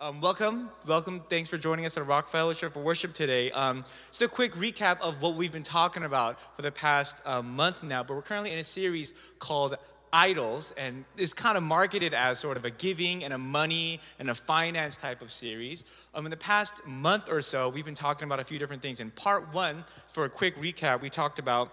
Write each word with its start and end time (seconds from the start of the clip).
Um, 0.00 0.20
welcome, 0.20 0.70
welcome. 0.86 1.22
Thanks 1.28 1.50
for 1.50 1.58
joining 1.58 1.84
us 1.84 1.96
at 1.96 2.06
Rock 2.06 2.28
Fellowship 2.28 2.72
for 2.72 2.78
worship 2.78 3.14
today. 3.14 3.50
Um, 3.50 3.84
just 4.10 4.22
a 4.22 4.28
quick 4.28 4.52
recap 4.52 5.00
of 5.00 5.20
what 5.20 5.34
we've 5.34 5.50
been 5.50 5.64
talking 5.64 6.04
about 6.04 6.40
for 6.54 6.62
the 6.62 6.70
past 6.70 7.20
uh, 7.26 7.42
month 7.42 7.82
now, 7.82 8.04
but 8.04 8.14
we're 8.14 8.22
currently 8.22 8.52
in 8.52 8.60
a 8.60 8.62
series 8.62 9.12
called 9.40 9.74
Idols, 10.12 10.72
and 10.78 11.04
it's 11.16 11.34
kind 11.34 11.56
of 11.56 11.64
marketed 11.64 12.14
as 12.14 12.38
sort 12.38 12.56
of 12.56 12.64
a 12.64 12.70
giving 12.70 13.24
and 13.24 13.32
a 13.32 13.38
money 13.38 13.98
and 14.20 14.30
a 14.30 14.36
finance 14.36 14.96
type 14.96 15.20
of 15.20 15.32
series. 15.32 15.84
Um, 16.14 16.26
in 16.26 16.30
the 16.30 16.36
past 16.36 16.86
month 16.86 17.28
or 17.28 17.40
so, 17.40 17.68
we've 17.68 17.84
been 17.84 17.94
talking 17.94 18.26
about 18.28 18.38
a 18.38 18.44
few 18.44 18.60
different 18.60 18.82
things. 18.82 19.00
In 19.00 19.10
part 19.10 19.52
one, 19.52 19.84
for 20.12 20.24
a 20.24 20.30
quick 20.30 20.54
recap, 20.58 21.00
we 21.00 21.10
talked 21.10 21.40
about 21.40 21.72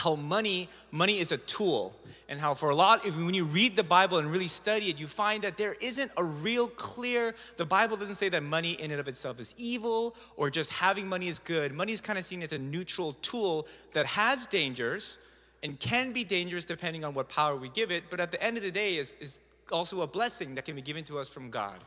how 0.00 0.14
money 0.14 0.68
money 0.92 1.18
is 1.18 1.32
a 1.32 1.38
tool 1.38 1.92
and 2.28 2.38
how 2.38 2.54
for 2.54 2.70
a 2.70 2.74
lot 2.74 3.04
if 3.04 3.16
when 3.16 3.34
you 3.34 3.44
read 3.44 3.74
the 3.74 3.82
bible 3.82 4.18
and 4.18 4.30
really 4.30 4.46
study 4.46 4.90
it 4.90 5.00
you 5.00 5.08
find 5.08 5.42
that 5.42 5.56
there 5.56 5.74
isn't 5.82 6.10
a 6.18 6.22
real 6.22 6.68
clear 6.68 7.34
the 7.56 7.64
bible 7.64 7.96
doesn't 7.96 8.14
say 8.14 8.28
that 8.28 8.44
money 8.44 8.72
in 8.74 8.92
and 8.92 9.00
of 9.00 9.08
itself 9.08 9.40
is 9.40 9.54
evil 9.58 10.14
or 10.36 10.50
just 10.50 10.70
having 10.70 11.08
money 11.08 11.26
is 11.26 11.38
good. 11.38 11.74
Money 11.74 11.92
is 11.92 12.00
kind 12.00 12.18
of 12.18 12.24
seen 12.24 12.42
as 12.42 12.52
a 12.52 12.58
neutral 12.58 13.14
tool 13.22 13.66
that 13.92 14.06
has 14.06 14.46
dangers 14.46 15.18
and 15.62 15.78
can 15.80 16.12
be 16.12 16.22
dangerous 16.22 16.64
depending 16.64 17.04
on 17.04 17.12
what 17.12 17.28
power 17.28 17.56
we 17.56 17.68
give 17.70 17.90
it 17.90 18.04
but 18.08 18.20
at 18.20 18.30
the 18.30 18.40
end 18.42 18.56
of 18.56 18.62
the 18.62 18.70
day 18.70 18.94
is, 18.96 19.16
is 19.20 19.40
also 19.72 20.02
a 20.02 20.06
blessing 20.06 20.54
that 20.54 20.64
can 20.64 20.76
be 20.76 20.82
given 20.82 21.04
to 21.04 21.18
us 21.18 21.28
from 21.28 21.50
god. 21.50 21.80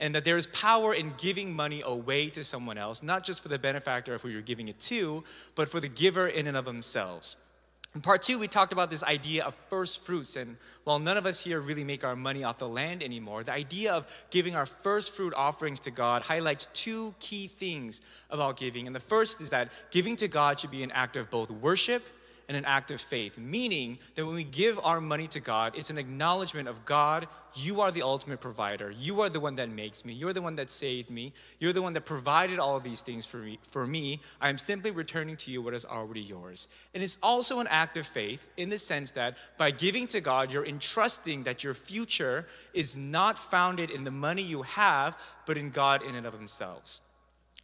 And 0.00 0.16
that 0.16 0.24
there 0.24 0.36
is 0.36 0.48
power 0.48 0.94
in 0.94 1.12
giving 1.16 1.54
money 1.54 1.80
away 1.86 2.28
to 2.30 2.42
someone 2.42 2.76
else 2.76 3.04
not 3.04 3.22
just 3.22 3.40
for 3.40 3.48
the 3.48 3.58
benefactor 3.58 4.14
of 4.14 4.22
who 4.22 4.30
you're 4.30 4.42
giving 4.42 4.66
it 4.66 4.80
to 4.80 5.22
but 5.54 5.68
for 5.68 5.78
the 5.78 5.88
giver 5.88 6.26
in 6.26 6.48
and 6.48 6.56
of 6.56 6.64
themselves 6.64 7.36
in 7.94 8.00
part 8.00 8.22
two, 8.22 8.38
we 8.38 8.48
talked 8.48 8.72
about 8.72 8.88
this 8.88 9.04
idea 9.04 9.44
of 9.44 9.54
first 9.68 10.02
fruits. 10.04 10.36
And 10.36 10.56
while 10.84 10.98
none 10.98 11.18
of 11.18 11.26
us 11.26 11.44
here 11.44 11.60
really 11.60 11.84
make 11.84 12.04
our 12.04 12.16
money 12.16 12.42
off 12.42 12.56
the 12.56 12.68
land 12.68 13.02
anymore, 13.02 13.44
the 13.44 13.52
idea 13.52 13.92
of 13.92 14.06
giving 14.30 14.56
our 14.56 14.64
first 14.64 15.14
fruit 15.14 15.34
offerings 15.36 15.78
to 15.80 15.90
God 15.90 16.22
highlights 16.22 16.66
two 16.72 17.14
key 17.20 17.48
things 17.48 18.00
about 18.30 18.56
giving. 18.56 18.86
And 18.86 18.96
the 18.96 19.00
first 19.00 19.42
is 19.42 19.50
that 19.50 19.70
giving 19.90 20.16
to 20.16 20.28
God 20.28 20.58
should 20.58 20.70
be 20.70 20.82
an 20.82 20.90
act 20.92 21.16
of 21.16 21.28
both 21.28 21.50
worship 21.50 22.02
and 22.52 22.58
an 22.58 22.64
act 22.66 22.90
of 22.90 23.00
faith, 23.00 23.38
meaning 23.38 23.98
that 24.14 24.26
when 24.26 24.34
we 24.34 24.44
give 24.44 24.78
our 24.84 25.00
money 25.00 25.26
to 25.26 25.40
God, 25.40 25.72
it's 25.74 25.88
an 25.88 25.96
acknowledgement 25.96 26.68
of 26.68 26.84
God, 26.84 27.26
you 27.54 27.80
are 27.80 27.90
the 27.90 28.02
ultimate 28.02 28.42
provider. 28.42 28.90
You 28.90 29.22
are 29.22 29.30
the 29.30 29.40
one 29.40 29.54
that 29.54 29.70
makes 29.70 30.04
me. 30.04 30.12
You're 30.12 30.34
the 30.34 30.42
one 30.42 30.56
that 30.56 30.68
saved 30.68 31.08
me. 31.08 31.32
You're 31.60 31.72
the 31.72 31.80
one 31.80 31.94
that 31.94 32.04
provided 32.04 32.58
all 32.58 32.78
these 32.78 33.00
things 33.00 33.24
for 33.24 33.38
me. 33.38 33.58
For 33.62 33.86
me, 33.86 34.20
I 34.38 34.50
am 34.50 34.58
simply 34.58 34.90
returning 34.90 35.36
to 35.36 35.50
you 35.50 35.62
what 35.62 35.72
is 35.72 35.86
already 35.86 36.20
yours. 36.20 36.68
And 36.92 37.02
it's 37.02 37.18
also 37.22 37.60
an 37.60 37.68
act 37.70 37.96
of 37.96 38.06
faith 38.06 38.50
in 38.58 38.68
the 38.68 38.76
sense 38.76 39.12
that 39.12 39.38
by 39.56 39.70
giving 39.70 40.06
to 40.08 40.20
God, 40.20 40.52
you're 40.52 40.66
entrusting 40.66 41.44
that 41.44 41.64
your 41.64 41.72
future 41.72 42.44
is 42.74 42.98
not 42.98 43.38
founded 43.38 43.90
in 43.90 44.04
the 44.04 44.10
money 44.10 44.42
you 44.42 44.60
have, 44.60 45.16
but 45.46 45.56
in 45.56 45.70
God 45.70 46.02
in 46.02 46.16
and 46.16 46.26
of 46.26 46.32
themselves. 46.34 47.00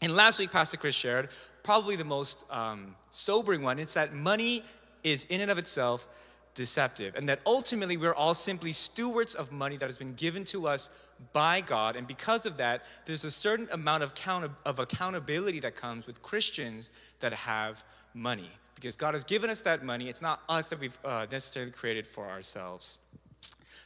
And 0.01 0.17
last 0.17 0.39
week, 0.39 0.51
Pastor 0.51 0.79
Chris 0.79 0.95
shared 0.95 1.29
probably 1.69 1.97
the 1.97 2.05
most 2.05 2.47
um, 2.51 2.95
sobering 3.11 3.63
one. 3.63 3.79
It's 3.79 3.95
that 3.95 4.15
money 4.15 4.63
is 5.05 5.25
in 5.27 5.41
and 5.41 5.51
of 5.51 5.59
itself 5.59 6.07
deceptive, 6.55 7.15
and 7.15 7.29
that 7.29 7.41
ultimately 7.47 7.97
we're 7.97 8.15
all 8.15 8.35
simply 8.35 8.73
stewards 8.73 9.35
of 9.35 9.53
money 9.53 9.77
that 9.77 9.87
has 9.87 9.99
been 9.99 10.15
given 10.15 10.45
to 10.45 10.67
us 10.67 10.91
by 11.33 11.61
God. 11.61 11.97
And 11.97 12.07
because 12.07 12.47
of 12.47 12.57
that, 12.59 12.83
there's 13.07 13.25
a 13.25 13.31
certain 13.31 13.69
amount 13.73 14.03
of, 14.03 14.15
count- 14.15 14.51
of 14.65 14.79
accountability 14.79 15.61
that 15.61 15.75
comes 15.75 16.07
with 16.07 16.23
Christians 16.23 16.91
that 17.21 17.33
have 17.33 17.83
money. 18.15 18.51
Because 18.75 18.97
God 18.97 19.15
has 19.15 19.25
given 19.25 19.51
us 19.51 19.63
that 19.63 19.83
money, 19.83 20.09
it's 20.09 20.23
not 20.23 20.41
us 20.49 20.69
that 20.69 20.79
we've 20.79 20.97
uh, 21.05 21.27
necessarily 21.31 21.73
created 21.73 22.07
for 22.07 22.27
ourselves. 22.27 23.01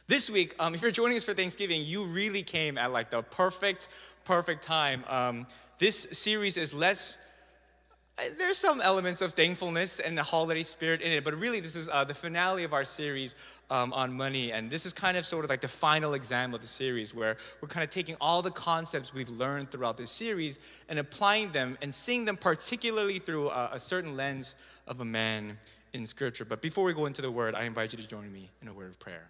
This 0.07 0.29
week, 0.29 0.53
um, 0.59 0.75
if 0.75 0.81
you're 0.81 0.91
joining 0.91 1.17
us 1.17 1.23
for 1.23 1.33
Thanksgiving, 1.33 1.81
you 1.83 2.05
really 2.05 2.43
came 2.43 2.77
at 2.77 2.91
like 2.91 3.09
the 3.09 3.23
perfect, 3.23 3.87
perfect 4.25 4.61
time. 4.61 5.03
Um, 5.07 5.47
this 5.79 5.97
series 5.97 6.57
is 6.57 6.73
less 6.73 7.17
there's 8.37 8.57
some 8.57 8.79
elements 8.79 9.21
of 9.21 9.33
thankfulness 9.33 9.99
and 9.99 10.17
the 10.17 10.23
holiday 10.23 10.61
spirit 10.63 11.01
in 11.01 11.11
it, 11.11 11.23
but 11.23 11.33
really, 11.33 11.59
this 11.59 11.75
is 11.75 11.89
uh, 11.89 12.03
the 12.03 12.13
finale 12.13 12.63
of 12.63 12.71
our 12.71 12.83
series 12.83 13.35
um, 13.71 13.91
on 13.91 14.13
money. 14.13 14.51
And 14.51 14.69
this 14.69 14.85
is 14.85 14.93
kind 14.93 15.17
of 15.17 15.25
sort 15.25 15.43
of 15.43 15.49
like 15.49 15.61
the 15.61 15.67
final 15.67 16.13
exam 16.13 16.53
of 16.53 16.61
the 16.61 16.67
series, 16.67 17.13
where 17.13 17.37
we're 17.59 17.67
kind 17.67 17.83
of 17.83 17.89
taking 17.89 18.15
all 18.21 18.41
the 18.41 18.51
concepts 18.51 19.13
we've 19.13 19.29
learned 19.29 19.71
throughout 19.71 19.97
this 19.97 20.11
series 20.11 20.59
and 20.89 20.99
applying 20.99 21.49
them 21.49 21.77
and 21.81 21.93
seeing 21.93 22.25
them 22.25 22.37
particularly 22.37 23.17
through 23.17 23.49
a, 23.49 23.71
a 23.73 23.79
certain 23.79 24.15
lens 24.15 24.55
of 24.87 24.99
a 24.99 25.05
man 25.05 25.57
in 25.93 26.05
Scripture. 26.05 26.45
But 26.45 26.61
before 26.61 26.83
we 26.83 26.93
go 26.93 27.07
into 27.07 27.21
the 27.21 27.31
word, 27.31 27.55
I 27.55 27.63
invite 27.63 27.93
you 27.93 27.99
to 27.99 28.07
join 28.07 28.31
me 28.31 28.49
in 28.61 28.67
a 28.67 28.73
word 28.73 28.89
of 28.89 28.99
prayer. 28.99 29.27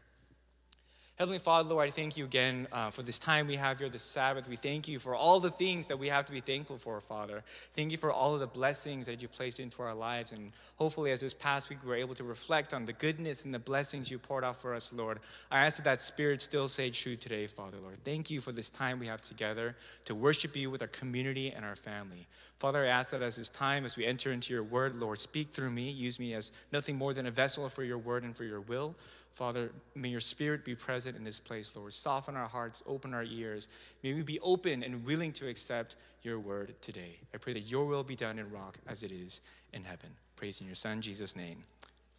Heavenly 1.20 1.38
Father, 1.38 1.70
Lord, 1.70 1.88
I 1.88 1.92
thank 1.92 2.18
you 2.18 2.26
again 2.26 2.68
uh, 2.72 2.90
for 2.90 3.04
this 3.04 3.20
time 3.20 3.46
we 3.46 3.56
have 3.56 3.78
here, 3.78 3.88
this 3.88 4.02
Sabbath. 4.02 4.50
We 4.50 4.56
thank 4.56 4.88
you 4.88 4.98
for 4.98 5.14
all 5.14 5.40
the 5.40 5.52
things 5.52 5.88
that 5.88 6.00
we 6.00 6.08
have 6.08 6.26
to 6.26 6.34
be 6.34 6.40
thankful 6.40 6.80
for, 6.80 7.00
Father. 7.02 7.44
Thank 7.74 7.92
you 7.92 8.00
for 8.00 8.12
all 8.12 8.34
of 8.34 8.40
the 8.40 8.48
blessings 8.48 9.06
that 9.06 9.22
you 9.22 9.28
placed 9.28 9.60
into 9.60 9.84
our 9.84 9.94
lives. 9.94 10.32
And 10.32 10.52
hopefully, 10.78 11.12
as 11.12 11.22
this 11.22 11.34
past 11.36 11.70
week, 11.70 11.84
we 11.84 11.90
were 11.90 11.96
able 11.96 12.16
to 12.16 12.24
reflect 12.24 12.74
on 12.74 12.86
the 12.86 12.94
goodness 12.94 13.46
and 13.46 13.54
the 13.54 13.60
blessings 13.60 14.10
you 14.10 14.18
poured 14.18 14.44
out 14.44 14.56
for 14.56 14.74
us, 14.74 14.92
Lord. 14.92 15.20
I 15.52 15.64
ask 15.64 15.78
that 15.78 15.84
that 15.84 16.02
spirit 16.02 16.42
still 16.42 16.68
say 16.68 16.90
true 16.90 17.16
today, 17.16 17.46
Father, 17.46 17.78
Lord. 17.78 18.00
Thank 18.04 18.32
you 18.32 18.42
for 18.42 18.52
this 18.52 18.72
time 18.72 18.98
we 18.98 19.06
have 19.06 19.22
together 19.22 19.76
to 20.06 20.16
worship 20.16 20.56
you 20.56 20.72
with 20.72 20.82
our 20.82 20.88
community 20.88 21.52
and 21.52 21.64
our 21.64 21.76
family. 21.76 22.26
Father, 22.58 22.86
I 22.86 22.88
ask 22.88 23.12
that 23.12 23.22
as 23.22 23.36
this 23.36 23.50
time, 23.50 23.86
as 23.86 23.98
we 23.98 24.06
enter 24.06 24.32
into 24.32 24.52
your 24.52 24.64
word, 24.64 24.96
Lord, 24.96 25.20
speak 25.20 25.50
through 25.50 25.70
me. 25.70 25.92
Use 25.92 26.20
me 26.20 26.34
as 26.34 26.52
nothing 26.72 26.98
more 26.98 27.14
than 27.14 27.28
a 27.28 27.32
vessel 27.32 27.70
for 27.70 27.84
your 27.84 27.98
word 28.00 28.24
and 28.24 28.36
for 28.36 28.46
your 28.46 28.62
will. 28.62 28.96
Father, 29.34 29.72
may 29.96 30.10
your 30.10 30.20
spirit 30.20 30.64
be 30.64 30.76
present 30.76 31.18
in 31.18 31.24
this 31.24 31.40
place, 31.40 31.76
Lord. 31.76 31.92
Soften 31.92 32.36
our 32.36 32.48
hearts, 32.48 32.84
open 32.86 33.14
our 33.14 33.24
ears. 33.24 33.68
May 34.04 34.14
we 34.14 34.22
be 34.22 34.40
open 34.42 34.84
and 34.84 35.04
willing 35.04 35.32
to 35.34 35.48
accept 35.48 35.96
your 36.22 36.40
word 36.40 36.76
today. 36.82 37.18
I 37.34 37.38
pray 37.38 37.54
that 37.54 37.62
your 37.62 37.86
will 37.86 38.04
be 38.04 38.16
done 38.16 38.38
in 38.38 38.52
rock 38.52 38.78
as 38.88 39.02
it 39.02 39.12
is 39.12 39.42
in 39.74 39.84
heaven. 39.84 40.10
Praise 40.36 40.62
in 40.62 40.68
your 40.68 40.76
Son, 40.76 41.02
Jesus' 41.02 41.36
name. 41.36 41.58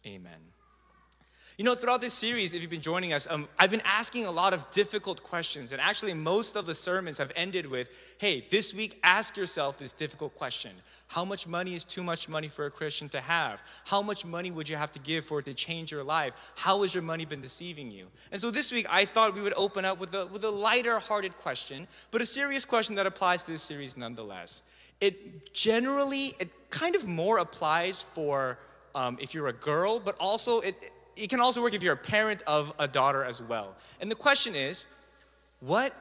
Amen. 0.05 0.54
You 1.57 1.63
know, 1.63 1.73
throughout 1.73 2.01
this 2.01 2.13
series, 2.13 2.53
if 2.53 2.61
you've 2.61 2.69
been 2.69 2.81
joining 2.81 3.13
us, 3.13 3.27
um, 3.31 3.47
I've 3.57 3.71
been 3.71 3.83
asking 3.85 4.25
a 4.25 4.31
lot 4.31 4.53
of 4.53 4.69
difficult 4.71 5.23
questions. 5.23 5.71
And 5.71 5.79
actually, 5.79 6.13
most 6.13 6.57
of 6.57 6.65
the 6.65 6.73
sermons 6.73 7.17
have 7.17 7.31
ended 7.33 7.65
with 7.65 7.89
hey, 8.17 8.45
this 8.49 8.73
week, 8.73 8.99
ask 9.03 9.37
yourself 9.37 9.77
this 9.77 9.93
difficult 9.93 10.35
question 10.35 10.71
How 11.07 11.23
much 11.23 11.47
money 11.47 11.73
is 11.73 11.85
too 11.85 12.03
much 12.03 12.27
money 12.27 12.49
for 12.49 12.65
a 12.65 12.71
Christian 12.71 13.07
to 13.09 13.21
have? 13.21 13.63
How 13.85 14.01
much 14.01 14.25
money 14.25 14.51
would 14.51 14.67
you 14.67 14.75
have 14.75 14.91
to 14.93 14.99
give 14.99 15.23
for 15.23 15.39
it 15.39 15.45
to 15.45 15.53
change 15.53 15.93
your 15.93 16.03
life? 16.03 16.33
How 16.57 16.81
has 16.81 16.93
your 16.93 17.03
money 17.03 17.23
been 17.23 17.39
deceiving 17.39 17.89
you? 17.89 18.07
And 18.33 18.41
so 18.41 18.51
this 18.51 18.73
week, 18.73 18.85
I 18.89 19.05
thought 19.05 19.33
we 19.33 19.41
would 19.41 19.53
open 19.55 19.85
up 19.85 19.97
with 19.97 20.13
a, 20.13 20.25
with 20.25 20.43
a 20.43 20.51
lighter 20.51 20.99
hearted 20.99 21.37
question, 21.37 21.87
but 22.11 22.21
a 22.21 22.25
serious 22.25 22.65
question 22.65 22.95
that 22.95 23.07
applies 23.07 23.43
to 23.43 23.51
this 23.51 23.63
series 23.63 23.95
nonetheless. 23.95 24.63
It 24.99 25.53
generally, 25.53 26.33
it 26.37 26.49
kind 26.69 26.95
of 26.95 27.07
more 27.07 27.37
applies 27.37 28.03
for 28.03 28.59
um, 28.93 29.17
if 29.21 29.33
you're 29.33 29.47
a 29.47 29.53
girl, 29.53 29.99
but 29.99 30.15
also 30.19 30.61
it, 30.61 30.91
it 31.15 31.29
can 31.29 31.39
also 31.39 31.61
work 31.61 31.73
if 31.73 31.83
you're 31.83 31.93
a 31.93 31.97
parent 31.97 32.43
of 32.47 32.73
a 32.79 32.87
daughter 32.87 33.23
as 33.23 33.41
well. 33.41 33.75
And 34.01 34.11
the 34.11 34.15
question 34.15 34.55
is, 34.55 34.87
what 35.59 35.93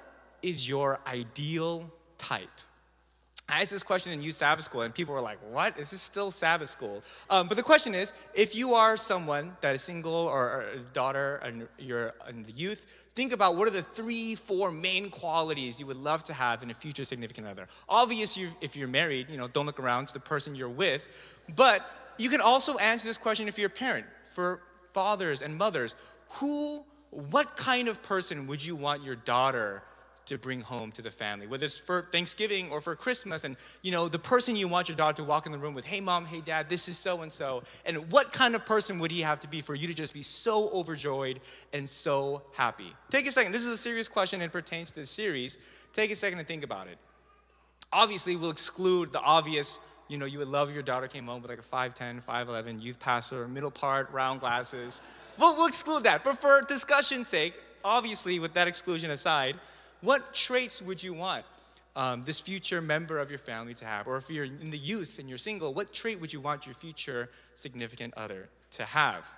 is 0.42 0.68
your 0.68 1.00
ideal 1.06 1.90
type? 2.18 2.50
I 3.46 3.60
asked 3.60 3.72
this 3.72 3.82
question 3.82 4.12
in 4.14 4.22
youth 4.22 4.36
Sabbath 4.36 4.64
school, 4.64 4.82
and 4.82 4.94
people 4.94 5.12
were 5.12 5.20
like, 5.20 5.38
What? 5.50 5.78
Is 5.78 5.90
this 5.90 6.00
still 6.00 6.30
Sabbath 6.30 6.70
school? 6.70 7.02
Um, 7.28 7.46
but 7.46 7.58
the 7.58 7.62
question 7.62 7.94
is 7.94 8.14
if 8.34 8.56
you 8.56 8.72
are 8.72 8.96
someone 8.96 9.54
that 9.60 9.74
is 9.74 9.82
single 9.82 10.14
or 10.14 10.62
a 10.62 10.78
daughter 10.94 11.36
and 11.42 11.68
you're 11.78 12.14
in 12.28 12.42
the 12.42 12.52
youth, 12.52 12.86
think 13.14 13.32
about 13.32 13.56
what 13.56 13.68
are 13.68 13.70
the 13.70 13.82
three, 13.82 14.34
four 14.34 14.70
main 14.70 15.10
qualities 15.10 15.78
you 15.78 15.84
would 15.84 15.98
love 15.98 16.22
to 16.24 16.32
have 16.32 16.62
in 16.62 16.70
a 16.70 16.74
future 16.74 17.04
significant 17.04 17.46
other. 17.46 17.68
Obviously, 17.86 18.48
if 18.62 18.76
you're 18.76 18.88
married, 18.88 19.28
you 19.28 19.36
know, 19.36 19.46
don't 19.48 19.66
look 19.66 19.78
around, 19.78 20.04
it's 20.04 20.12
the 20.12 20.20
person 20.20 20.54
you're 20.54 20.68
with. 20.70 21.10
But 21.54 21.82
you 22.16 22.30
can 22.30 22.40
also 22.40 22.78
answer 22.78 23.06
this 23.06 23.18
question 23.18 23.46
if 23.46 23.58
you're 23.58 23.66
a 23.66 23.70
parent. 23.70 24.06
For 24.32 24.62
fathers 24.94 25.42
and 25.42 25.58
mothers, 25.58 25.94
who, 26.30 26.84
what 27.10 27.56
kind 27.56 27.88
of 27.88 28.02
person 28.02 28.46
would 28.46 28.64
you 28.64 28.76
want 28.76 29.04
your 29.04 29.16
daughter 29.16 29.82
to 30.26 30.38
bring 30.38 30.60
home 30.60 30.90
to 30.92 31.02
the 31.02 31.10
family, 31.10 31.46
whether 31.46 31.64
it's 31.66 31.78
for 31.78 32.08
Thanksgiving 32.10 32.70
or 32.70 32.80
for 32.80 32.94
Christmas. 32.96 33.44
And 33.44 33.56
you 33.82 33.92
know, 33.92 34.08
the 34.08 34.18
person 34.18 34.56
you 34.56 34.68
want 34.68 34.88
your 34.88 34.96
daughter 34.96 35.22
to 35.22 35.24
walk 35.24 35.46
in 35.46 35.52
the 35.52 35.58
room 35.58 35.74
with, 35.74 35.84
hey 35.84 36.00
mom, 36.00 36.24
hey 36.24 36.40
dad, 36.40 36.68
this 36.68 36.88
is 36.88 36.96
so 36.96 37.22
and 37.22 37.30
so. 37.30 37.62
And 37.84 38.10
what 38.10 38.32
kind 38.32 38.54
of 38.54 38.64
person 38.64 38.98
would 39.00 39.10
he 39.10 39.20
have 39.20 39.40
to 39.40 39.48
be 39.48 39.60
for 39.60 39.74
you 39.74 39.86
to 39.86 39.94
just 39.94 40.14
be 40.14 40.22
so 40.22 40.70
overjoyed 40.70 41.40
and 41.72 41.88
so 41.88 42.42
happy? 42.56 42.92
Take 43.10 43.26
a 43.26 43.32
second. 43.32 43.52
This 43.52 43.64
is 43.64 43.70
a 43.70 43.76
serious 43.76 44.08
question 44.08 44.40
and 44.40 44.50
pertains 44.50 44.90
to 44.92 45.00
the 45.00 45.06
series. 45.06 45.58
Take 45.92 46.10
a 46.10 46.16
second 46.16 46.38
to 46.38 46.44
think 46.44 46.64
about 46.64 46.88
it. 46.88 46.98
Obviously, 47.92 48.34
we'll 48.34 48.50
exclude 48.50 49.12
the 49.12 49.20
obvious 49.20 49.78
you 50.14 50.20
know, 50.20 50.26
you 50.26 50.38
would 50.38 50.46
love 50.46 50.72
your 50.72 50.84
daughter 50.84 51.08
came 51.08 51.26
home 51.26 51.42
with 51.42 51.50
like 51.50 51.58
a 51.58 51.62
5'10, 51.62 52.24
5'11 52.24 52.80
youth 52.80 53.00
pastor, 53.00 53.48
middle 53.48 53.72
part, 53.72 54.08
round 54.12 54.38
glasses. 54.38 55.02
We'll, 55.40 55.56
we'll 55.56 55.66
exclude 55.66 56.04
that. 56.04 56.22
But 56.22 56.38
for 56.38 56.62
discussion's 56.68 57.26
sake, 57.26 57.60
obviously, 57.84 58.38
with 58.38 58.52
that 58.52 58.68
exclusion 58.68 59.10
aside, 59.10 59.56
what 60.02 60.32
traits 60.32 60.80
would 60.80 61.02
you 61.02 61.14
want 61.14 61.44
um, 61.96 62.22
this 62.22 62.40
future 62.40 62.80
member 62.80 63.18
of 63.18 63.28
your 63.28 63.40
family 63.40 63.74
to 63.74 63.84
have? 63.84 64.06
Or 64.06 64.16
if 64.16 64.30
you're 64.30 64.44
in 64.44 64.70
the 64.70 64.78
youth 64.78 65.18
and 65.18 65.28
you're 65.28 65.36
single, 65.36 65.74
what 65.74 65.92
trait 65.92 66.20
would 66.20 66.32
you 66.32 66.40
want 66.40 66.64
your 66.64 66.76
future 66.76 67.28
significant 67.56 68.14
other 68.16 68.48
to 68.70 68.84
have? 68.84 69.28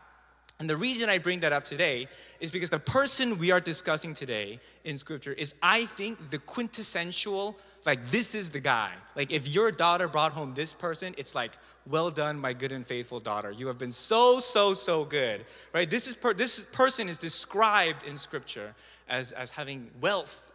And 0.59 0.71
the 0.71 0.77
reason 0.77 1.11
I 1.11 1.19
bring 1.19 1.41
that 1.41 1.53
up 1.53 1.65
today 1.65 2.09
is 2.41 2.51
because 2.51 2.71
the 2.71 2.79
person 2.79 3.39
we 3.39 3.51
are 3.51 3.61
discussing 3.61 4.15
today 4.15 4.59
in 4.85 4.97
scripture 4.97 5.35
is, 5.35 5.55
I 5.63 5.85
think, 5.85 6.31
the 6.31 6.39
quintessential, 6.39 7.59
like, 7.85 8.07
this 8.07 8.35
is 8.35 8.49
the 8.49 8.61
guy. 8.61 8.91
Like, 9.15 9.31
if 9.31 9.47
your 9.47 9.71
daughter 9.71 10.09
brought 10.09 10.33
home 10.33 10.55
this 10.55 10.73
person, 10.73 11.15
it's 11.19 11.35
like, 11.35 11.53
well 11.87 12.11
done, 12.11 12.39
my 12.39 12.55
good 12.55 12.73
and 12.73 12.87
faithful 12.87 13.21
daughter. 13.21 13.51
You 13.51 13.67
have 13.67 13.79
been 13.79 13.93
so, 13.93 14.39
so, 14.39 14.73
so 14.73 15.05
good, 15.05 15.45
right? 15.75 15.91
This, 15.91 16.07
is 16.07 16.15
per- 16.15 16.33
this 16.33 16.65
person 16.65 17.11
is 17.11 17.19
described 17.19 18.05
in 18.05 18.17
scripture 18.17 18.75
as, 19.11 19.33
as 19.33 19.51
having 19.51 19.91
wealth 20.01 20.53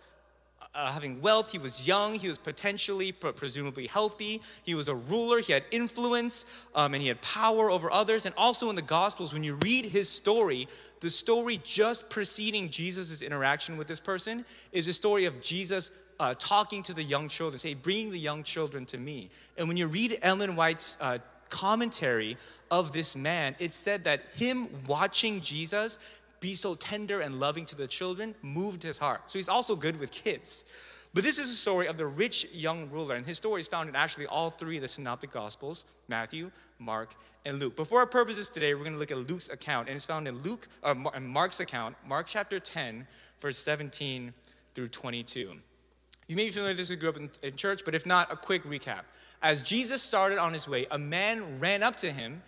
uh, 0.74 0.92
having 0.92 1.22
wealth. 1.22 1.52
He 1.52 1.58
was 1.58 1.88
young. 1.88 2.14
He 2.14 2.28
was 2.28 2.38
potentially, 2.38 3.12
presumably 3.12 3.88
healthy. 3.88 4.42
He 4.64 4.76
was 4.76 4.88
a 4.88 4.96
ruler. 4.96 5.40
He 5.40 5.54
had 5.54 5.64
influence 5.72 6.46
um, 6.76 6.94
and 6.94 7.02
he 7.02 7.10
had 7.10 7.22
power 7.22 7.70
over 7.70 7.92
others. 7.92 8.26
And 8.26 8.34
also 8.38 8.70
in 8.70 8.76
the 8.76 8.82
Gospels, 8.82 9.34
when 9.34 9.44
you 9.44 9.56
read 9.64 9.86
his 9.86 10.08
story, 10.08 10.68
the 11.02 11.10
story 11.10 11.60
just 11.64 12.10
preceding 12.10 12.70
Jesus' 12.70 13.22
interaction 13.22 13.78
with 13.78 13.88
this 13.88 14.00
person 14.00 14.46
is 14.72 14.88
a 14.88 14.94
story 14.94 15.26
of 15.26 15.42
Jesus 15.42 15.92
uh, 16.20 16.36
talking 16.38 16.84
to 16.84 16.94
the 16.94 17.04
young 17.04 17.28
children, 17.28 17.58
say, 17.58 17.74
bringing 17.74 18.12
the 18.12 18.20
young 18.20 18.44
children 18.44 18.86
to 18.86 18.98
me. 18.98 19.30
And 19.58 19.68
when 19.68 19.76
you 19.76 19.88
read 19.88 20.20
Ellen 20.22 20.56
White's 20.56 20.96
uh, 21.02 21.18
commentary 21.50 22.38
of 22.70 22.92
this 22.94 23.16
man, 23.16 23.56
it 23.60 23.74
said 23.74 24.04
that 24.06 24.22
him 24.36 24.70
watching 24.88 25.42
Jesus 25.42 26.00
be 26.42 26.54
so 26.54 26.76
tender 26.76 27.22
and 27.22 27.40
loving 27.40 27.64
to 27.66 27.76
the 27.76 27.88
children 27.88 28.36
moved 28.42 28.84
his 28.84 28.98
heart. 28.98 29.30
So 29.30 29.40
he's 29.40 29.48
also 29.48 29.78
good 29.78 29.98
with 29.98 30.12
kids. 30.12 30.66
But 31.14 31.24
this 31.24 31.40
is 31.40 31.50
a 31.50 31.56
story 31.56 31.88
of 31.88 31.98
the 31.98 32.06
rich 32.06 32.48
young 32.54 32.90
ruler, 32.90 33.16
and 33.16 33.26
his 33.26 33.38
story 33.38 33.60
is 33.62 33.68
found 33.68 33.90
in 33.90 33.96
actually 33.96 34.28
all 34.28 34.50
three 34.50 34.78
of 34.78 34.82
the 34.82 34.88
Synoptic 34.88 35.32
Gospels 35.32 35.86
Matthew, 36.08 36.52
Mark, 36.80 37.16
and 37.46 37.60
Luke. 37.60 37.76
But 37.76 37.88
for 37.88 38.00
our 38.00 38.06
purposes 38.06 38.50
today, 38.50 38.74
we're 38.74 38.84
going 38.84 38.94
to 38.94 39.00
look 39.00 39.12
at 39.12 39.30
Luke's 39.30 39.50
account, 39.50 39.88
and 39.88 39.96
it's 39.96 40.06
found 40.06 40.28
in 40.28 40.40
Luke, 40.40 40.68
uh, 40.84 40.94
Mark's 40.94 41.60
account, 41.60 41.96
Mark 42.08 42.28
chapter 42.28 42.60
10, 42.60 43.06
verse 43.42 43.58
17 43.58 44.34
through 44.74 44.88
22. 44.88 45.52
You 46.28 46.36
may 46.38 46.46
be 46.46 46.52
familiar 46.52 46.72
with 46.72 46.78
this 46.78 46.90
if 46.90 46.96
you 46.96 47.00
grew 47.02 47.10
up 47.10 47.18
in, 47.18 47.30
in 47.44 47.58
church, 47.58 47.82
but 47.84 47.94
if 47.94 48.06
not, 48.06 48.32
a 48.32 48.38
quick 48.38 48.64
recap. 48.64 49.02
As 49.42 49.62
Jesus 49.62 50.02
started 50.02 50.38
on 50.38 50.54
his 50.54 50.68
way, 50.68 50.86
a 50.92 50.98
man 50.98 51.60
ran 51.60 51.84
up 51.84 51.98
to 51.98 52.12
him, 52.12 52.42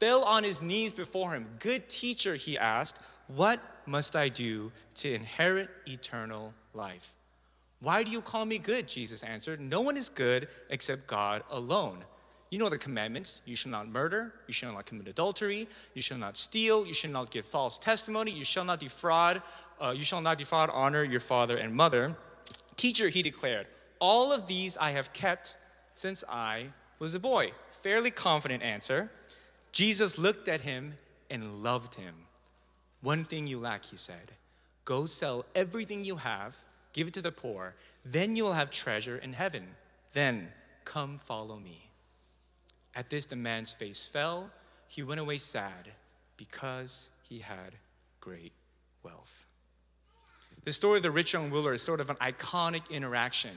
fell 0.00 0.22
on 0.24 0.44
his 0.44 0.60
knees 0.60 0.92
before 0.92 1.32
him. 1.32 1.46
Good 1.60 1.88
teacher, 1.88 2.34
he 2.34 2.58
asked, 2.58 3.02
what 3.28 3.60
must 3.86 4.16
I 4.16 4.28
do 4.28 4.72
to 4.96 5.12
inherit 5.12 5.68
eternal 5.86 6.54
life? 6.74 7.16
Why 7.80 8.02
do 8.04 8.10
you 8.10 8.20
call 8.20 8.44
me 8.44 8.58
good? 8.58 8.86
Jesus 8.86 9.22
answered. 9.22 9.60
No 9.60 9.80
one 9.80 9.96
is 9.96 10.08
good 10.08 10.48
except 10.70 11.06
God 11.06 11.42
alone. 11.50 11.98
You 12.50 12.58
know 12.58 12.68
the 12.68 12.78
commandments 12.78 13.40
you 13.46 13.56
shall 13.56 13.72
not 13.72 13.88
murder, 13.88 14.34
you 14.46 14.52
shall 14.52 14.72
not 14.74 14.84
commit 14.84 15.08
adultery, 15.08 15.66
you 15.94 16.02
shall 16.02 16.18
not 16.18 16.36
steal, 16.36 16.86
you 16.86 16.92
shall 16.92 17.10
not 17.10 17.30
give 17.30 17.46
false 17.46 17.78
testimony, 17.78 18.30
you 18.30 18.44
shall 18.44 18.64
not 18.64 18.78
defraud, 18.78 19.42
uh, 19.80 19.94
you 19.96 20.04
shall 20.04 20.20
not 20.20 20.38
defraud, 20.38 20.68
honor 20.70 21.02
your 21.02 21.18
father 21.18 21.56
and 21.56 21.74
mother. 21.74 22.14
Teacher, 22.76 23.08
he 23.08 23.22
declared, 23.22 23.66
all 24.00 24.32
of 24.32 24.46
these 24.46 24.76
I 24.76 24.90
have 24.90 25.12
kept 25.12 25.56
since 25.94 26.24
I 26.28 26.66
was 26.98 27.14
a 27.14 27.20
boy. 27.20 27.52
Fairly 27.70 28.10
confident 28.10 28.62
answer. 28.62 29.10
Jesus 29.72 30.18
looked 30.18 30.46
at 30.46 30.60
him 30.60 30.92
and 31.30 31.62
loved 31.62 31.94
him. 31.94 32.14
One 33.02 33.24
thing 33.24 33.46
you 33.46 33.58
lack, 33.58 33.84
he 33.84 33.96
said. 33.96 34.32
Go 34.84 35.06
sell 35.06 35.44
everything 35.54 36.04
you 36.04 36.16
have, 36.16 36.56
give 36.92 37.08
it 37.08 37.14
to 37.14 37.22
the 37.22 37.32
poor, 37.32 37.74
then 38.04 38.36
you 38.36 38.44
will 38.44 38.52
have 38.52 38.70
treasure 38.70 39.16
in 39.16 39.32
heaven. 39.32 39.66
Then 40.12 40.48
come 40.84 41.18
follow 41.18 41.58
me. 41.58 41.90
At 42.94 43.10
this, 43.10 43.26
the 43.26 43.36
man's 43.36 43.72
face 43.72 44.06
fell. 44.06 44.50
He 44.88 45.02
went 45.02 45.20
away 45.20 45.38
sad 45.38 45.90
because 46.36 47.10
he 47.28 47.38
had 47.38 47.74
great 48.20 48.52
wealth. 49.02 49.46
The 50.64 50.72
story 50.72 50.98
of 50.98 51.02
the 51.02 51.10
rich 51.10 51.32
young 51.32 51.50
ruler 51.50 51.72
is 51.72 51.82
sort 51.82 52.00
of 52.00 52.10
an 52.10 52.16
iconic 52.16 52.88
interaction 52.90 53.50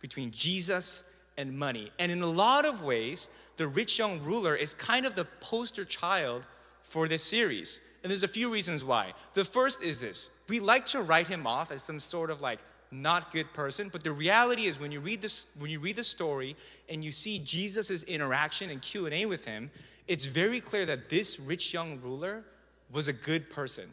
between 0.00 0.30
Jesus 0.30 1.10
and 1.36 1.58
money. 1.58 1.90
And 1.98 2.12
in 2.12 2.22
a 2.22 2.26
lot 2.26 2.64
of 2.66 2.84
ways, 2.84 3.30
the 3.56 3.66
rich 3.66 3.98
young 3.98 4.20
ruler 4.22 4.54
is 4.54 4.74
kind 4.74 5.06
of 5.06 5.14
the 5.14 5.24
poster 5.40 5.84
child 5.84 6.46
for 6.82 7.08
this 7.08 7.22
series. 7.22 7.80
And 8.02 8.10
there's 8.10 8.24
a 8.24 8.28
few 8.28 8.52
reasons 8.52 8.82
why. 8.82 9.12
The 9.34 9.44
first 9.44 9.82
is 9.82 10.00
this 10.00 10.30
we 10.48 10.60
like 10.60 10.84
to 10.86 11.02
write 11.02 11.26
him 11.26 11.46
off 11.46 11.70
as 11.70 11.82
some 11.82 12.00
sort 12.00 12.30
of 12.30 12.40
like 12.40 12.60
not 12.90 13.32
good 13.32 13.52
person, 13.54 13.88
but 13.90 14.04
the 14.04 14.12
reality 14.12 14.66
is 14.66 14.78
when 14.78 14.92
you 14.92 15.00
read 15.00 15.22
this, 15.22 15.46
when 15.58 15.70
you 15.70 15.80
read 15.80 15.96
the 15.96 16.04
story 16.04 16.54
and 16.90 17.02
you 17.02 17.10
see 17.10 17.38
Jesus' 17.38 18.02
interaction 18.02 18.70
and 18.70 18.82
Q&A 18.82 19.24
with 19.26 19.46
him, 19.46 19.70
it's 20.08 20.26
very 20.26 20.60
clear 20.60 20.84
that 20.86 21.08
this 21.08 21.40
rich 21.40 21.72
young 21.72 22.00
ruler 22.02 22.44
was 22.92 23.08
a 23.08 23.12
good 23.12 23.48
person. 23.48 23.88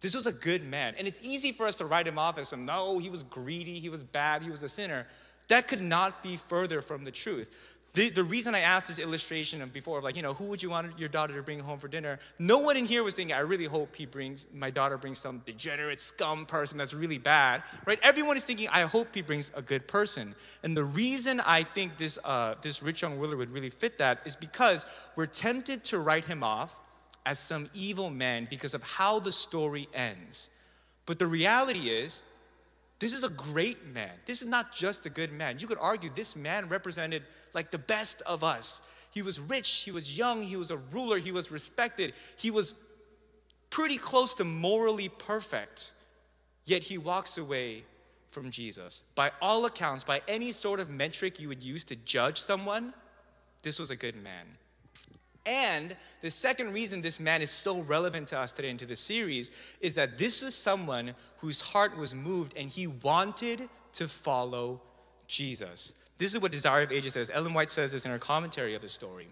This 0.00 0.14
was 0.14 0.26
a 0.26 0.32
good 0.32 0.64
man. 0.64 0.94
And 0.96 1.08
it's 1.08 1.24
easy 1.24 1.50
for 1.50 1.66
us 1.66 1.74
to 1.76 1.86
write 1.86 2.06
him 2.06 2.18
off 2.18 2.38
as 2.38 2.48
some, 2.48 2.64
no, 2.64 2.98
he 2.98 3.10
was 3.10 3.24
greedy, 3.24 3.78
he 3.78 3.88
was 3.88 4.02
bad, 4.02 4.42
he 4.42 4.50
was 4.50 4.62
a 4.62 4.68
sinner. 4.68 5.06
That 5.48 5.68
could 5.68 5.80
not 5.80 6.22
be 6.22 6.36
further 6.36 6.80
from 6.82 7.04
the 7.04 7.10
truth. 7.10 7.75
The, 7.96 8.10
the 8.10 8.24
reason 8.24 8.54
I 8.54 8.60
asked 8.60 8.88
this 8.88 8.98
illustration 8.98 9.62
of 9.62 9.72
before, 9.72 9.96
of 9.96 10.04
like, 10.04 10.16
you 10.16 10.22
know, 10.22 10.34
who 10.34 10.44
would 10.48 10.62
you 10.62 10.68
want 10.68 10.98
your 10.98 11.08
daughter 11.08 11.34
to 11.34 11.42
bring 11.42 11.60
home 11.60 11.78
for 11.78 11.88
dinner? 11.88 12.18
No 12.38 12.58
one 12.58 12.76
in 12.76 12.84
here 12.84 13.02
was 13.02 13.14
thinking, 13.14 13.34
I 13.34 13.40
really 13.40 13.64
hope 13.64 13.96
he 13.96 14.04
brings, 14.04 14.46
my 14.52 14.68
daughter 14.68 14.98
brings 14.98 15.18
some 15.18 15.38
degenerate 15.46 15.98
scum 15.98 16.44
person 16.44 16.76
that's 16.76 16.92
really 16.92 17.16
bad, 17.16 17.62
right? 17.86 17.98
Everyone 18.02 18.36
is 18.36 18.44
thinking, 18.44 18.68
I 18.70 18.82
hope 18.82 19.14
he 19.14 19.22
brings 19.22 19.50
a 19.56 19.62
good 19.62 19.88
person. 19.88 20.34
And 20.62 20.76
the 20.76 20.84
reason 20.84 21.40
I 21.40 21.62
think 21.62 21.96
this, 21.96 22.18
uh, 22.22 22.56
this 22.60 22.82
rich 22.82 23.00
young 23.00 23.18
ruler 23.18 23.34
would 23.34 23.50
really 23.50 23.70
fit 23.70 23.96
that 23.96 24.20
is 24.26 24.36
because 24.36 24.84
we're 25.16 25.24
tempted 25.24 25.82
to 25.84 25.98
write 25.98 26.26
him 26.26 26.42
off 26.42 26.78
as 27.24 27.38
some 27.38 27.70
evil 27.72 28.10
man 28.10 28.46
because 28.50 28.74
of 28.74 28.82
how 28.82 29.20
the 29.20 29.32
story 29.32 29.88
ends. 29.94 30.50
But 31.06 31.18
the 31.18 31.26
reality 31.26 31.88
is, 31.88 32.22
this 32.98 33.14
is 33.14 33.24
a 33.24 33.30
great 33.30 33.86
man. 33.86 34.12
This 34.26 34.42
is 34.42 34.48
not 34.48 34.72
just 34.72 35.04
a 35.06 35.10
good 35.10 35.32
man. 35.32 35.58
You 35.60 35.66
could 35.66 35.78
argue 35.78 36.10
this 36.14 36.34
man 36.34 36.68
represented 36.68 37.22
like 37.56 37.72
the 37.72 37.78
best 37.78 38.22
of 38.22 38.44
us. 38.44 38.82
He 39.12 39.22
was 39.22 39.40
rich, 39.40 39.82
he 39.84 39.90
was 39.90 40.16
young, 40.16 40.42
he 40.42 40.56
was 40.56 40.70
a 40.70 40.76
ruler, 40.76 41.18
he 41.18 41.32
was 41.32 41.50
respected, 41.50 42.12
he 42.36 42.52
was 42.52 42.76
pretty 43.70 43.96
close 43.96 44.34
to 44.34 44.44
morally 44.44 45.08
perfect. 45.08 45.92
Yet 46.66 46.84
he 46.84 46.98
walks 46.98 47.38
away 47.38 47.84
from 48.30 48.50
Jesus. 48.50 49.02
By 49.14 49.32
all 49.40 49.64
accounts, 49.64 50.04
by 50.04 50.20
any 50.28 50.52
sort 50.52 50.78
of 50.80 50.90
metric 50.90 51.40
you 51.40 51.48
would 51.48 51.62
use 51.62 51.82
to 51.84 51.96
judge 51.96 52.38
someone, 52.38 52.92
this 53.62 53.78
was 53.78 53.90
a 53.90 53.96
good 53.96 54.16
man. 54.22 54.46
And 55.46 55.94
the 56.20 56.30
second 56.30 56.74
reason 56.74 57.00
this 57.00 57.20
man 57.20 57.40
is 57.40 57.50
so 57.50 57.80
relevant 57.80 58.28
to 58.28 58.38
us 58.38 58.52
today 58.52 58.68
into 58.68 58.84
the 58.84 58.96
series 58.96 59.50
is 59.80 59.94
that 59.94 60.18
this 60.18 60.42
was 60.42 60.54
someone 60.54 61.14
whose 61.38 61.62
heart 61.62 61.96
was 61.96 62.14
moved 62.14 62.54
and 62.56 62.68
he 62.68 62.88
wanted 62.88 63.68
to 63.94 64.08
follow 64.08 64.82
Jesus. 65.28 65.94
This 66.18 66.34
is 66.34 66.40
what 66.40 66.52
Desire 66.52 66.82
of 66.82 66.92
Ages 66.92 67.12
says. 67.12 67.30
Ellen 67.32 67.54
White 67.54 67.70
says 67.70 67.92
this 67.92 68.04
in 68.04 68.10
her 68.10 68.18
commentary 68.18 68.74
of 68.74 68.82
the 68.82 68.88
story. 68.88 69.28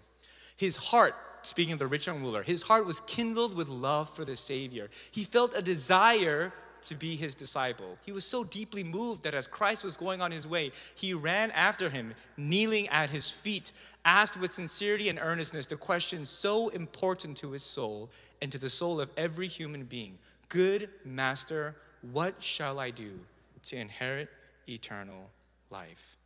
His 0.57 0.77
heart, 0.77 1.15
speaking 1.41 1.73
of 1.73 1.79
the 1.79 1.87
rich 1.87 2.07
young 2.07 2.21
ruler, 2.21 2.43
his 2.43 2.63
heart 2.63 2.85
was 2.85 2.99
kindled 3.01 3.55
with 3.55 3.67
love 3.67 4.09
for 4.09 4.23
the 4.23 4.35
Savior. 4.35 4.89
He 5.11 5.23
felt 5.23 5.57
a 5.57 5.61
desire 5.61 6.53
to 6.83 6.95
be 6.95 7.15
his 7.15 7.33
disciple. 7.33 7.97
He 8.05 8.11
was 8.11 8.25
so 8.25 8.43
deeply 8.43 8.83
moved 8.83 9.23
that 9.23 9.33
as 9.33 9.47
Christ 9.47 9.83
was 9.83 9.97
going 9.97 10.21
on 10.21 10.31
his 10.31 10.47
way, 10.47 10.71
he 10.95 11.13
ran 11.13 11.51
after 11.51 11.89
him, 11.89 12.13
kneeling 12.37 12.87
at 12.89 13.09
his 13.09 13.29
feet, 13.29 13.71
asked 14.05 14.39
with 14.39 14.51
sincerity 14.51 15.09
and 15.09 15.19
earnestness 15.19 15.65
the 15.65 15.75
question 15.75 16.25
so 16.25 16.69
important 16.69 17.37
to 17.37 17.51
his 17.51 17.63
soul 17.63 18.09
and 18.41 18.51
to 18.51 18.59
the 18.59 18.69
soul 18.69 19.01
of 19.01 19.11
every 19.17 19.47
human 19.47 19.83
being 19.83 20.17
Good 20.47 20.89
Master, 21.03 21.75
what 22.11 22.41
shall 22.41 22.79
I 22.79 22.91
do 22.91 23.19
to 23.63 23.75
inherit 23.75 24.29
eternal 24.69 25.31
life? 25.71 26.17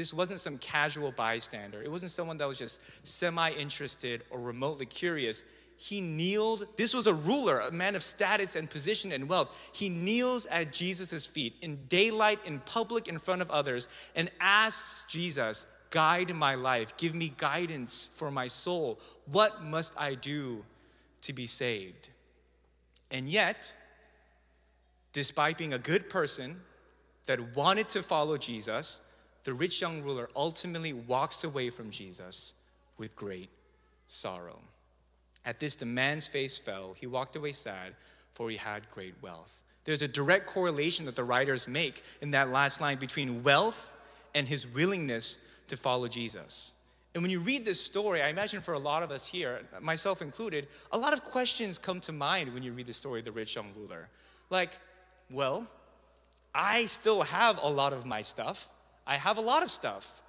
This 0.00 0.14
wasn't 0.14 0.40
some 0.40 0.56
casual 0.56 1.12
bystander. 1.12 1.82
It 1.82 1.90
wasn't 1.90 2.10
someone 2.10 2.38
that 2.38 2.48
was 2.48 2.56
just 2.56 2.80
semi 3.06 3.50
interested 3.50 4.22
or 4.30 4.40
remotely 4.40 4.86
curious 4.86 5.44
he 5.76 6.00
kneeled. 6.02 6.66
This 6.76 6.92
was 6.94 7.06
a 7.06 7.12
ruler, 7.14 7.60
a 7.60 7.70
man 7.70 7.96
of 7.96 8.02
status 8.02 8.56
and 8.56 8.68
position 8.68 9.12
and 9.12 9.28
wealth. 9.30 9.54
He 9.72 9.88
kneels 9.88 10.44
at 10.46 10.72
Jesus' 10.72 11.26
feet 11.26 11.54
in 11.60 11.78
daylight, 11.88 12.38
in 12.44 12.60
public, 12.60 13.08
in 13.08 13.18
front 13.18 13.40
of 13.40 13.50
others, 13.50 13.88
and 14.14 14.30
asks 14.40 15.04
Jesus, 15.10 15.66
Guide 15.90 16.34
my 16.34 16.54
life, 16.54 16.96
give 16.96 17.14
me 17.14 17.32
guidance 17.36 18.08
for 18.14 18.30
my 18.30 18.46
soul. 18.46 19.00
What 19.24 19.62
must 19.64 19.92
I 19.98 20.14
do 20.14 20.64
to 21.22 21.32
be 21.34 21.46
saved? 21.46 22.08
And 23.10 23.26
yet, 23.26 23.74
despite 25.12 25.58
being 25.58 25.74
a 25.74 25.78
good 25.78 26.08
person 26.08 26.60
that 27.26 27.56
wanted 27.56 27.88
to 27.90 28.02
follow 28.02 28.36
Jesus, 28.36 29.00
the 29.44 29.54
rich 29.54 29.80
young 29.80 30.02
ruler 30.02 30.28
ultimately 30.36 30.92
walks 30.92 31.44
away 31.44 31.70
from 31.70 31.90
Jesus 31.90 32.54
with 32.98 33.16
great 33.16 33.48
sorrow. 34.06 34.58
At 35.44 35.58
this, 35.58 35.76
the 35.76 35.86
man's 35.86 36.28
face 36.28 36.58
fell. 36.58 36.94
He 36.98 37.06
walked 37.06 37.36
away 37.36 37.52
sad, 37.52 37.94
for 38.34 38.50
he 38.50 38.56
had 38.56 38.88
great 38.90 39.14
wealth. 39.22 39.62
There's 39.84 40.02
a 40.02 40.08
direct 40.08 40.46
correlation 40.46 41.06
that 41.06 41.16
the 41.16 41.24
writers 41.24 41.66
make 41.66 42.02
in 42.20 42.32
that 42.32 42.50
last 42.50 42.80
line 42.80 42.98
between 42.98 43.42
wealth 43.42 43.96
and 44.34 44.46
his 44.46 44.66
willingness 44.66 45.46
to 45.68 45.76
follow 45.76 46.08
Jesus. 46.08 46.74
And 47.14 47.22
when 47.22 47.30
you 47.30 47.40
read 47.40 47.64
this 47.64 47.80
story, 47.80 48.22
I 48.22 48.28
imagine 48.28 48.60
for 48.60 48.74
a 48.74 48.78
lot 48.78 49.02
of 49.02 49.10
us 49.10 49.26
here, 49.26 49.62
myself 49.80 50.22
included, 50.22 50.68
a 50.92 50.98
lot 50.98 51.12
of 51.12 51.24
questions 51.24 51.78
come 51.78 51.98
to 52.00 52.12
mind 52.12 52.52
when 52.54 52.62
you 52.62 52.72
read 52.72 52.86
the 52.86 52.92
story 52.92 53.20
of 53.20 53.24
the 53.24 53.32
rich 53.32 53.56
young 53.56 53.72
ruler. 53.76 54.08
Like, 54.48 54.78
well, 55.30 55.66
I 56.54 56.86
still 56.86 57.22
have 57.22 57.58
a 57.62 57.68
lot 57.68 57.92
of 57.92 58.06
my 58.06 58.22
stuff. 58.22 58.68
I 59.10 59.16
have 59.16 59.38
a 59.38 59.40
lot 59.40 59.64
of 59.64 59.72
stuff. 59.72 60.22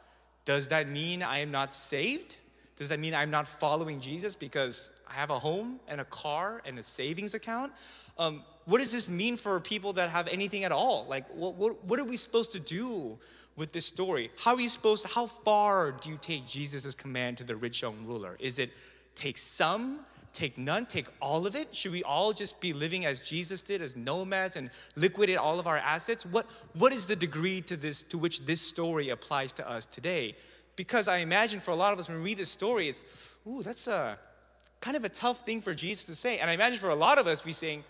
Does 0.44 0.70
that 0.70 0.90
mean 0.90 1.22
I 1.22 1.38
am 1.38 1.52
not 1.52 1.72
saved? 1.72 2.40
Does 2.78 2.90
that 2.90 3.00
mean 3.00 3.14
I'm 3.14 3.30
not 3.30 3.48
following 3.48 4.00
Jesus 4.00 4.36
because 4.36 4.92
I 5.08 5.14
have 5.14 5.30
a 5.30 5.38
home 5.38 5.80
and 5.88 6.02
a 6.02 6.06
car 6.06 6.64
and 6.66 6.80
a 6.80 6.84
savings 6.84 7.36
account? 7.36 7.74
Um, 8.18 8.42
what 8.66 8.80
does 8.80 8.92
this 8.92 9.08
mean 9.08 9.38
for 9.38 9.60
people 9.60 9.94
that 9.94 10.10
have 10.10 10.28
anything 10.30 10.64
at 10.64 10.72
all? 10.72 11.06
Like, 11.08 11.28
what, 11.28 11.54
what, 11.56 11.86
what 11.86 12.00
are 12.00 12.04
we 12.04 12.18
supposed 12.18 12.54
to 12.54 12.60
do 12.60 13.20
with 13.56 13.72
this 13.72 13.86
story? 13.86 14.32
How 14.44 14.56
are 14.56 14.62
you 14.62 14.70
supposed 14.70 15.06
to, 15.06 15.14
how 15.14 15.28
far 15.28 15.92
do 15.92 16.10
you 16.10 16.18
take 16.20 16.48
Jesus' 16.48 16.96
command 16.96 17.38
to 17.38 17.44
the 17.44 17.56
rich 17.56 17.84
young 17.84 18.04
ruler? 18.08 18.36
Is 18.40 18.58
it 18.58 18.72
take 19.14 19.38
some, 19.38 20.00
take 20.34 20.58
none, 20.58 20.86
take 20.86 21.08
all 21.20 21.46
of 21.46 21.56
it? 21.56 21.74
Should 21.74 21.92
we 21.92 22.04
all 22.04 22.34
just 22.34 22.60
be 22.62 22.74
living 22.74 23.06
as 23.06 23.22
Jesus 23.22 23.62
did, 23.62 23.82
as 23.82 23.96
nomads, 23.96 24.56
and 24.56 24.70
liquidate 24.96 25.38
all 25.38 25.60
of 25.60 25.68
our 25.68 25.78
assets? 25.78 26.26
What, 26.26 26.46
what 26.78 26.94
is 26.94 27.08
the 27.08 27.16
degree 27.16 27.62
to 27.62 27.76
this 27.76 28.04
to 28.04 28.18
which 28.18 28.46
this 28.46 28.62
story 28.62 29.10
applies 29.10 29.52
to 29.54 29.70
us 29.70 29.86
today? 29.86 30.36
Because 30.76 31.08
I 31.08 31.18
imagine 31.18 31.60
for 31.60 31.72
a 31.72 31.76
lot 31.76 31.94
of 31.94 32.00
us 32.00 32.08
when 32.08 32.18
we 32.18 32.24
read 32.24 32.38
this 32.38 32.50
story, 32.50 32.88
it's, 32.90 33.06
ooh, 33.48 33.62
that's 33.62 33.88
a 33.88 34.18
kind 34.80 34.98
of 34.98 35.04
a 35.04 35.10
tough 35.10 35.46
thing 35.46 35.62
for 35.62 35.74
Jesus 35.74 36.06
to 36.06 36.16
say. 36.16 36.38
And 36.40 36.50
I 36.50 36.54
imagine 36.54 36.80
for 36.80 36.90
a 36.90 36.96
lot 36.96 37.20
of 37.20 37.28
us, 37.28 37.46
we're 37.46 37.54
saying, 37.54 37.84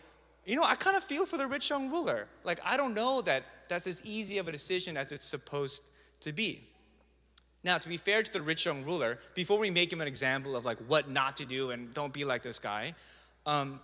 you 0.45 0.55
know, 0.55 0.63
I 0.63 0.75
kind 0.75 0.97
of 0.97 1.03
feel 1.03 1.25
for 1.25 1.37
the 1.37 1.47
rich 1.47 1.69
young 1.69 1.89
ruler. 1.89 2.27
Like, 2.43 2.59
I 2.65 2.75
don't 2.75 2.93
know 2.93 3.21
that 3.21 3.43
that's 3.69 3.87
as 3.87 4.03
easy 4.05 4.39
of 4.39 4.47
a 4.47 4.51
decision 4.51 4.97
as 4.97 5.11
it's 5.11 5.25
supposed 5.25 5.89
to 6.21 6.33
be. 6.33 6.67
Now, 7.63 7.77
to 7.77 7.87
be 7.87 7.97
fair 7.97 8.23
to 8.23 8.33
the 8.33 8.41
rich 8.41 8.65
young 8.65 8.83
ruler, 8.83 9.19
before 9.35 9.59
we 9.59 9.69
make 9.69 9.93
him 9.93 10.01
an 10.01 10.07
example 10.07 10.55
of 10.55 10.65
like 10.65 10.77
what 10.87 11.09
not 11.09 11.37
to 11.37 11.45
do 11.45 11.71
and 11.71 11.93
don't 11.93 12.13
be 12.13 12.25
like 12.25 12.41
this 12.41 12.57
guy, 12.57 12.95
um, 13.45 13.79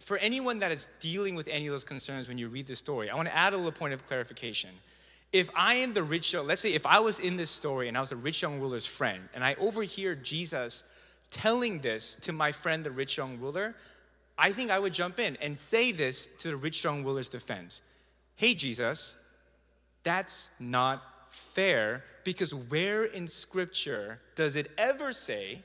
for 0.00 0.18
anyone 0.18 0.58
that 0.58 0.72
is 0.72 0.88
dealing 1.00 1.34
with 1.34 1.48
any 1.48 1.66
of 1.66 1.72
those 1.72 1.84
concerns 1.84 2.28
when 2.28 2.36
you 2.36 2.48
read 2.48 2.66
this 2.66 2.78
story, 2.78 3.08
I 3.08 3.14
want 3.14 3.28
to 3.28 3.36
add 3.36 3.52
a 3.52 3.56
little 3.56 3.72
point 3.72 3.94
of 3.94 4.04
clarification. 4.06 4.70
If 5.32 5.48
I 5.56 5.76
am 5.76 5.94
the 5.94 6.02
rich 6.02 6.32
young, 6.32 6.46
let's 6.46 6.60
say 6.60 6.74
if 6.74 6.86
I 6.86 7.00
was 7.00 7.20
in 7.20 7.36
this 7.36 7.50
story 7.50 7.88
and 7.88 7.96
I 7.96 8.00
was 8.00 8.12
a 8.12 8.16
rich 8.16 8.42
young 8.42 8.60
ruler's 8.60 8.86
friend, 8.86 9.28
and 9.32 9.42
I 9.42 9.54
overhear 9.54 10.14
Jesus 10.14 10.84
telling 11.30 11.78
this 11.80 12.16
to 12.16 12.32
my 12.32 12.52
friend, 12.52 12.84
the 12.84 12.90
rich 12.90 13.16
young 13.16 13.38
ruler, 13.38 13.74
I 14.36 14.50
think 14.50 14.70
I 14.70 14.78
would 14.78 14.92
jump 14.92 15.18
in 15.18 15.36
and 15.40 15.56
say 15.56 15.92
this 15.92 16.26
to 16.38 16.48
the 16.48 16.56
rich 16.56 16.84
young 16.84 17.04
ruler's 17.04 17.28
defense. 17.28 17.82
Hey, 18.36 18.54
Jesus, 18.54 19.16
that's 20.02 20.50
not 20.60 21.02
fair 21.30 22.04
because 22.24 22.54
where 22.54 23.04
in 23.04 23.26
scripture 23.26 24.20
does 24.34 24.56
it 24.56 24.70
ever 24.78 25.12
say 25.12 25.62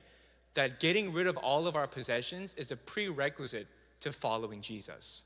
that 0.54 0.80
getting 0.80 1.13
rid 1.13 1.28
of 1.28 1.38
all 1.38 1.68
of 1.68 1.75
our 1.75 1.88
possessions 1.88 2.54
is 2.56 2.72
a 2.72 2.78
prerequisite 2.78 3.68
to 4.01 4.12
following 4.12 4.62
Jesus? 4.62 5.25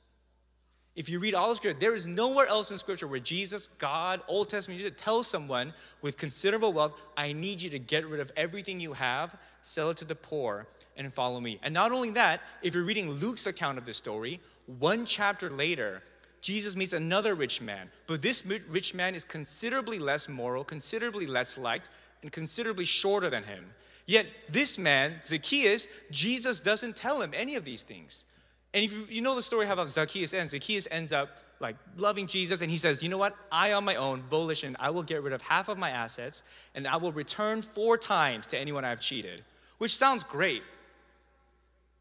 If 0.96 1.10
you 1.10 1.20
read 1.20 1.34
all 1.34 1.50
of 1.50 1.58
Scripture, 1.58 1.80
there 1.80 1.96
is 1.96 2.06
nowhere 2.06 2.46
else 2.46 2.70
in 2.70 2.78
Scripture 2.78 3.08
where 3.08 3.20
Jesus, 3.20 3.68
God, 3.68 4.22
Old 4.28 4.50
Testament, 4.50 4.80
Jesus 4.80 4.94
tells 4.96 5.26
someone 5.26 5.74
with 6.04 6.18
considerable 6.18 6.72
wealth, 6.72 7.02
I 7.18 7.34
need 7.34 7.64
you 7.64 7.72
to 7.72 7.80
get 7.80 8.06
rid 8.06 8.20
of 8.20 8.32
everything 8.38 8.80
you 8.80 8.94
have, 8.94 9.40
sell 9.64 9.90
it 9.90 9.98
to 9.98 10.06
the 10.06 10.14
poor, 10.14 10.68
and 10.96 11.12
follow 11.12 11.40
me. 11.40 11.60
And 11.64 11.74
not 11.74 11.92
only 11.92 12.12
that, 12.12 12.42
if 12.62 12.76
you're 12.76 12.84
reading 12.84 13.10
Luke's 13.10 13.48
account 13.48 13.80
of 13.80 13.86
the 13.86 13.94
story, 13.94 14.40
one 14.68 15.06
chapter 15.08 15.50
later, 15.50 16.04
Jesus 16.44 16.76
meets 16.76 16.92
another 16.92 17.36
rich 17.36 17.62
man. 17.62 17.90
But 18.06 18.22
this 18.22 18.46
rich 18.46 18.94
man 18.94 19.16
is 19.16 19.24
considerably 19.24 19.98
less 19.98 20.28
moral, 20.28 20.66
considerably 20.66 21.26
less 21.26 21.58
liked, 21.58 21.90
and 22.22 22.32
considerably 22.34 22.84
shorter 22.84 23.30
than 23.30 23.44
him. 23.44 23.66
Yet 24.06 24.26
this 24.50 24.78
man, 24.78 25.16
Zacchaeus, 25.24 25.88
Jesus 26.12 26.60
doesn't 26.60 26.98
tell 26.98 27.22
him 27.22 27.32
any 27.34 27.56
of 27.56 27.64
these 27.64 27.84
things. 27.84 28.26
And 28.74 28.84
if 28.84 28.92
you, 28.92 29.08
you 29.10 29.22
know 29.22 29.36
the 29.36 29.42
story 29.42 29.66
how 29.66 29.86
Zacchaeus 29.86 30.34
ends, 30.34 30.52
Zacchaeus 30.52 30.86
ends 30.92 31.14
up 31.14 31.38
like 31.62 31.78
loving 31.96 32.28
Jesus 32.28 32.62
and 32.62 32.70
he 32.70 32.76
says, 32.76 33.02
You 33.02 33.08
know 33.08 33.18
what? 33.18 33.38
I, 33.50 33.72
on 33.72 33.86
my 33.86 33.96
own 33.96 34.22
volition, 34.24 34.76
I 34.82 34.90
will 34.90 35.04
get 35.04 35.24
rid 35.24 35.32
of 35.32 35.42
half 35.44 35.70
of 35.70 35.78
my 35.78 35.92
assets 35.92 36.44
and 36.76 36.86
I 36.86 36.98
will 36.98 37.14
return 37.14 37.62
four 37.62 37.98
times 37.98 38.48
to 38.48 38.60
anyone 38.60 38.84
I've 38.84 39.00
cheated, 39.00 39.44
which 39.78 39.96
sounds 39.96 40.24
great. 40.24 40.64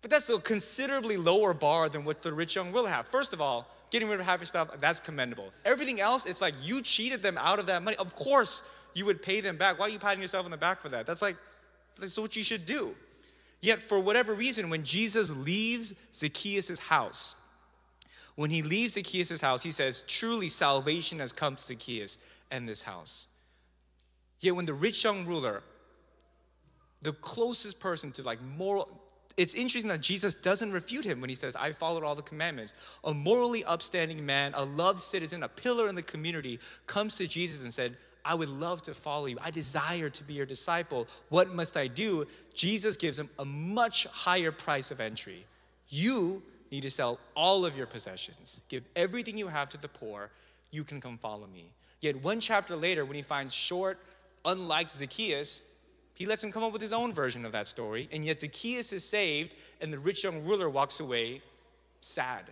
But 0.00 0.10
that's 0.10 0.28
a 0.30 0.40
considerably 0.40 1.16
lower 1.16 1.54
bar 1.54 1.88
than 1.88 2.04
what 2.04 2.22
the 2.22 2.32
rich 2.32 2.56
young 2.56 2.72
will 2.72 2.86
have. 2.86 3.06
First 3.06 3.32
of 3.32 3.40
all, 3.40 3.68
getting 3.92 4.08
rid 4.08 4.18
of 4.18 4.24
half 4.24 4.40
your 4.40 4.46
stuff, 4.46 4.80
that's 4.80 4.98
commendable. 5.00 5.52
Everything 5.66 6.00
else, 6.00 6.24
it's 6.24 6.40
like 6.40 6.54
you 6.62 6.80
cheated 6.80 7.22
them 7.22 7.36
out 7.38 7.58
of 7.58 7.66
that 7.66 7.82
money. 7.82 7.96
Of 7.98 8.14
course, 8.14 8.68
you 8.94 9.04
would 9.04 9.22
pay 9.22 9.42
them 9.42 9.58
back. 9.58 9.78
Why 9.78 9.86
are 9.86 9.90
you 9.90 9.98
patting 9.98 10.22
yourself 10.22 10.46
on 10.46 10.50
the 10.50 10.56
back 10.56 10.80
for 10.80 10.88
that? 10.88 11.04
That's 11.04 11.20
like, 11.20 11.36
that's 12.00 12.18
what 12.18 12.34
you 12.34 12.42
should 12.42 12.64
do. 12.64 12.94
Yet, 13.60 13.80
for 13.80 14.00
whatever 14.00 14.32
reason, 14.32 14.70
when 14.70 14.82
Jesus 14.82 15.36
leaves 15.36 15.94
Zacchaeus' 16.14 16.78
house, 16.78 17.36
when 18.34 18.50
he 18.50 18.62
leaves 18.62 18.94
Zacchaeus' 18.94 19.42
house, 19.42 19.62
he 19.62 19.70
says, 19.70 20.04
Truly 20.08 20.48
salvation 20.48 21.18
has 21.18 21.32
come 21.32 21.54
to 21.54 21.62
Zacchaeus 21.62 22.16
and 22.50 22.66
this 22.66 22.82
house. 22.82 23.28
Yet, 24.40 24.56
when 24.56 24.64
the 24.64 24.74
rich 24.74 25.04
young 25.04 25.26
ruler, 25.26 25.62
the 27.02 27.12
closest 27.12 27.78
person 27.78 28.10
to 28.12 28.22
like 28.22 28.40
moral, 28.56 29.01
it's 29.36 29.54
interesting 29.54 29.88
that 29.88 30.00
Jesus 30.00 30.34
doesn't 30.34 30.72
refute 30.72 31.04
him 31.04 31.20
when 31.20 31.30
he 31.30 31.36
says, 31.36 31.56
I 31.56 31.72
followed 31.72 32.04
all 32.04 32.14
the 32.14 32.22
commandments. 32.22 32.74
A 33.04 33.14
morally 33.14 33.64
upstanding 33.64 34.24
man, 34.24 34.52
a 34.54 34.64
loved 34.64 35.00
citizen, 35.00 35.42
a 35.42 35.48
pillar 35.48 35.88
in 35.88 35.94
the 35.94 36.02
community 36.02 36.58
comes 36.86 37.16
to 37.18 37.26
Jesus 37.26 37.62
and 37.62 37.72
said, 37.72 37.96
I 38.24 38.34
would 38.34 38.48
love 38.48 38.82
to 38.82 38.94
follow 38.94 39.26
you. 39.26 39.38
I 39.42 39.50
desire 39.50 40.08
to 40.10 40.24
be 40.24 40.34
your 40.34 40.46
disciple. 40.46 41.08
What 41.28 41.54
must 41.54 41.76
I 41.76 41.88
do? 41.88 42.26
Jesus 42.54 42.96
gives 42.96 43.18
him 43.18 43.28
a 43.38 43.44
much 43.44 44.06
higher 44.06 44.52
price 44.52 44.90
of 44.90 45.00
entry. 45.00 45.44
You 45.88 46.42
need 46.70 46.82
to 46.82 46.90
sell 46.90 47.18
all 47.34 47.66
of 47.66 47.76
your 47.76 47.86
possessions, 47.86 48.62
give 48.68 48.84
everything 48.96 49.36
you 49.36 49.48
have 49.48 49.70
to 49.70 49.78
the 49.78 49.88
poor. 49.88 50.30
You 50.70 50.84
can 50.84 51.00
come 51.00 51.18
follow 51.18 51.46
me. 51.46 51.66
Yet 52.00 52.16
one 52.22 52.40
chapter 52.40 52.76
later, 52.76 53.04
when 53.04 53.16
he 53.16 53.22
finds 53.22 53.52
short, 53.52 53.98
unlike 54.44 54.90
Zacchaeus, 54.90 55.62
he 56.22 56.26
lets 56.28 56.44
him 56.44 56.52
come 56.52 56.62
up 56.62 56.72
with 56.72 56.80
his 56.80 56.92
own 56.92 57.12
version 57.12 57.44
of 57.44 57.50
that 57.50 57.66
story. 57.66 58.08
And 58.12 58.24
yet 58.24 58.38
Zacchaeus 58.38 58.92
is 58.92 59.04
saved, 59.04 59.56
and 59.80 59.92
the 59.92 59.98
rich 59.98 60.22
young 60.22 60.44
ruler 60.44 60.70
walks 60.70 61.00
away 61.00 61.42
sad. 62.00 62.44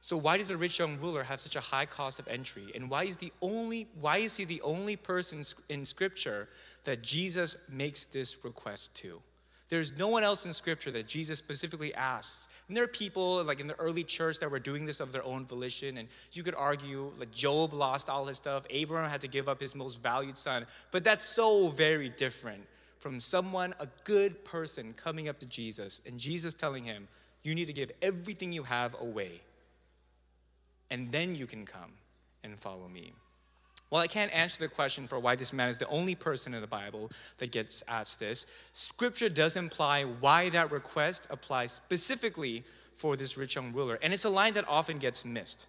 So 0.00 0.16
why 0.16 0.38
does 0.38 0.48
the 0.48 0.56
rich 0.56 0.78
young 0.78 0.98
ruler 0.98 1.22
have 1.22 1.38
such 1.38 1.54
a 1.54 1.60
high 1.60 1.84
cost 1.84 2.18
of 2.18 2.26
entry? 2.28 2.72
And 2.74 2.88
why 2.88 3.04
is 3.04 3.18
the 3.18 3.30
only 3.42 3.88
why 4.00 4.16
is 4.16 4.38
he 4.38 4.46
the 4.46 4.62
only 4.62 4.96
person 4.96 5.42
in 5.68 5.84
scripture 5.84 6.48
that 6.84 7.02
Jesus 7.02 7.68
makes 7.70 8.06
this 8.06 8.42
request 8.42 8.96
to? 9.02 9.20
There's 9.70 9.98
no 9.98 10.08
one 10.08 10.22
else 10.22 10.44
in 10.44 10.52
scripture 10.52 10.90
that 10.90 11.06
Jesus 11.06 11.38
specifically 11.38 11.94
asks. 11.94 12.48
And 12.68 12.76
there 12.76 12.84
are 12.84 12.88
people 12.88 13.42
like 13.44 13.60
in 13.60 13.66
the 13.66 13.78
early 13.78 14.04
church 14.04 14.38
that 14.40 14.50
were 14.50 14.58
doing 14.58 14.84
this 14.84 15.00
of 15.00 15.12
their 15.12 15.24
own 15.24 15.46
volition. 15.46 15.96
And 15.96 16.08
you 16.32 16.42
could 16.42 16.54
argue 16.54 17.12
like 17.18 17.30
Job 17.30 17.72
lost 17.72 18.10
all 18.10 18.26
his 18.26 18.36
stuff, 18.36 18.66
Abraham 18.68 19.08
had 19.08 19.22
to 19.22 19.28
give 19.28 19.48
up 19.48 19.60
his 19.60 19.74
most 19.74 20.02
valued 20.02 20.36
son. 20.36 20.66
But 20.90 21.04
that's 21.04 21.24
so 21.24 21.68
very 21.68 22.10
different 22.10 22.66
from 22.98 23.18
someone, 23.20 23.74
a 23.80 23.88
good 24.04 24.44
person, 24.44 24.92
coming 24.92 25.28
up 25.28 25.38
to 25.38 25.46
Jesus 25.46 26.02
and 26.06 26.18
Jesus 26.18 26.52
telling 26.52 26.84
him, 26.84 27.08
You 27.42 27.54
need 27.54 27.68
to 27.68 27.72
give 27.72 27.90
everything 28.02 28.52
you 28.52 28.64
have 28.64 28.94
away 29.00 29.40
and 30.90 31.10
then 31.10 31.34
you 31.34 31.46
can 31.46 31.64
come 31.64 31.92
and 32.42 32.58
follow 32.58 32.88
me. 32.88 33.12
Well, 33.90 34.00
I 34.00 34.06
can't 34.06 34.32
answer 34.32 34.60
the 34.60 34.68
question 34.68 35.08
for 35.08 35.18
why 35.18 35.34
this 35.34 35.52
man 35.52 35.68
is 35.68 35.78
the 35.78 35.88
only 35.88 36.14
person 36.14 36.54
in 36.54 36.60
the 36.60 36.68
Bible 36.68 37.10
that 37.38 37.50
gets 37.50 37.82
asked 37.88 38.20
this. 38.20 38.46
Scripture 38.72 39.28
does 39.28 39.56
imply 39.56 40.04
why 40.04 40.48
that 40.50 40.70
request 40.70 41.26
applies 41.28 41.72
specifically 41.72 42.62
for 42.94 43.16
this 43.16 43.36
rich 43.36 43.56
young 43.56 43.72
ruler. 43.72 43.98
And 44.00 44.12
it's 44.12 44.24
a 44.24 44.30
line 44.30 44.54
that 44.54 44.68
often 44.68 44.98
gets 44.98 45.24
missed. 45.24 45.66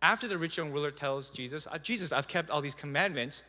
After 0.00 0.28
the 0.28 0.38
rich 0.38 0.58
young 0.58 0.72
ruler 0.72 0.92
tells 0.92 1.30
Jesus, 1.30 1.66
uh, 1.66 1.78
Jesus, 1.78 2.12
I've 2.12 2.28
kept 2.28 2.50
all 2.50 2.60
these 2.60 2.74
commandments, 2.74 3.42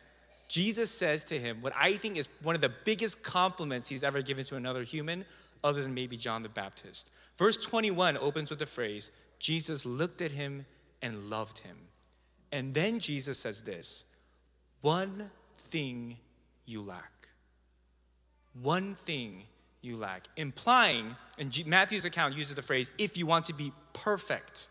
Jesus 0.48 0.90
says 0.90 1.22
to 1.24 1.38
him 1.38 1.58
what 1.60 1.74
I 1.76 1.92
think 1.94 2.16
is 2.16 2.28
one 2.42 2.54
of 2.54 2.60
the 2.60 2.72
biggest 2.84 3.22
compliments 3.22 3.88
he's 3.88 4.02
ever 4.02 4.22
given 4.22 4.44
to 4.46 4.56
another 4.56 4.82
human, 4.82 5.24
other 5.62 5.82
than 5.82 5.94
maybe 5.94 6.16
John 6.16 6.42
the 6.42 6.48
Baptist. 6.48 7.10
Verse 7.36 7.56
21 7.58 8.16
opens 8.16 8.50
with 8.50 8.58
the 8.58 8.66
phrase 8.66 9.10
Jesus 9.38 9.86
looked 9.86 10.22
at 10.22 10.32
him 10.32 10.66
and 11.02 11.30
loved 11.30 11.58
him. 11.58 11.76
And 12.52 12.74
then 12.74 12.98
Jesus 12.98 13.38
says 13.38 13.62
this 13.62 14.04
one 14.80 15.30
thing 15.56 16.16
you 16.66 16.82
lack. 16.82 17.12
One 18.62 18.94
thing 18.94 19.42
you 19.82 19.96
lack. 19.96 20.26
Implying, 20.36 21.14
and 21.38 21.66
Matthew's 21.66 22.04
account 22.04 22.34
uses 22.34 22.54
the 22.54 22.62
phrase, 22.62 22.90
if 22.98 23.16
you 23.16 23.26
want 23.26 23.44
to 23.46 23.52
be 23.52 23.72
perfect, 23.92 24.68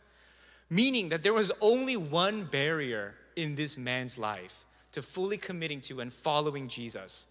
meaning 0.69 1.09
that 1.09 1.23
there 1.23 1.33
was 1.33 1.51
only 1.61 1.95
one 1.95 2.45
barrier 2.45 3.15
in 3.35 3.55
this 3.55 3.77
man's 3.77 4.17
life 4.17 4.65
to 4.91 5.01
fully 5.01 5.37
committing 5.37 5.81
to 5.81 5.99
and 5.99 6.11
following 6.11 6.67
Jesus. 6.67 7.27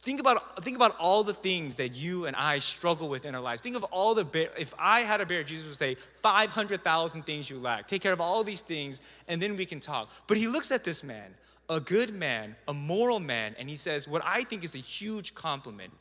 Think 0.00 0.20
about, 0.20 0.62
think 0.62 0.76
about 0.76 0.94
all 1.00 1.24
the 1.24 1.34
things 1.34 1.74
that 1.76 1.94
you 1.94 2.26
and 2.26 2.36
I 2.36 2.60
struggle 2.60 3.08
with 3.08 3.24
in 3.24 3.34
our 3.34 3.40
lives. 3.40 3.60
Think 3.60 3.76
of 3.76 3.82
all 3.84 4.14
the, 4.14 4.24
bar- 4.24 4.48
if 4.56 4.72
I 4.78 5.00
had 5.00 5.20
a 5.20 5.26
bear, 5.26 5.42
Jesus 5.42 5.66
would 5.66 5.76
say, 5.76 5.96
500,000 6.22 7.26
things 7.26 7.50
you 7.50 7.58
lack. 7.58 7.88
Take 7.88 8.02
care 8.02 8.12
of 8.12 8.20
all 8.20 8.44
these 8.44 8.60
things, 8.60 9.02
and 9.26 9.42
then 9.42 9.56
we 9.56 9.66
can 9.66 9.80
talk. 9.80 10.08
But 10.28 10.36
he 10.36 10.46
looks 10.46 10.70
at 10.70 10.84
this 10.84 11.02
man, 11.02 11.34
a 11.68 11.80
good 11.80 12.14
man, 12.14 12.54
a 12.68 12.74
moral 12.74 13.18
man, 13.18 13.56
and 13.58 13.68
he 13.68 13.74
says 13.74 14.06
what 14.06 14.22
I 14.24 14.42
think 14.42 14.62
is 14.62 14.76
a 14.76 14.78
huge 14.78 15.34
compliment. 15.34 15.92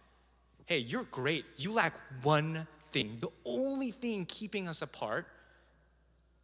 Hey, 0.66 0.77
you're 0.80 1.08
great. 1.12 1.46
You 1.58 1.74
lack 1.74 1.94
one 2.22 2.68
thing. 2.92 3.18
The 3.20 3.30
only 3.46 3.92
thing 3.92 4.25
keeping 4.25 4.68
us 4.68 4.84
apart 4.84 5.27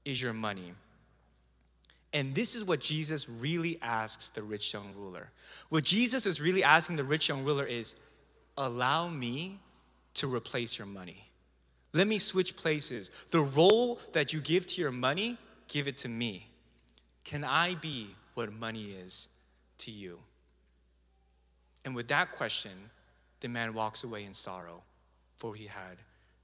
is 0.05 0.21
your 0.21 0.33
money. 0.33 0.73
And 2.13 2.35
this 2.35 2.55
is 2.55 2.63
what 2.63 2.79
Jesus 2.79 3.27
really 3.27 3.79
asks 3.81 4.29
the 4.29 4.43
rich 4.43 4.73
young 4.73 4.93
ruler. 4.95 5.31
What 5.69 5.83
Jesus 5.83 6.25
is 6.25 6.39
really 6.39 6.63
asking 6.63 6.95
the 6.95 7.03
rich 7.03 7.27
young 7.27 7.43
ruler 7.43 7.65
is 7.65 7.95
allow 8.57 9.07
me 9.09 9.59
to 10.15 10.33
replace 10.33 10.77
your 10.77 10.85
money. 10.85 11.25
Let 11.91 12.07
me 12.07 12.19
switch 12.19 12.55
places. 12.55 13.09
The 13.31 13.41
role 13.41 13.99
that 14.13 14.31
you 14.31 14.39
give 14.41 14.65
to 14.67 14.81
your 14.81 14.91
money, 14.91 15.37
give 15.67 15.87
it 15.87 15.97
to 15.97 16.09
me. 16.09 16.47
Can 17.23 17.43
I 17.43 17.75
be 17.75 18.09
what 18.35 18.53
money 18.53 18.95
is 19.03 19.29
to 19.79 19.91
you? 19.91 20.19
And 21.85 21.95
with 21.95 22.07
that 22.09 22.31
question, 22.31 22.71
the 23.41 23.49
man 23.49 23.73
walks 23.73 24.03
away 24.03 24.23
in 24.23 24.33
sorrow, 24.33 24.83
for 25.35 25.55
he 25.55 25.65
had 25.65 25.97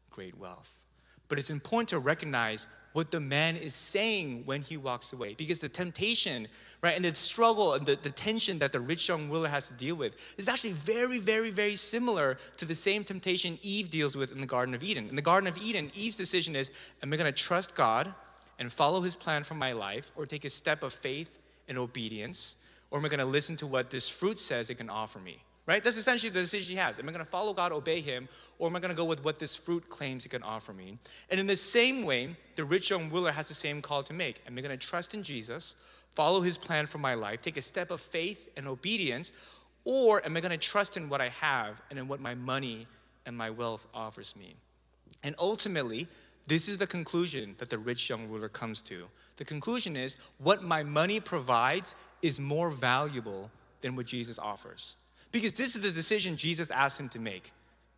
great 0.10 0.38
wealth. 0.38 0.80
But 1.28 1.38
it's 1.38 1.50
important 1.50 1.90
to 1.90 2.00
recognize 2.00 2.68
what 2.94 3.12
the 3.12 3.20
man 3.20 3.56
is 3.56 3.74
saying 3.76 4.44
when 4.46 4.62
he 4.62 4.78
walks 4.78 5.14
away. 5.14 5.36
Because 5.36 5.60
the 5.60 5.70
temptation, 5.70 6.48
right, 6.82 6.96
and 6.96 7.06
the 7.06 7.14
struggle 7.16 7.74
and 7.74 7.86
the, 7.86 7.96
the 7.96 8.10
tension 8.10 8.60
that 8.60 8.72
the 8.72 8.80
rich 8.80 9.08
young 9.08 9.30
ruler 9.30 9.48
has 9.48 9.68
to 9.68 9.74
deal 9.76 9.96
with 9.96 10.16
is 10.38 10.48
actually 10.48 10.74
very, 10.74 11.20
very, 11.20 11.52
very 11.52 11.76
similar 11.76 12.38
to 12.58 12.66
the 12.66 12.76
same 12.76 13.04
temptation 13.04 13.60
Eve 13.62 13.90
deals 13.90 14.18
with 14.18 14.32
in 14.32 14.42
the 14.42 14.48
Garden 14.48 14.74
of 14.74 14.84
Eden. 14.84 15.08
In 15.10 15.16
the 15.16 15.22
Garden 15.22 15.48
of 15.48 15.58
Eden, 15.58 15.92
Eve's 15.96 16.16
decision 16.16 16.56
is 16.56 16.72
Am 17.04 17.14
I 17.14 17.18
gonna 17.18 17.32
trust 17.32 17.76
God 17.76 18.14
and 18.58 18.72
follow 18.72 19.02
his 19.02 19.16
plan 19.16 19.44
for 19.44 19.54
my 19.54 19.72
life, 19.72 20.12
or 20.16 20.26
take 20.26 20.44
a 20.44 20.50
step 20.50 20.84
of 20.84 20.92
faith 20.92 21.40
and 21.70 21.78
obedience, 21.78 22.58
or 22.92 23.00
am 23.00 23.06
I 23.06 23.10
gonna 23.10 23.26
listen 23.26 23.56
to 23.58 23.68
what 23.68 23.90
this 23.90 24.10
fruit 24.10 24.38
says 24.38 24.70
it 24.70 24.76
can 24.76 24.90
offer 24.90 25.20
me? 25.20 25.40
Right? 25.70 25.84
That's 25.84 25.98
essentially 25.98 26.32
the 26.32 26.42
decision 26.42 26.76
he 26.76 26.82
has. 26.82 26.98
Am 26.98 27.08
I 27.08 27.12
going 27.12 27.24
to 27.24 27.30
follow 27.30 27.54
God, 27.54 27.72
obey 27.72 28.02
him, 28.02 28.28
or 28.58 28.68
am 28.68 28.76
I 28.76 28.80
going 28.80 28.90
to 28.90 28.98
go 28.98 29.06
with 29.06 29.24
what 29.24 29.38
this 29.38 29.56
fruit 29.56 29.88
claims 29.88 30.24
he 30.24 30.30
can 30.30 30.42
offer 30.42 30.74
me? 30.74 30.98
And 31.30 31.40
in 31.40 31.46
the 31.46 31.56
same 31.56 32.06
way, 32.06 32.36
the 32.56 32.66
rich 32.66 32.90
young 32.90 33.12
ruler 33.12 33.32
has 33.32 33.50
the 33.50 33.54
same 33.54 33.80
call 33.80 34.02
to 34.04 34.14
make. 34.14 34.42
Am 34.48 34.58
I 34.58 34.62
going 34.62 34.78
to 34.78 34.88
trust 34.88 35.14
in 35.14 35.22
Jesus, 35.22 35.76
follow 36.16 36.42
his 36.42 36.58
plan 36.58 36.88
for 36.88 36.98
my 36.98 37.14
life, 37.14 37.44
take 37.44 37.56
a 37.56 37.62
step 37.62 37.92
of 37.92 38.02
faith 38.02 38.50
and 38.58 38.68
obedience, 38.68 39.32
or 39.86 40.26
am 40.26 40.36
I 40.36 40.42
going 40.42 40.52
to 40.52 40.58
trust 40.58 40.98
in 40.98 41.08
what 41.08 41.22
I 41.22 41.30
have 41.30 41.82
and 41.92 42.00
in 42.00 42.08
what 42.08 42.20
my 42.20 42.34
money 42.34 42.88
and 43.28 43.38
my 43.38 43.52
wealth 43.52 43.86
offers 43.94 44.36
me? 44.36 44.56
And 45.24 45.36
ultimately, 45.38 46.08
this 46.48 46.68
is 46.68 46.80
the 46.80 46.88
conclusion 46.88 47.54
that 47.60 47.70
the 47.70 47.78
rich 47.78 48.10
young 48.10 48.28
ruler 48.28 48.50
comes 48.50 48.82
to. 48.84 49.06
The 49.38 49.46
conclusion 49.46 49.96
is 49.96 50.18
what 50.40 50.64
my 50.64 50.82
money 50.82 51.20
provides 51.20 51.94
is 52.24 52.40
more 52.40 52.72
valuable 52.72 53.52
than 53.82 53.96
what 53.96 54.08
Jesus 54.08 54.40
offers. 54.40 54.96
Because 55.32 55.54
this 55.54 55.76
is 55.76 55.82
the 55.82 55.92
decision 55.92 56.38
Jesus 56.38 56.72
asked 56.72 57.00
him 57.00 57.10
to 57.10 57.20
make. 57.20 57.52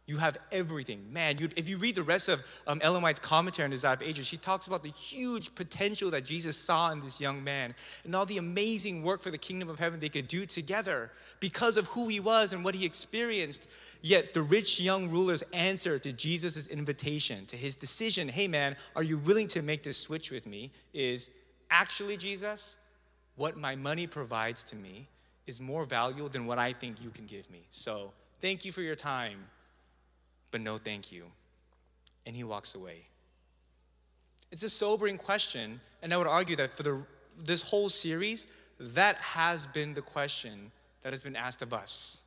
You 0.08 0.18
have 0.18 0.38
everything. 0.52 1.14
Man, 1.14 1.38
if 1.56 1.70
you 1.70 1.78
read 1.78 1.96
the 1.96 2.04
rest 2.04 2.28
of 2.28 2.44
um, 2.68 2.82
Ellen 2.84 3.02
White's 3.02 3.20
commentary 3.20 3.64
on 3.66 3.72
Desire 3.72 3.94
of 3.94 4.02
Ages, 4.02 4.28
she 4.28 4.36
talks 4.36 4.68
about 4.68 4.84
the 4.84 4.90
huge 4.90 5.56
potential 5.56 6.10
that 6.12 6.26
Jesus 6.26 6.58
saw 6.58 6.92
in 6.92 7.00
this 7.00 7.22
young 7.22 7.44
man 7.44 7.74
and 8.04 8.14
all 8.14 8.26
the 8.26 8.38
amazing 8.38 9.04
work 9.04 9.22
for 9.22 9.30
the 9.30 9.38
kingdom 9.38 9.70
of 9.70 9.80
heaven 9.80 10.00
they 10.00 10.10
could 10.10 10.28
do 10.28 10.46
together 10.46 11.12
because 11.40 11.78
of 11.78 11.88
who 11.88 12.10
he 12.10 12.20
was 12.20 12.52
and 12.52 12.66
what 12.66 12.76
he 12.76 12.86
experienced. 12.86 13.70
Yet 14.02 14.34
the 14.34 14.42
rich 14.42 14.82
young 14.82 15.10
ruler's 15.10 15.44
answer 15.54 15.98
to 16.00 16.12
Jesus' 16.12 16.68
invitation, 16.68 17.46
to 17.46 17.56
his 17.56 17.78
decision, 17.78 18.28
hey 18.28 18.50
man, 18.50 18.76
are 18.96 19.04
you 19.04 19.18
willing 19.20 19.48
to 19.50 19.62
make 19.62 19.84
this 19.84 19.98
switch 19.98 20.32
with 20.32 20.46
me? 20.46 20.72
is 20.94 21.30
actually, 21.70 22.18
Jesus, 22.18 22.80
what 23.36 23.56
my 23.56 23.76
money 23.76 24.08
provides 24.08 24.64
to 24.66 24.76
me 24.76 25.08
is 25.52 25.60
more 25.60 25.84
valuable 25.84 26.30
than 26.30 26.46
what 26.46 26.58
I 26.58 26.72
think 26.72 27.04
you 27.04 27.10
can 27.10 27.26
give 27.26 27.52
me. 27.52 27.62
So 27.72 28.14
thank 28.40 28.64
you 28.64 28.72
for 28.72 28.82
your 28.82 28.96
time, 28.96 29.40
but 30.50 30.62
no 30.62 30.78
thank 30.78 31.12
you. 31.12 31.26
And 32.26 32.34
he 32.36 32.46
walks 32.46 32.74
away. 32.74 33.00
It's 34.52 34.64
a 34.64 34.70
sobering 34.70 35.18
question, 35.18 35.82
and 36.02 36.14
I 36.14 36.18
would 36.18 36.28
argue 36.28 36.56
that 36.56 36.70
for 36.70 36.84
the, 36.84 37.04
this 37.38 37.62
whole 37.62 37.90
series, 37.90 38.48
that 38.80 39.18
has 39.18 39.66
been 39.66 39.92
the 39.94 40.02
question 40.02 40.72
that 41.02 41.12
has 41.12 41.22
been 41.22 41.36
asked 41.36 41.62
of 41.62 41.74
us. 41.74 42.24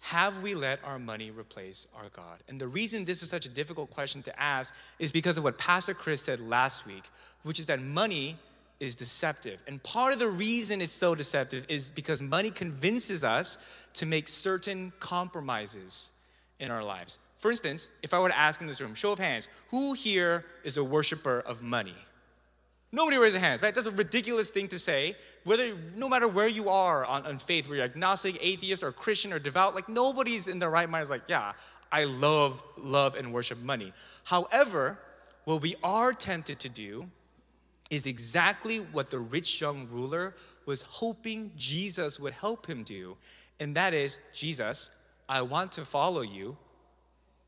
Have 0.00 0.42
we 0.42 0.54
let 0.54 0.78
our 0.84 1.00
money 1.00 1.32
replace 1.32 1.88
our 1.96 2.08
God? 2.12 2.38
And 2.48 2.60
the 2.60 2.68
reason 2.68 3.04
this 3.04 3.22
is 3.22 3.30
such 3.30 3.46
a 3.46 3.48
difficult 3.48 3.90
question 3.90 4.22
to 4.22 4.40
ask 4.40 4.72
is 5.00 5.10
because 5.10 5.38
of 5.38 5.42
what 5.42 5.58
Pastor 5.58 5.94
Chris 5.94 6.22
said 6.22 6.38
last 6.38 6.86
week, 6.86 7.04
which 7.42 7.58
is 7.58 7.66
that 7.66 7.82
money 7.82 8.36
is 8.80 8.94
deceptive. 8.94 9.62
And 9.66 9.82
part 9.82 10.12
of 10.12 10.18
the 10.18 10.28
reason 10.28 10.80
it's 10.80 10.92
so 10.92 11.14
deceptive 11.14 11.64
is 11.68 11.90
because 11.90 12.20
money 12.20 12.50
convinces 12.50 13.24
us 13.24 13.86
to 13.94 14.06
make 14.06 14.28
certain 14.28 14.92
compromises 15.00 16.12
in 16.58 16.70
our 16.70 16.84
lives. 16.84 17.18
For 17.38 17.50
instance, 17.50 17.90
if 18.02 18.14
I 18.14 18.18
were 18.18 18.28
to 18.28 18.36
ask 18.36 18.60
in 18.60 18.66
this 18.66 18.80
room, 18.80 18.94
show 18.94 19.12
of 19.12 19.18
hands, 19.18 19.48
who 19.70 19.94
here 19.94 20.44
is 20.64 20.76
a 20.76 20.84
worshiper 20.84 21.40
of 21.40 21.62
money? 21.62 21.94
Nobody 22.92 23.16
raises 23.18 23.40
hands, 23.40 23.62
right? 23.62 23.74
That's 23.74 23.86
a 23.86 23.90
ridiculous 23.90 24.50
thing 24.50 24.68
to 24.68 24.78
say. 24.78 25.16
Whether, 25.44 25.74
no 25.96 26.08
matter 26.08 26.28
where 26.28 26.48
you 26.48 26.68
are 26.68 27.04
on, 27.04 27.26
on 27.26 27.36
faith, 27.36 27.66
whether 27.66 27.76
you're 27.76 27.84
agnostic, 27.84 28.38
atheist, 28.40 28.82
or 28.82 28.92
Christian, 28.92 29.32
or 29.32 29.38
devout, 29.38 29.74
like 29.74 29.88
nobody's 29.88 30.48
in 30.48 30.58
their 30.58 30.70
right 30.70 30.88
mind 30.88 31.02
is 31.02 31.10
like, 31.10 31.28
yeah, 31.28 31.52
I 31.90 32.04
love, 32.04 32.62
love, 32.78 33.14
and 33.16 33.32
worship 33.32 33.60
money. 33.62 33.92
However, 34.24 34.98
what 35.44 35.62
we 35.62 35.76
are 35.82 36.12
tempted 36.12 36.58
to 36.60 36.68
do 36.68 37.10
is 37.90 38.06
exactly 38.06 38.78
what 38.78 39.10
the 39.10 39.18
rich 39.18 39.60
young 39.60 39.88
ruler 39.90 40.34
was 40.64 40.82
hoping 40.82 41.52
Jesus 41.56 42.18
would 42.18 42.32
help 42.32 42.66
him 42.66 42.82
do. 42.82 43.16
And 43.60 43.74
that 43.74 43.94
is, 43.94 44.18
Jesus, 44.32 44.90
I 45.28 45.42
want 45.42 45.72
to 45.72 45.84
follow 45.84 46.22
you, 46.22 46.56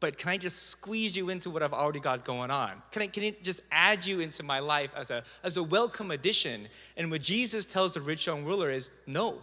but 0.00 0.16
can 0.16 0.30
I 0.30 0.36
just 0.36 0.68
squeeze 0.68 1.16
you 1.16 1.28
into 1.28 1.50
what 1.50 1.62
I've 1.62 1.72
already 1.72 1.98
got 1.98 2.24
going 2.24 2.50
on? 2.52 2.70
Can 2.92 3.02
I, 3.02 3.06
can 3.08 3.24
I 3.24 3.34
just 3.42 3.62
add 3.72 4.06
you 4.06 4.20
into 4.20 4.44
my 4.44 4.60
life 4.60 4.90
as 4.96 5.10
a, 5.10 5.24
as 5.42 5.56
a 5.56 5.62
welcome 5.62 6.12
addition? 6.12 6.68
And 6.96 7.10
what 7.10 7.20
Jesus 7.20 7.64
tells 7.64 7.92
the 7.92 8.00
rich 8.00 8.26
young 8.26 8.44
ruler 8.44 8.70
is, 8.70 8.90
no, 9.06 9.38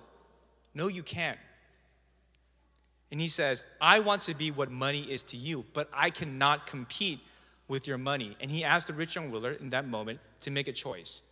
no, 0.73 0.87
you 0.87 1.03
can't. 1.03 1.37
And 3.11 3.19
he 3.19 3.27
says, 3.27 3.63
I 3.81 3.99
want 3.99 4.21
to 4.23 4.33
be 4.33 4.51
what 4.51 4.71
money 4.71 5.01
is 5.01 5.23
to 5.23 5.37
you, 5.37 5.65
but 5.73 5.89
I 5.93 6.09
cannot 6.09 6.65
compete 6.65 7.19
with 7.67 7.87
your 7.87 7.97
money. 7.97 8.35
And 8.39 8.49
he 8.51 8.63
asked 8.63 8.87
the 8.87 8.93
rich 8.93 9.15
young 9.15 9.31
ruler 9.31 9.53
in 9.53 9.69
that 9.69 9.87
moment 9.87 10.19
to 10.41 10.51
make 10.51 10.67
a 10.67 10.71
choice. 10.71 11.23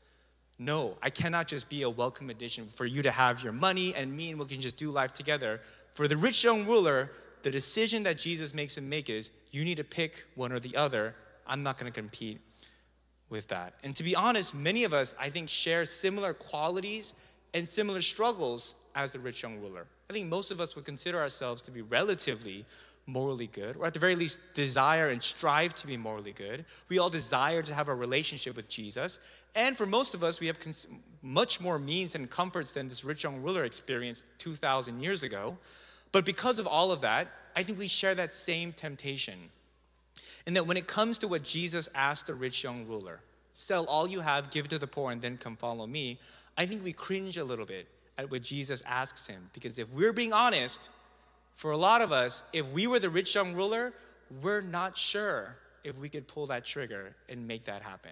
No, 0.60 0.98
I 1.02 1.10
cannot 1.10 1.48
just 1.48 1.70
be 1.70 1.82
a 1.82 1.90
welcome 1.90 2.30
addition 2.30 2.68
for 2.68 2.86
you 2.86 3.02
to 3.02 3.12
have 3.12 3.44
your 3.44 3.54
money 3.54 3.94
and 3.96 4.16
me 4.16 4.30
and 4.30 4.40
we 4.40 4.46
can 4.46 4.62
just 4.62 4.78
do 4.78 4.92
life 4.92 5.14
together. 5.14 5.62
For 5.94 6.08
the 6.08 6.18
rich 6.18 6.44
young 6.44 6.66
ruler, 6.66 7.12
the 7.42 7.52
decision 7.52 8.04
that 8.04 8.18
Jesus 8.18 8.54
makes 8.54 8.78
him 8.78 8.88
make 8.88 9.10
is 9.10 9.32
you 9.52 9.66
need 9.66 9.78
to 9.78 9.84
pick 9.84 10.26
one 10.36 10.52
or 10.52 10.60
the 10.60 10.76
other. 10.76 11.16
I'm 11.46 11.62
not 11.62 11.78
going 11.78 11.92
to 11.92 12.00
compete 12.00 12.40
with 13.30 13.48
that. 13.50 13.74
And 13.84 13.96
to 13.96 14.04
be 14.04 14.16
honest, 14.16 14.56
many 14.56 14.84
of 14.84 14.94
us, 14.94 15.16
I 15.20 15.30
think, 15.30 15.50
share 15.50 15.86
similar 15.86 16.34
qualities 16.34 17.16
and 17.54 17.68
similar 17.68 18.02
struggles 18.02 18.76
as 18.96 19.12
the 19.14 19.20
rich 19.20 19.44
young 19.44 19.60
ruler. 19.60 19.88
I 20.10 20.14
think 20.14 20.30
most 20.30 20.52
of 20.52 20.62
us 20.62 20.76
would 20.76 20.86
consider 20.86 21.20
ourselves 21.20 21.62
to 21.64 21.72
be 21.72 21.82
relatively 21.82 22.66
morally 23.06 23.48
good, 23.48 23.76
or 23.76 23.86
at 23.86 23.94
the 23.94 24.00
very 24.00 24.16
least, 24.16 24.56
desire 24.56 25.10
and 25.10 25.22
strive 25.22 25.74
to 25.76 25.88
be 25.88 25.98
morally 25.98 26.32
good. 26.32 26.66
We 26.90 27.00
all 27.00 27.10
desire 27.10 27.62
to 27.62 27.74
have 27.74 27.88
a 27.88 27.96
relationship 27.96 28.56
with 28.56 28.70
Jesus. 28.70 29.20
And 29.56 29.78
for 29.78 29.86
most 29.86 30.14
of 30.14 30.24
us, 30.24 30.40
we 30.40 30.48
have 30.48 30.60
cons- 30.60 30.88
much 31.22 31.60
more 31.60 31.78
means 31.78 32.16
and 32.16 32.30
comforts 32.30 32.74
than 32.74 32.88
this 32.88 33.04
rich 33.04 33.24
young 33.24 33.42
ruler 33.42 33.66
experienced 33.66 34.26
2,000 34.40 35.02
years 35.02 35.24
ago. 35.24 35.58
But 36.12 36.26
because 36.26 36.60
of 36.60 36.68
all 36.68 36.92
of 36.92 37.02
that, 37.02 37.28
I 37.56 37.64
think 37.64 37.78
we 37.78 37.88
share 37.88 38.16
that 38.16 38.34
same 38.34 38.72
temptation. 38.72 39.38
And 40.46 40.56
that 40.56 40.68
when 40.68 40.78
it 40.78 40.88
comes 40.88 41.18
to 41.20 41.28
what 41.28 41.44
Jesus 41.44 41.90
asked 41.96 42.28
the 42.28 42.34
rich 42.34 42.64
young 42.64 42.88
ruler, 42.88 43.20
sell 43.54 43.86
all 43.86 44.08
you 44.08 44.20
have, 44.20 44.50
give 44.50 44.68
to 44.70 44.80
the 44.80 44.88
poor, 44.88 45.12
and 45.12 45.22
then 45.22 45.38
come 45.38 45.56
follow 45.56 45.88
me, 45.88 46.20
I 46.58 46.66
think 46.66 46.84
we 46.84 46.94
cringe 46.94 47.38
a 47.38 47.44
little 47.44 47.66
bit 47.66 47.88
at 48.18 48.30
what 48.30 48.42
Jesus 48.42 48.84
asks 48.86 49.28
him. 49.28 49.50
Because 49.54 49.80
if 49.80 49.90
we're 49.92 50.14
being 50.14 50.34
honest, 50.34 50.90
for 51.54 51.72
a 51.72 51.78
lot 51.78 52.02
of 52.02 52.12
us, 52.12 52.44
if 52.52 52.70
we 52.72 52.88
were 52.88 53.00
the 53.00 53.10
rich 53.10 53.36
young 53.36 53.54
ruler, 53.54 53.94
we're 54.42 54.62
not 54.62 54.98
sure 54.98 55.58
if 55.84 55.98
we 55.98 56.10
could 56.10 56.28
pull 56.28 56.48
that 56.48 56.64
trigger 56.64 57.16
and 57.30 57.48
make 57.48 57.66
that 57.66 57.82
happen. 57.82 58.12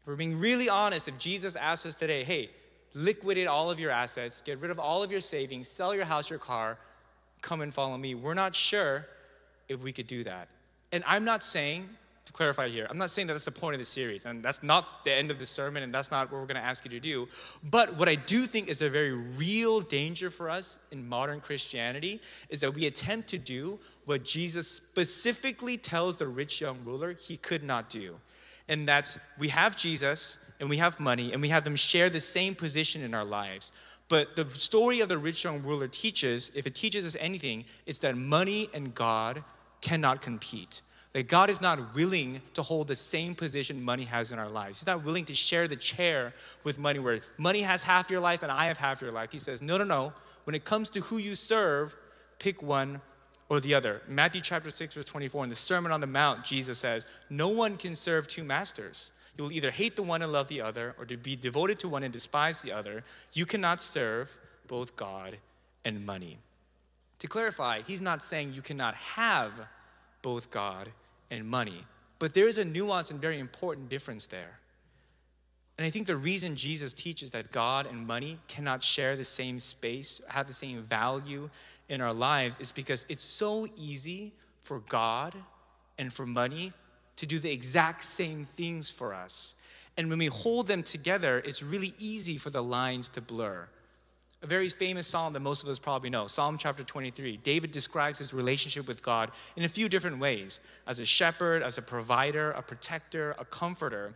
If 0.00 0.08
we're 0.08 0.16
being 0.16 0.38
really 0.38 0.68
honest, 0.68 1.08
if 1.08 1.18
Jesus 1.18 1.56
asked 1.56 1.86
us 1.86 1.94
today, 1.94 2.24
hey, 2.24 2.50
liquidate 2.94 3.46
all 3.46 3.70
of 3.70 3.80
your 3.80 3.90
assets, 3.90 4.42
get 4.42 4.58
rid 4.60 4.70
of 4.70 4.78
all 4.78 5.02
of 5.02 5.10
your 5.10 5.20
savings, 5.20 5.68
sell 5.68 5.94
your 5.94 6.04
house, 6.04 6.28
your 6.28 6.38
car, 6.38 6.78
come 7.42 7.60
and 7.60 7.72
follow 7.72 7.96
me, 7.96 8.14
we're 8.14 8.34
not 8.34 8.54
sure 8.54 9.06
if 9.68 9.82
we 9.82 9.92
could 9.92 10.06
do 10.06 10.24
that. 10.24 10.48
And 10.92 11.02
I'm 11.06 11.24
not 11.24 11.42
saying 11.42 11.88
to 12.24 12.32
clarify 12.32 12.68
here, 12.68 12.86
I'm 12.88 12.96
not 12.96 13.10
saying 13.10 13.26
that 13.26 13.34
that's 13.34 13.44
the 13.44 13.50
point 13.50 13.74
of 13.74 13.80
the 13.80 13.86
series, 13.86 14.24
and 14.24 14.42
that's 14.42 14.62
not 14.62 15.04
the 15.04 15.12
end 15.12 15.30
of 15.30 15.38
the 15.38 15.44
sermon, 15.44 15.82
and 15.82 15.94
that's 15.94 16.10
not 16.10 16.32
what 16.32 16.40
we're 16.40 16.46
going 16.46 16.60
to 16.60 16.66
ask 16.66 16.84
you 16.84 16.90
to 16.90 17.00
do. 17.00 17.28
But 17.70 17.96
what 17.96 18.08
I 18.08 18.14
do 18.14 18.46
think 18.46 18.68
is 18.68 18.80
a 18.80 18.88
very 18.88 19.12
real 19.12 19.80
danger 19.80 20.30
for 20.30 20.48
us 20.48 20.80
in 20.90 21.06
modern 21.06 21.40
Christianity 21.40 22.20
is 22.48 22.60
that 22.60 22.74
we 22.74 22.86
attempt 22.86 23.28
to 23.28 23.38
do 23.38 23.78
what 24.06 24.24
Jesus 24.24 24.68
specifically 24.68 25.76
tells 25.76 26.16
the 26.16 26.26
rich 26.26 26.60
young 26.60 26.78
ruler 26.84 27.12
he 27.12 27.36
could 27.36 27.62
not 27.62 27.90
do. 27.90 28.16
And 28.68 28.88
that's 28.88 29.18
we 29.38 29.48
have 29.48 29.76
Jesus 29.76 30.50
and 30.58 30.70
we 30.70 30.78
have 30.78 30.98
money 30.98 31.32
and 31.32 31.42
we 31.42 31.48
have 31.48 31.64
them 31.64 31.76
share 31.76 32.08
the 32.08 32.20
same 32.20 32.54
position 32.54 33.02
in 33.02 33.12
our 33.12 33.24
lives. 33.24 33.72
But 34.08 34.36
the 34.36 34.48
story 34.48 35.00
of 35.00 35.08
the 35.08 35.18
rich 35.18 35.44
young 35.44 35.62
ruler 35.62 35.88
teaches, 35.88 36.50
if 36.54 36.66
it 36.66 36.74
teaches 36.74 37.04
us 37.04 37.16
anything, 37.20 37.64
it's 37.86 37.98
that 37.98 38.16
money 38.16 38.68
and 38.72 38.94
God 38.94 39.44
cannot 39.80 40.22
compete. 40.22 40.80
That 41.14 41.28
God 41.28 41.48
is 41.48 41.60
not 41.60 41.94
willing 41.94 42.42
to 42.54 42.62
hold 42.62 42.88
the 42.88 42.96
same 42.96 43.34
position 43.34 43.82
money 43.82 44.04
has 44.04 44.32
in 44.32 44.38
our 44.38 44.48
lives. 44.48 44.80
He's 44.80 44.86
not 44.86 45.04
willing 45.04 45.24
to 45.26 45.34
share 45.34 45.66
the 45.68 45.76
chair 45.76 46.34
with 46.64 46.78
money 46.78 46.98
where 46.98 47.20
money 47.38 47.62
has 47.62 47.82
half 47.84 48.10
your 48.10 48.20
life 48.20 48.42
and 48.42 48.50
I 48.50 48.66
have 48.66 48.78
half 48.78 49.00
your 49.00 49.12
life. 49.12 49.30
He 49.30 49.38
says, 49.38 49.62
no, 49.62 49.78
no, 49.78 49.84
no. 49.84 50.12
When 50.42 50.54
it 50.54 50.64
comes 50.64 50.90
to 50.90 51.00
who 51.00 51.18
you 51.18 51.36
serve, 51.36 51.94
pick 52.38 52.62
one 52.62 53.00
or 53.48 53.60
the 53.60 53.74
other. 53.74 54.02
Matthew 54.08 54.40
chapter 54.40 54.70
6, 54.70 54.94
verse 54.94 55.04
24, 55.04 55.44
in 55.44 55.50
the 55.50 55.54
Sermon 55.54 55.92
on 55.92 56.00
the 56.00 56.06
Mount, 56.06 56.44
Jesus 56.44 56.78
says, 56.78 57.06
No 57.30 57.48
one 57.48 57.76
can 57.76 57.94
serve 57.94 58.26
two 58.26 58.44
masters. 58.44 59.12
You'll 59.36 59.52
either 59.52 59.70
hate 59.70 59.96
the 59.96 60.02
one 60.02 60.22
and 60.22 60.32
love 60.32 60.48
the 60.48 60.60
other, 60.60 60.94
or 60.98 61.04
to 61.06 61.16
be 61.16 61.36
devoted 61.36 61.78
to 61.80 61.88
one 61.88 62.02
and 62.02 62.12
despise 62.12 62.62
the 62.62 62.72
other. 62.72 63.04
You 63.32 63.46
cannot 63.46 63.80
serve 63.80 64.36
both 64.66 64.96
God 64.96 65.36
and 65.84 66.04
money. 66.04 66.38
To 67.18 67.26
clarify, 67.26 67.82
he's 67.86 68.00
not 68.00 68.22
saying 68.22 68.52
you 68.52 68.62
cannot 68.62 68.94
have 68.94 69.68
both 70.22 70.50
God 70.50 70.88
and 71.34 71.46
money, 71.46 71.84
but 72.18 72.32
there 72.32 72.48
is 72.48 72.58
a 72.58 72.64
nuance 72.64 73.10
and 73.10 73.20
very 73.20 73.38
important 73.38 73.88
difference 73.88 74.26
there. 74.26 74.58
And 75.76 75.84
I 75.84 75.90
think 75.90 76.06
the 76.06 76.16
reason 76.16 76.54
Jesus 76.54 76.92
teaches 76.92 77.32
that 77.32 77.50
God 77.50 77.86
and 77.86 78.06
money 78.06 78.38
cannot 78.46 78.82
share 78.82 79.16
the 79.16 79.24
same 79.24 79.58
space, 79.58 80.20
have 80.28 80.46
the 80.46 80.52
same 80.52 80.82
value 80.82 81.50
in 81.88 82.00
our 82.00 82.12
lives, 82.12 82.56
is 82.60 82.70
because 82.70 83.04
it's 83.08 83.24
so 83.24 83.66
easy 83.76 84.32
for 84.62 84.78
God 84.88 85.34
and 85.98 86.12
for 86.12 86.26
money 86.26 86.72
to 87.16 87.26
do 87.26 87.38
the 87.38 87.50
exact 87.50 88.04
same 88.04 88.44
things 88.44 88.88
for 88.88 89.14
us. 89.14 89.56
And 89.96 90.08
when 90.08 90.18
we 90.18 90.26
hold 90.26 90.66
them 90.68 90.82
together, 90.82 91.42
it's 91.44 91.62
really 91.62 91.92
easy 91.98 92.36
for 92.36 92.50
the 92.50 92.62
lines 92.62 93.08
to 93.10 93.20
blur. 93.20 93.68
A 94.44 94.46
very 94.46 94.68
famous 94.68 95.06
psalm 95.06 95.32
that 95.32 95.40
most 95.40 95.62
of 95.62 95.70
us 95.70 95.78
probably 95.78 96.10
know, 96.10 96.26
Psalm 96.26 96.58
chapter 96.58 96.84
23. 96.84 97.38
David 97.38 97.70
describes 97.70 98.18
his 98.18 98.34
relationship 98.34 98.86
with 98.86 99.02
God 99.02 99.30
in 99.56 99.64
a 99.64 99.68
few 99.70 99.88
different 99.88 100.18
ways 100.18 100.60
as 100.86 101.00
a 101.00 101.06
shepherd, 101.06 101.62
as 101.62 101.78
a 101.78 101.82
provider, 101.82 102.50
a 102.50 102.60
protector, 102.60 103.34
a 103.38 103.46
comforter. 103.46 104.12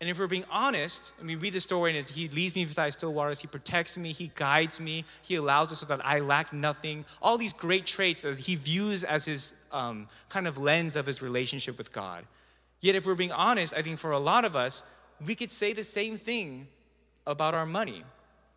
And 0.00 0.08
if 0.08 0.20
we're 0.20 0.28
being 0.28 0.44
honest, 0.52 1.18
and 1.18 1.26
we 1.26 1.34
read 1.34 1.52
the 1.52 1.58
story 1.58 1.96
and 1.96 2.06
he 2.06 2.28
leads 2.28 2.54
me 2.54 2.64
beside 2.64 2.92
still 2.92 3.12
waters, 3.12 3.40
he 3.40 3.48
protects 3.48 3.98
me, 3.98 4.12
he 4.12 4.30
guides 4.36 4.80
me, 4.80 5.04
he 5.22 5.34
allows 5.34 5.72
us 5.72 5.80
so 5.80 5.86
that 5.86 6.06
I 6.06 6.20
lack 6.20 6.52
nothing. 6.52 7.04
All 7.20 7.36
these 7.36 7.52
great 7.52 7.86
traits 7.86 8.22
that 8.22 8.38
he 8.38 8.54
views 8.54 9.02
as 9.02 9.24
his 9.24 9.56
um, 9.72 10.06
kind 10.28 10.46
of 10.46 10.58
lens 10.58 10.94
of 10.94 11.06
his 11.06 11.20
relationship 11.20 11.76
with 11.76 11.92
God. 11.92 12.24
Yet, 12.82 12.94
if 12.94 13.04
we're 13.04 13.16
being 13.16 13.32
honest, 13.32 13.74
I 13.76 13.82
think 13.82 13.98
for 13.98 14.12
a 14.12 14.20
lot 14.20 14.44
of 14.44 14.54
us, 14.54 14.84
we 15.26 15.34
could 15.34 15.50
say 15.50 15.72
the 15.72 15.82
same 15.82 16.16
thing 16.16 16.68
about 17.26 17.54
our 17.54 17.66
money 17.66 18.04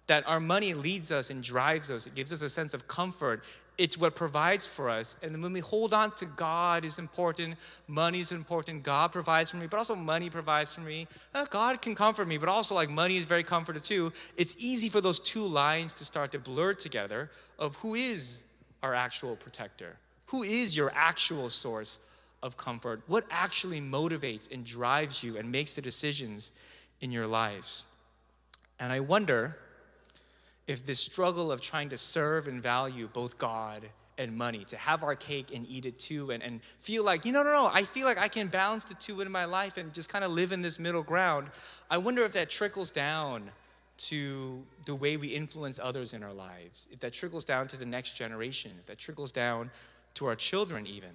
that 0.09 0.27
our 0.27 0.39
money 0.39 0.73
leads 0.73 1.11
us 1.11 1.29
and 1.29 1.43
drives 1.43 1.91
us. 1.91 2.07
It 2.07 2.15
gives 2.15 2.33
us 2.33 2.41
a 2.41 2.49
sense 2.49 2.73
of 2.73 2.87
comfort. 2.87 3.43
It's 3.77 3.95
what 3.95 4.15
provides 4.15 4.65
for 4.65 4.89
us. 4.89 5.15
And 5.21 5.41
when 5.41 5.53
we 5.53 5.59
hold 5.59 5.93
on 5.93 6.15
to 6.15 6.25
God 6.25 6.83
is 6.83 6.97
important, 6.97 7.55
money 7.87 8.19
is 8.19 8.31
important, 8.31 8.81
God 8.81 9.11
provides 9.11 9.51
for 9.51 9.57
me, 9.57 9.67
but 9.67 9.77
also 9.77 9.95
money 9.95 10.31
provides 10.31 10.73
for 10.73 10.81
me. 10.81 11.07
Uh, 11.35 11.45
God 11.51 11.83
can 11.83 11.93
comfort 11.93 12.27
me, 12.27 12.39
but 12.39 12.49
also 12.49 12.73
like 12.73 12.89
money 12.89 13.17
is 13.17 13.25
very 13.25 13.43
comforted 13.43 13.83
too. 13.83 14.11
It's 14.35 14.55
easy 14.57 14.89
for 14.89 14.99
those 14.99 15.19
two 15.19 15.45
lines 15.47 15.93
to 15.93 16.05
start 16.05 16.31
to 16.31 16.39
blur 16.39 16.73
together 16.73 17.29
of 17.59 17.75
who 17.75 17.93
is 17.93 18.43
our 18.81 18.95
actual 18.95 19.35
protector? 19.35 19.95
Who 20.27 20.41
is 20.41 20.75
your 20.75 20.91
actual 20.95 21.49
source 21.49 21.99
of 22.41 22.57
comfort? 22.57 23.03
What 23.05 23.25
actually 23.29 23.79
motivates 23.79 24.51
and 24.51 24.65
drives 24.65 25.23
you 25.23 25.37
and 25.37 25.51
makes 25.51 25.75
the 25.75 25.81
decisions 25.81 26.51
in 26.99 27.11
your 27.11 27.27
lives? 27.27 27.85
And 28.79 28.91
I 28.91 29.01
wonder 29.01 29.57
if 30.69 30.85
this 30.85 30.99
struggle 30.99 31.51
of 31.51 31.59
trying 31.61 31.89
to 31.89 31.97
serve 31.97 32.47
and 32.47 32.61
value 32.61 33.09
both 33.11 33.39
God 33.39 33.81
and 34.19 34.37
money, 34.37 34.63
to 34.65 34.77
have 34.77 35.01
our 35.01 35.15
cake 35.15 35.47
and 35.51 35.65
eat 35.67 35.87
it 35.87 35.97
too, 35.97 36.29
and, 36.29 36.43
and 36.43 36.61
feel 36.77 37.03
like, 37.03 37.25
you 37.25 37.31
know, 37.31 37.41
no, 37.41 37.51
no, 37.51 37.71
I 37.73 37.81
feel 37.81 38.05
like 38.05 38.19
I 38.19 38.27
can 38.27 38.49
balance 38.49 38.83
the 38.83 38.93
two 38.93 39.19
in 39.21 39.31
my 39.31 39.45
life 39.45 39.77
and 39.77 39.91
just 39.91 40.09
kind 40.09 40.23
of 40.23 40.29
live 40.29 40.51
in 40.51 40.61
this 40.61 40.77
middle 40.77 41.01
ground. 41.01 41.47
I 41.89 41.97
wonder 41.97 42.23
if 42.23 42.33
that 42.33 42.49
trickles 42.49 42.91
down 42.91 43.49
to 43.97 44.63
the 44.85 44.93
way 44.93 45.17
we 45.17 45.29
influence 45.29 45.79
others 45.81 46.13
in 46.13 46.21
our 46.21 46.33
lives, 46.33 46.87
if 46.91 46.99
that 46.99 47.13
trickles 47.13 47.45
down 47.45 47.65
to 47.69 47.77
the 47.77 47.85
next 47.85 48.13
generation, 48.15 48.71
if 48.77 48.85
that 48.85 48.99
trickles 48.99 49.31
down 49.31 49.71
to 50.13 50.27
our 50.27 50.35
children, 50.35 50.85
even. 50.85 51.09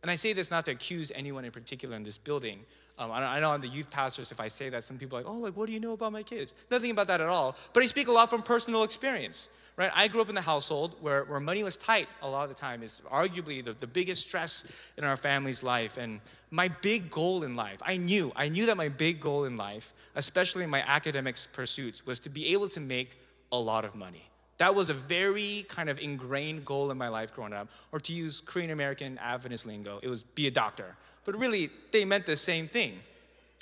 And 0.00 0.10
I 0.10 0.14
say 0.14 0.32
this 0.32 0.50
not 0.50 0.64
to 0.64 0.70
accuse 0.70 1.12
anyone 1.14 1.44
in 1.44 1.50
particular 1.50 1.96
in 1.96 2.02
this 2.02 2.16
building, 2.16 2.60
um, 2.98 3.10
I, 3.12 3.40
know 3.40 3.50
I'm 3.50 3.60
the 3.60 3.68
youth 3.68 3.90
pastors. 3.90 4.32
If 4.32 4.40
I 4.40 4.48
say 4.48 4.70
that, 4.70 4.82
some 4.82 4.96
people 4.96 5.18
are 5.18 5.22
like, 5.22 5.30
oh, 5.30 5.38
like, 5.38 5.54
what 5.56 5.66
do 5.66 5.72
you 5.72 5.80
know 5.80 5.92
about 5.92 6.12
my 6.12 6.22
kids? 6.22 6.54
Nothing 6.70 6.90
about 6.90 7.06
that 7.08 7.20
at 7.20 7.28
all. 7.28 7.54
But 7.74 7.82
I 7.82 7.86
speak 7.86 8.08
a 8.08 8.12
lot 8.12 8.30
from 8.30 8.42
personal 8.42 8.84
experience, 8.84 9.50
right? 9.76 9.90
I 9.94 10.08
grew 10.08 10.22
up 10.22 10.30
in 10.30 10.34
the 10.34 10.40
household 10.40 10.96
where, 11.00 11.24
where 11.24 11.38
money 11.38 11.62
was 11.62 11.76
tight 11.76 12.08
a 12.22 12.28
lot 12.28 12.44
of 12.44 12.48
the 12.48 12.54
time. 12.54 12.82
Is 12.82 13.02
arguably 13.12 13.62
the, 13.62 13.74
the 13.74 13.86
biggest 13.86 14.22
stress 14.22 14.72
in 14.96 15.04
our 15.04 15.18
family's 15.18 15.62
life. 15.62 15.98
And 15.98 16.20
my 16.50 16.68
big 16.68 17.10
goal 17.10 17.42
in 17.42 17.54
life, 17.54 17.82
I 17.84 17.98
knew, 17.98 18.32
I 18.34 18.48
knew 18.48 18.64
that 18.66 18.78
my 18.78 18.88
big 18.88 19.20
goal 19.20 19.44
in 19.44 19.58
life, 19.58 19.92
especially 20.14 20.64
in 20.64 20.70
my 20.70 20.82
academics 20.86 21.46
pursuits, 21.46 22.06
was 22.06 22.18
to 22.20 22.30
be 22.30 22.54
able 22.54 22.68
to 22.68 22.80
make 22.80 23.18
a 23.52 23.58
lot 23.58 23.84
of 23.84 23.94
money. 23.94 24.26
That 24.58 24.74
was 24.74 24.88
a 24.88 24.94
very 24.94 25.66
kind 25.68 25.90
of 25.90 25.98
ingrained 25.98 26.64
goal 26.64 26.90
in 26.90 26.96
my 26.96 27.08
life 27.08 27.34
growing 27.34 27.52
up. 27.52 27.68
Or 27.92 28.00
to 28.00 28.12
use 28.12 28.40
Korean 28.40 28.70
American 28.70 29.18
Adventist 29.18 29.66
lingo, 29.66 30.00
it 30.02 30.08
was 30.08 30.22
be 30.22 30.46
a 30.46 30.50
doctor 30.50 30.96
but 31.26 31.38
really 31.38 31.68
they 31.90 32.06
meant 32.06 32.24
the 32.24 32.36
same 32.36 32.66
thing. 32.66 32.94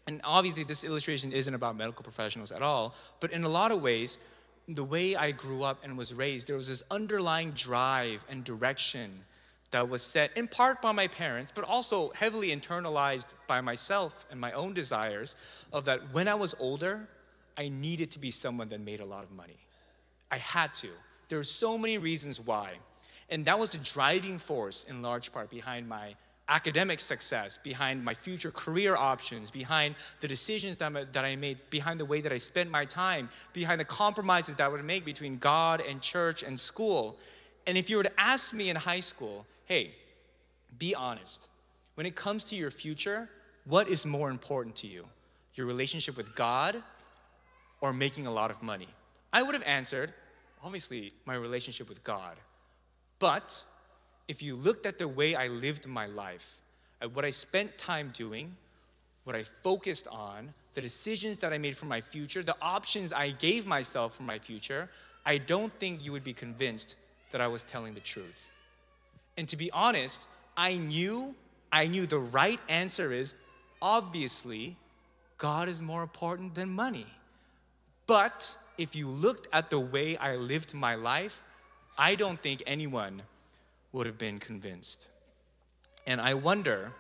And 0.06 0.20
obviously, 0.22 0.62
this 0.62 0.84
illustration 0.84 1.32
isn't 1.32 1.54
about 1.54 1.76
medical 1.76 2.04
professionals 2.04 2.52
at 2.52 2.62
all, 2.62 2.94
but 3.20 3.32
in 3.32 3.42
a 3.42 3.48
lot 3.48 3.72
of 3.72 3.82
ways, 3.82 4.18
the 4.68 4.84
way 4.84 5.16
I 5.16 5.32
grew 5.32 5.62
up 5.62 5.82
and 5.82 5.96
was 5.98 6.12
raised, 6.14 6.46
there 6.46 6.56
was 6.56 6.68
this 6.68 6.82
underlying 6.90 7.52
drive 7.52 8.24
and 8.30 8.44
direction 8.44 9.10
that 9.70 9.88
was 9.88 10.02
set 10.02 10.36
in 10.36 10.46
part 10.46 10.82
by 10.82 10.92
my 10.92 11.08
parents, 11.08 11.50
but 11.54 11.64
also 11.64 12.10
heavily 12.10 12.54
internalized 12.54 13.26
by 13.46 13.62
myself 13.62 14.26
and 14.30 14.38
my 14.38 14.52
own 14.52 14.74
desires 14.74 15.36
of 15.72 15.86
that 15.86 16.00
when 16.12 16.28
I 16.28 16.34
was 16.34 16.54
older, 16.60 17.08
I 17.56 17.68
needed 17.68 18.10
to 18.12 18.18
be 18.18 18.30
someone 18.30 18.68
that 18.68 18.80
made 18.80 19.00
a 19.00 19.06
lot 19.06 19.24
of 19.24 19.32
money. 19.32 19.56
I 20.34 20.38
had 20.38 20.74
to. 20.74 20.88
There 21.28 21.38
were 21.38 21.44
so 21.44 21.78
many 21.78 21.96
reasons 21.96 22.40
why. 22.40 22.72
And 23.30 23.44
that 23.44 23.56
was 23.56 23.70
the 23.70 23.78
driving 23.78 24.36
force 24.36 24.84
in 24.84 25.00
large 25.00 25.32
part 25.32 25.48
behind 25.48 25.88
my 25.88 26.16
academic 26.48 26.98
success, 26.98 27.56
behind 27.56 28.04
my 28.04 28.14
future 28.14 28.50
career 28.50 28.96
options, 28.96 29.50
behind 29.50 29.94
the 30.20 30.26
decisions 30.26 30.76
that, 30.78 30.94
I, 30.94 31.04
that 31.04 31.24
I 31.24 31.36
made, 31.36 31.58
behind 31.70 32.00
the 32.00 32.04
way 32.04 32.20
that 32.20 32.32
I 32.32 32.38
spent 32.38 32.68
my 32.68 32.84
time, 32.84 33.28
behind 33.52 33.78
the 33.80 33.84
compromises 33.84 34.56
that 34.56 34.64
I 34.64 34.68
would 34.68 34.84
make 34.84 35.04
between 35.04 35.38
God 35.38 35.80
and 35.88 36.02
church 36.02 36.42
and 36.42 36.58
school. 36.58 37.16
And 37.68 37.78
if 37.78 37.88
you 37.88 37.96
were 37.96 38.02
to 38.02 38.20
ask 38.20 38.52
me 38.52 38.68
in 38.70 38.76
high 38.76 39.00
school, 39.00 39.46
hey, 39.66 39.94
be 40.78 40.96
honest, 40.96 41.48
when 41.94 42.06
it 42.06 42.16
comes 42.16 42.42
to 42.50 42.56
your 42.56 42.72
future, 42.72 43.30
what 43.66 43.88
is 43.88 44.04
more 44.04 44.30
important 44.30 44.74
to 44.76 44.88
you? 44.88 45.06
Your 45.54 45.66
relationship 45.66 46.16
with 46.16 46.34
God 46.34 46.82
or 47.80 47.92
making 47.92 48.26
a 48.26 48.32
lot 48.32 48.50
of 48.50 48.62
money? 48.64 48.88
I 49.32 49.42
would 49.42 49.54
have 49.54 49.66
answered, 49.66 50.12
obviously, 50.64 51.12
my 51.26 51.34
relationship 51.34 51.88
with 51.88 52.02
God. 52.02 52.36
But 53.18 53.64
if 54.28 54.42
you 54.42 54.56
looked 54.56 54.86
at 54.86 54.98
the 54.98 55.06
way 55.06 55.34
I 55.34 55.48
lived 55.48 55.86
my 55.86 56.06
life, 56.06 56.60
at 57.00 57.14
what 57.14 57.24
I 57.24 57.30
spent 57.30 57.76
time 57.76 58.10
doing, 58.14 58.56
what 59.24 59.36
I 59.36 59.42
focused 59.42 60.08
on, 60.10 60.52
the 60.72 60.80
decisions 60.80 61.38
that 61.38 61.52
I 61.52 61.58
made 61.58 61.76
for 61.76 61.86
my 61.86 62.00
future, 62.00 62.42
the 62.42 62.56
options 62.60 63.12
I 63.12 63.30
gave 63.30 63.66
myself 63.66 64.16
for 64.16 64.22
my 64.22 64.38
future, 64.38 64.88
I 65.26 65.38
don't 65.38 65.72
think 65.72 66.04
you 66.04 66.12
would 66.12 66.24
be 66.24 66.32
convinced 66.32 66.96
that 67.30 67.40
I 67.40 67.46
was 67.46 67.62
telling 67.62 67.94
the 67.94 68.00
truth. 68.00 68.50
And 69.36 69.48
to 69.48 69.56
be 69.56 69.70
honest, 69.72 70.28
I 70.56 70.76
knew, 70.76 71.34
I 71.72 71.86
knew 71.86 72.06
the 72.06 72.18
right 72.18 72.60
answer 72.68 73.12
is 73.12 73.34
obviously 73.82 74.76
God 75.36 75.68
is 75.68 75.82
more 75.82 76.02
important 76.02 76.54
than 76.54 76.70
money. 76.70 77.06
But 78.06 78.56
if 78.78 78.94
you 78.94 79.08
looked 79.08 79.48
at 79.52 79.70
the 79.70 79.80
way 79.80 80.16
I 80.16 80.36
lived 80.36 80.74
my 80.74 80.94
life, 80.94 81.42
I 81.96 82.14
don't 82.14 82.38
think 82.38 82.62
anyone 82.66 83.22
would 83.92 84.06
have 84.06 84.18
been 84.18 84.38
convinced. 84.38 85.10
And 86.06 86.20
I 86.20 86.34
wonder 86.34 86.92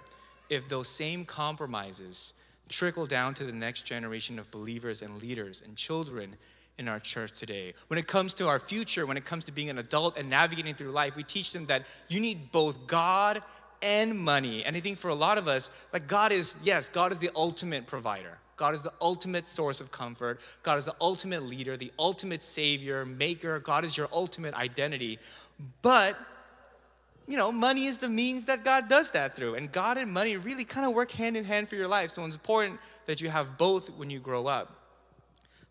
if 0.48 0.68
those 0.68 0.88
same 0.88 1.24
compromises 1.24 2.34
trickle 2.68 3.06
down 3.06 3.34
to 3.34 3.44
the 3.44 3.52
next 3.52 3.82
generation 3.82 4.38
of 4.38 4.50
believers 4.50 5.02
and 5.02 5.20
leaders 5.20 5.62
and 5.64 5.76
children 5.76 6.36
in 6.78 6.88
our 6.88 6.98
church 6.98 7.38
today. 7.38 7.74
When 7.88 7.98
it 7.98 8.06
comes 8.06 8.34
to 8.34 8.48
our 8.48 8.58
future, 8.58 9.06
when 9.06 9.16
it 9.16 9.24
comes 9.24 9.44
to 9.46 9.52
being 9.52 9.70
an 9.70 9.78
adult 9.78 10.18
and 10.18 10.30
navigating 10.30 10.74
through 10.74 10.90
life, 10.90 11.16
we 11.16 11.22
teach 11.22 11.52
them 11.52 11.66
that 11.66 11.86
you 12.08 12.20
need 12.20 12.50
both 12.50 12.86
God 12.86 13.42
and 13.82 14.18
money. 14.18 14.64
And 14.64 14.76
I 14.76 14.80
think 14.80 14.98
for 14.98 15.08
a 15.08 15.14
lot 15.14 15.38
of 15.38 15.46
us, 15.46 15.70
like 15.92 16.08
God 16.08 16.32
is, 16.32 16.58
yes, 16.64 16.88
God 16.88 17.12
is 17.12 17.18
the 17.18 17.30
ultimate 17.36 17.86
provider. 17.86 18.38
God 18.56 18.74
is 18.74 18.82
the 18.82 18.92
ultimate 19.00 19.46
source 19.46 19.80
of 19.80 19.90
comfort. 19.90 20.40
God 20.62 20.78
is 20.78 20.84
the 20.84 20.94
ultimate 21.00 21.42
leader, 21.42 21.76
the 21.76 21.92
ultimate 21.98 22.42
savior, 22.42 23.04
maker. 23.04 23.58
God 23.58 23.84
is 23.84 23.96
your 23.96 24.08
ultimate 24.12 24.54
identity. 24.54 25.18
But 25.82 26.16
you 27.26 27.36
know, 27.38 27.50
money 27.50 27.86
is 27.86 27.98
the 27.98 28.08
means 28.08 28.44
that 28.46 28.64
God 28.64 28.88
does 28.88 29.10
that 29.12 29.32
through. 29.32 29.54
And 29.54 29.72
God 29.72 29.96
and 29.96 30.12
money 30.12 30.36
really 30.36 30.64
kind 30.64 30.86
of 30.86 30.92
work 30.92 31.10
hand 31.10 31.36
in 31.36 31.44
hand 31.44 31.68
for 31.68 31.76
your 31.76 31.88
life. 31.88 32.10
So 32.10 32.24
it's 32.26 32.36
important 32.36 32.78
that 33.06 33.22
you 33.22 33.30
have 33.30 33.56
both 33.56 33.88
when 33.96 34.10
you 34.10 34.20
grow 34.20 34.46
up. 34.46 34.80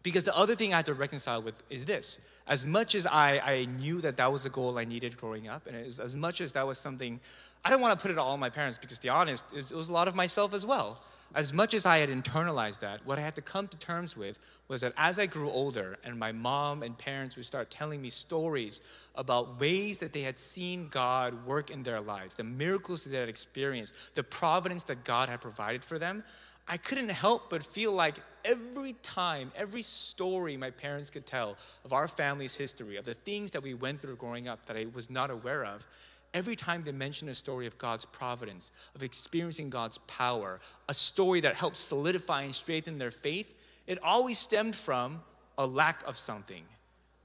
Because 0.02 0.24
the 0.24 0.36
other 0.36 0.56
thing 0.56 0.74
I 0.74 0.78
had 0.78 0.88
to 0.88 0.94
reconcile 0.94 1.42
with 1.42 1.62
is 1.70 1.86
this. 1.86 2.28
As 2.48 2.66
much 2.66 2.94
as 2.96 3.06
I, 3.06 3.40
I 3.40 3.66
knew 3.66 4.02
that 4.02 4.18
that 4.18 4.32
was 4.32 4.46
a 4.46 4.50
goal 4.50 4.78
I 4.78 4.84
needed 4.84 5.16
growing 5.16 5.48
up, 5.48 5.66
and 5.66 5.78
as, 5.78 6.00
as 6.00 6.14
much 6.14 6.42
as 6.42 6.52
that 6.54 6.68
was 6.68 6.78
something, 6.78 7.22
I 7.64 7.70
don't 7.70 7.80
want 7.80 7.98
to 7.98 8.02
put 8.02 8.12
it 8.12 8.18
all 8.18 8.32
on 8.32 8.40
my 8.40 8.50
parents 8.50 8.78
because, 8.78 8.98
to 8.98 9.04
be 9.04 9.10
honest, 9.10 9.46
it, 9.56 9.72
it 9.72 9.78
was 9.78 9.88
a 9.88 9.94
lot 9.94 10.10
of 10.10 10.16
myself 10.16 10.54
as 10.54 10.66
well 10.66 11.00
as 11.36 11.54
much 11.54 11.74
as 11.74 11.86
I 11.86 11.98
had 11.98 12.10
internalized 12.10 12.80
that, 12.80 13.06
what 13.06 13.18
I 13.18 13.22
had 13.22 13.36
to 13.36 13.42
come 13.42 13.68
to 13.68 13.78
terms 13.78 14.16
with 14.16 14.40
was 14.68 14.82
that 14.82 14.94
as 14.98 15.18
I 15.18 15.26
grew 15.26 15.50
older 15.50 15.98
and 16.04 16.18
my 16.18 16.32
mom 16.32 16.84
and 16.84 16.98
parents 16.98 17.36
would 17.36 17.46
start 17.46 17.72
telling 17.72 18.02
me 18.02 18.10
stories 18.10 18.82
about 19.16 19.60
ways 19.60 19.98
that 20.00 20.14
they 20.14 20.22
had 20.22 20.38
seen 20.38 20.90
God 20.90 21.46
work 21.46 21.72
in 21.72 21.82
their 21.82 22.02
lives, 22.02 22.36
the 22.36 22.44
miracles 22.44 23.04
that 23.04 23.10
they 23.10 23.20
had 23.20 23.30
experienced, 23.30 24.16
the 24.16 24.24
providence 24.24 24.84
that 24.84 25.04
God 25.04 25.28
had 25.28 25.42
provided 25.42 25.84
for 25.84 25.98
them, 25.98 26.24
I 26.68 26.78
couldn't 26.78 27.10
help 27.10 27.50
but 27.50 27.64
feel 27.64 27.92
like 27.92 28.16
every 28.46 28.94
time, 29.04 29.52
every 29.56 29.82
story 29.82 30.56
my 30.56 30.70
parents 30.70 31.10
could 31.10 31.26
tell 31.26 31.58
of 31.84 31.94
our 31.94 32.08
family's 32.08 32.56
history, 32.56 32.98
of 32.98 33.06
the 33.06 33.14
things 33.14 33.52
that 33.52 33.64
we 33.64 33.74
went 33.74 34.00
through 34.00 34.16
growing 34.18 34.48
up 34.48 34.66
that 34.68 34.78
I 34.78 34.86
was 34.94 35.10
not 35.10 35.30
aware 35.30 35.66
of, 35.66 35.86
every 36.34 36.56
time 36.56 36.82
they 36.82 36.92
mention 36.92 37.30
a 37.30 37.36
story 37.36 37.68
of 37.68 37.78
God's 37.78 38.06
providence, 38.06 38.72
of 38.96 39.04
experiencing 39.04 39.70
God's 39.70 39.98
power, 40.00 40.60
a 40.90 40.94
story 40.94 41.42
that 41.42 41.56
helped 41.56 41.78
solidify 41.78 42.44
and 42.44 42.56
strengthen 42.56 42.98
their 42.98 43.12
faith, 43.12 43.54
it 43.88 44.00
always 44.04 44.40
stemmed 44.40 44.76
from 44.76 45.22
a 45.58 45.66
lack 45.66 46.08
of 46.08 46.18
something. 46.18 46.64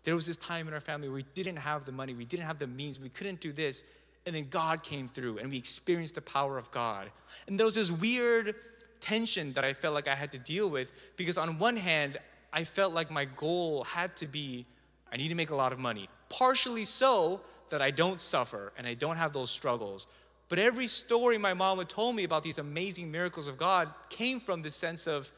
There 0.05 0.15
was 0.15 0.27
this 0.27 0.37
time 0.37 0.69
in 0.69 0.75
our 0.75 0.81
family 0.81 1.09
where 1.09 1.17
we 1.17 1.27
didn't 1.35 1.57
have 1.57 1.85
the 1.85 1.93
money, 1.93 2.15
we 2.15 2.25
didn't 2.25 2.47
have 2.47 2.59
the 2.59 2.67
means, 2.67 3.01
we 3.01 3.09
couldn't 3.09 3.41
do 3.41 3.53
this, 3.53 3.85
and 4.27 4.35
then 4.35 4.49
God 4.51 4.83
came 4.83 5.09
through 5.09 5.39
and 5.39 5.51
we 5.51 5.57
experienced 5.57 6.15
the 6.15 6.23
power 6.23 6.59
of 6.59 6.71
God. 6.71 7.11
And 7.47 7.59
there 7.59 7.67
was 7.67 7.75
this 7.75 7.91
weird 7.91 8.55
tension 9.01 9.53
that 9.55 9.65
I 9.65 9.73
felt 9.73 9.95
like 9.95 10.09
I 10.09 10.15
had 10.15 10.33
to 10.33 10.39
deal 10.39 10.69
with 10.69 10.93
because, 11.17 11.39
on 11.39 11.59
one 11.59 11.77
hand, 11.77 12.19
I 12.53 12.65
felt 12.65 12.95
like 12.95 13.11
my 13.11 13.27
goal 13.37 13.85
had 13.85 14.17
to 14.17 14.27
be 14.27 14.67
I 15.11 15.17
need 15.17 15.29
to 15.29 15.35
make 15.35 15.51
a 15.51 15.57
lot 15.57 15.73
of 15.73 15.79
money. 15.79 16.09
Partially 16.29 16.85
so 16.85 17.41
that 17.71 17.83
I 17.83 17.91
don't 17.91 18.21
suffer 18.21 18.73
and 18.77 18.87
I 18.87 18.95
don't 18.95 19.17
have 19.17 19.33
those 19.33 19.51
struggles. 19.51 20.07
But 20.49 20.59
every 20.59 20.87
story 20.87 21.37
my 21.37 21.55
mom 21.55 21.79
had 21.79 21.89
told 21.89 22.17
me 22.17 22.25
about 22.25 22.43
these 22.43 22.59
amazing 22.59 23.11
miracles 23.11 23.49
of 23.49 23.59
God 23.59 23.89
came 24.09 24.41
from 24.41 24.63
this 24.63 24.75
sense 24.75 25.07
of 25.07 25.31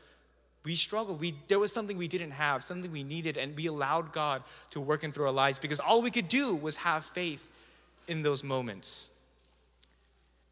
we 0.64 0.74
struggled. 0.74 1.20
We, 1.20 1.34
there 1.48 1.58
was 1.58 1.72
something 1.72 1.96
we 1.96 2.08
didn't 2.08 2.32
have, 2.32 2.62
something 2.62 2.92
we 2.92 3.02
needed, 3.02 3.36
and 3.36 3.56
we 3.56 3.66
allowed 3.66 4.12
God 4.12 4.42
to 4.70 4.80
work 4.80 5.04
in 5.04 5.10
through 5.10 5.26
our 5.26 5.32
lives 5.32 5.58
because 5.58 5.80
all 5.80 6.02
we 6.02 6.10
could 6.10 6.28
do 6.28 6.54
was 6.54 6.76
have 6.78 7.04
faith 7.04 7.50
in 8.08 8.22
those 8.22 8.44
moments. 8.44 9.12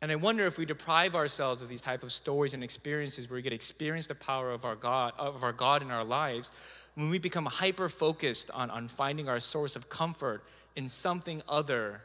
And 0.01 0.13
I 0.13 0.17
wonder 0.17 0.47
if 0.47 0.59
we 0.59 0.65
deprive 0.65 1.15
ourselves 1.15 1.61
of 1.61 1.69
these 1.69 1.81
type 1.81 2.03
of 2.03 2.13
stories 2.13 2.55
and 2.55 2.63
experiences 2.63 3.29
where 3.29 3.37
we 3.37 3.43
get 3.43 3.53
experience 3.53 4.07
the 4.07 4.15
power 4.15 4.51
of 4.51 4.65
our 4.65 4.77
God, 4.77 5.13
of 5.19 5.43
our 5.43 5.53
God 5.53 5.83
in 5.83 5.91
our 5.91 6.05
lives, 6.05 6.53
when 6.95 7.11
we 7.11 7.19
become 7.19 7.47
hyper 7.47 7.89
focused 7.89 8.51
on, 8.53 8.71
on 8.71 8.89
finding 8.89 9.29
our 9.29 9.41
source 9.41 9.77
of 9.77 9.89
comfort 9.89 10.43
in 10.79 10.87
something 10.87 11.43
other 11.49 12.01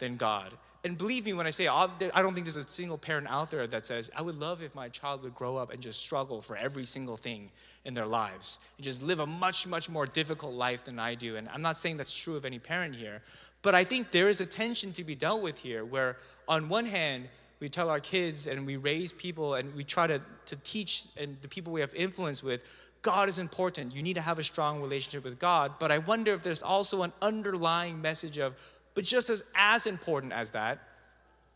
than 0.00 0.16
God. 0.16 0.52
And 0.82 0.98
believe 0.98 1.26
me 1.26 1.32
when 1.32 1.46
I 1.46 1.50
say, 1.50 1.68
I 1.68 1.86
don't 2.22 2.34
think 2.34 2.44
there's 2.44 2.56
a 2.56 2.66
single 2.66 2.98
parent 2.98 3.28
out 3.30 3.52
there 3.52 3.64
that 3.68 3.86
says, 3.86 4.10
I 4.16 4.22
would 4.22 4.38
love 4.40 4.62
if 4.62 4.74
my 4.74 4.88
child 4.88 5.22
would 5.22 5.34
grow 5.34 5.56
up 5.56 5.72
and 5.72 5.80
just 5.80 6.00
struggle 6.00 6.40
for 6.40 6.56
every 6.56 6.84
single 6.84 7.16
thing 7.16 7.50
in 7.84 7.94
their 7.94 8.04
lives 8.04 8.58
and 8.76 8.84
just 8.84 9.00
live 9.00 9.20
a 9.20 9.26
much, 9.26 9.68
much 9.68 9.88
more 9.88 10.06
difficult 10.06 10.54
life 10.54 10.84
than 10.84 10.98
I 10.98 11.14
do. 11.14 11.36
And 11.36 11.48
I'm 11.50 11.62
not 11.62 11.76
saying 11.76 11.98
that's 11.98 12.16
true 12.16 12.36
of 12.36 12.44
any 12.44 12.58
parent 12.58 12.96
here, 12.96 13.22
but 13.62 13.76
I 13.76 13.84
think 13.84 14.10
there 14.10 14.28
is 14.28 14.40
a 14.40 14.46
tension 14.46 14.92
to 14.94 15.04
be 15.04 15.14
dealt 15.14 15.40
with 15.40 15.58
here 15.58 15.84
where, 15.84 16.16
on 16.48 16.68
one 16.68 16.86
hand, 16.86 17.28
we 17.60 17.68
tell 17.68 17.88
our 17.88 18.00
kids 18.00 18.48
and 18.48 18.66
we 18.66 18.76
raise 18.76 19.12
people 19.12 19.54
and 19.54 19.72
we 19.74 19.84
try 19.84 20.08
to, 20.08 20.20
to 20.46 20.56
teach 20.56 21.06
and 21.16 21.36
the 21.42 21.48
people 21.48 21.72
we 21.72 21.80
have 21.80 21.94
influence 21.94 22.42
with 22.42 22.64
God 23.06 23.28
is 23.28 23.38
important. 23.38 23.94
You 23.94 24.02
need 24.02 24.14
to 24.14 24.20
have 24.20 24.40
a 24.40 24.42
strong 24.42 24.82
relationship 24.82 25.22
with 25.22 25.38
God. 25.38 25.74
But 25.78 25.92
I 25.92 25.98
wonder 25.98 26.34
if 26.34 26.42
there's 26.42 26.64
also 26.64 27.04
an 27.04 27.12
underlying 27.22 28.02
message 28.02 28.36
of, 28.36 28.56
but 28.94 29.04
just 29.04 29.30
as, 29.30 29.44
as 29.54 29.86
important 29.86 30.32
as 30.32 30.50
that, 30.50 30.80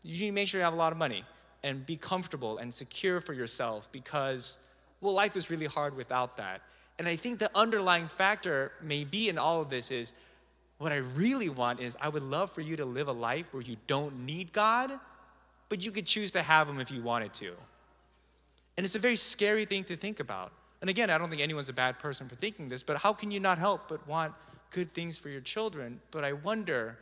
you 0.01 0.13
need 0.13 0.27
to 0.27 0.31
make 0.31 0.47
sure 0.47 0.61
you 0.61 0.63
have 0.63 0.71
a 0.71 0.77
lot 0.77 0.93
of 0.93 0.97
money 0.97 1.25
and 1.61 1.85
be 1.85 1.97
comfortable 1.97 2.57
and 2.57 2.73
secure 2.73 3.19
for 3.19 3.33
yourself 3.33 3.91
because, 3.91 4.59
well, 5.01 5.13
life 5.13 5.35
is 5.35 5.49
really 5.49 5.65
hard 5.65 5.93
without 5.93 6.37
that. 6.37 6.61
And 6.97 7.05
I 7.05 7.17
think 7.17 7.39
the 7.39 7.51
underlying 7.53 8.05
factor 8.05 8.71
may 8.81 9.03
be 9.03 9.27
in 9.27 9.37
all 9.37 9.59
of 9.61 9.69
this 9.69 9.91
is 9.91 10.13
what 10.77 10.93
I 10.93 10.99
really 11.17 11.49
want 11.49 11.81
is 11.81 11.97
I 11.99 12.07
would 12.07 12.23
love 12.23 12.49
for 12.49 12.61
you 12.61 12.77
to 12.77 12.85
live 12.85 13.09
a 13.09 13.11
life 13.11 13.53
where 13.53 13.61
you 13.61 13.75
don't 13.87 14.25
need 14.25 14.53
God, 14.53 14.97
but 15.67 15.83
you 15.85 15.91
could 15.91 16.05
choose 16.05 16.31
to 16.31 16.41
have 16.41 16.69
Him 16.69 16.79
if 16.79 16.91
you 16.91 17.01
wanted 17.01 17.33
to. 17.33 17.51
And 18.77 18.85
it's 18.85 18.95
a 18.95 18.99
very 18.99 19.17
scary 19.17 19.65
thing 19.65 19.83
to 19.83 19.97
think 19.97 20.21
about. 20.21 20.53
And 20.81 20.89
again, 20.89 21.09
I 21.09 21.17
don't 21.17 21.29
think 21.29 21.41
anyone's 21.41 21.69
a 21.69 21.73
bad 21.73 21.99
person 21.99 22.27
for 22.27 22.35
thinking 22.35 22.67
this, 22.67 22.83
but 22.83 22.97
how 22.97 23.13
can 23.13 23.31
you 23.31 23.39
not 23.39 23.57
help 23.57 23.87
but 23.87 24.05
want 24.07 24.33
good 24.71 24.91
things 24.91 25.17
for 25.17 25.29
your 25.29 25.41
children? 25.41 26.01
But 26.09 26.23
I 26.23 26.33
wonder 26.33 26.97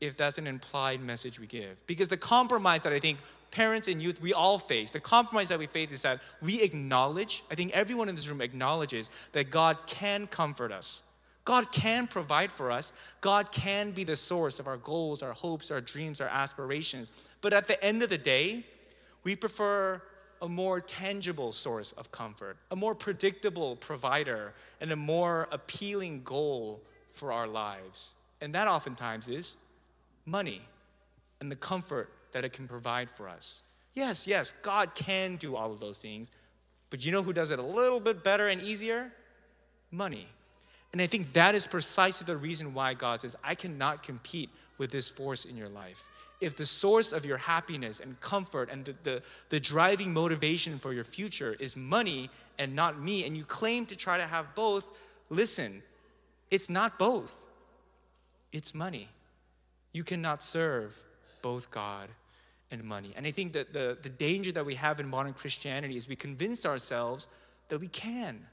if 0.00 0.16
that's 0.16 0.38
an 0.38 0.46
implied 0.46 1.00
message 1.00 1.40
we 1.40 1.46
give. 1.46 1.84
Because 1.86 2.08
the 2.08 2.16
compromise 2.16 2.82
that 2.84 2.92
I 2.92 2.98
think 2.98 3.18
parents 3.50 3.88
and 3.88 4.00
youth, 4.00 4.20
we 4.20 4.32
all 4.32 4.58
face, 4.58 4.90
the 4.90 5.00
compromise 5.00 5.48
that 5.48 5.58
we 5.58 5.66
face 5.66 5.92
is 5.92 6.02
that 6.02 6.20
we 6.42 6.62
acknowledge, 6.62 7.42
I 7.50 7.54
think 7.54 7.72
everyone 7.72 8.08
in 8.08 8.14
this 8.14 8.28
room 8.28 8.40
acknowledges 8.40 9.10
that 9.32 9.50
God 9.50 9.78
can 9.86 10.26
comfort 10.26 10.70
us. 10.70 11.04
God 11.44 11.70
can 11.72 12.08
provide 12.08 12.50
for 12.50 12.70
us. 12.70 12.92
God 13.20 13.52
can 13.52 13.92
be 13.92 14.04
the 14.04 14.16
source 14.16 14.58
of 14.58 14.66
our 14.66 14.76
goals, 14.76 15.22
our 15.22 15.32
hopes, 15.32 15.70
our 15.70 15.80
dreams, 15.80 16.20
our 16.20 16.28
aspirations. 16.28 17.12
But 17.40 17.52
at 17.52 17.68
the 17.68 17.82
end 17.82 18.02
of 18.02 18.08
the 18.08 18.18
day, 18.18 18.64
we 19.22 19.36
prefer 19.36 20.02
a 20.42 20.48
more 20.48 20.80
tangible 20.80 21.52
source 21.52 21.92
of 21.92 22.10
comfort, 22.10 22.56
a 22.70 22.76
more 22.76 22.94
predictable 22.94 23.76
provider, 23.76 24.52
and 24.80 24.90
a 24.90 24.96
more 24.96 25.48
appealing 25.52 26.22
goal 26.22 26.80
for 27.10 27.32
our 27.32 27.46
lives. 27.46 28.14
And 28.40 28.54
that 28.54 28.68
oftentimes 28.68 29.28
is 29.28 29.56
money 30.26 30.60
and 31.40 31.50
the 31.50 31.56
comfort 31.56 32.10
that 32.32 32.44
it 32.44 32.52
can 32.52 32.68
provide 32.68 33.08
for 33.08 33.28
us. 33.28 33.62
Yes, 33.94 34.26
yes, 34.26 34.52
God 34.52 34.94
can 34.94 35.36
do 35.36 35.56
all 35.56 35.72
of 35.72 35.80
those 35.80 36.00
things, 36.00 36.30
but 36.90 37.04
you 37.04 37.12
know 37.12 37.22
who 37.22 37.32
does 37.32 37.50
it 37.50 37.58
a 37.58 37.62
little 37.62 38.00
bit 38.00 38.22
better 38.22 38.48
and 38.48 38.60
easier? 38.60 39.10
Money. 39.90 40.26
And 40.92 41.00
I 41.00 41.06
think 41.06 41.32
that 41.32 41.54
is 41.54 41.66
precisely 41.66 42.24
the 42.26 42.36
reason 42.36 42.74
why 42.74 42.94
God 42.94 43.20
says, 43.20 43.36
I 43.42 43.54
cannot 43.54 44.02
compete 44.02 44.50
with 44.78 44.90
this 44.90 45.08
force 45.08 45.44
in 45.44 45.56
your 45.56 45.68
life. 45.68 46.08
If 46.40 46.56
the 46.56 46.66
source 46.66 47.12
of 47.12 47.24
your 47.24 47.38
happiness 47.38 48.00
and 48.00 48.18
comfort 48.20 48.68
and 48.70 48.84
the, 48.84 48.94
the, 49.02 49.22
the, 49.48 49.60
driving 49.60 50.12
motivation 50.12 50.76
for 50.78 50.92
your 50.92 51.04
future 51.04 51.56
is 51.58 51.76
money 51.76 52.28
and 52.58 52.74
not 52.74 53.00
me, 53.00 53.24
and 53.24 53.36
you 53.36 53.44
claim 53.44 53.86
to 53.86 53.96
try 53.96 54.18
to 54.18 54.24
have 54.24 54.54
both, 54.54 54.98
listen, 55.30 55.82
it's 56.50 56.68
not 56.68 56.98
both, 56.98 57.40
it's 58.52 58.74
money. 58.74 59.08
You 59.92 60.04
cannot 60.04 60.42
serve 60.42 61.02
both 61.40 61.70
God 61.70 62.08
and 62.70 62.84
money. 62.84 63.12
And 63.16 63.26
I 63.26 63.30
think 63.30 63.54
that 63.54 63.72
the, 63.72 63.96
the 64.02 64.10
danger 64.10 64.52
that 64.52 64.66
we 64.66 64.74
have 64.74 65.00
in 65.00 65.08
modern 65.08 65.32
Christianity 65.32 65.96
is 65.96 66.08
we 66.08 66.16
convince 66.16 66.66
ourselves 66.66 67.28
that 67.68 67.78
we 67.78 67.88
can 67.88 68.44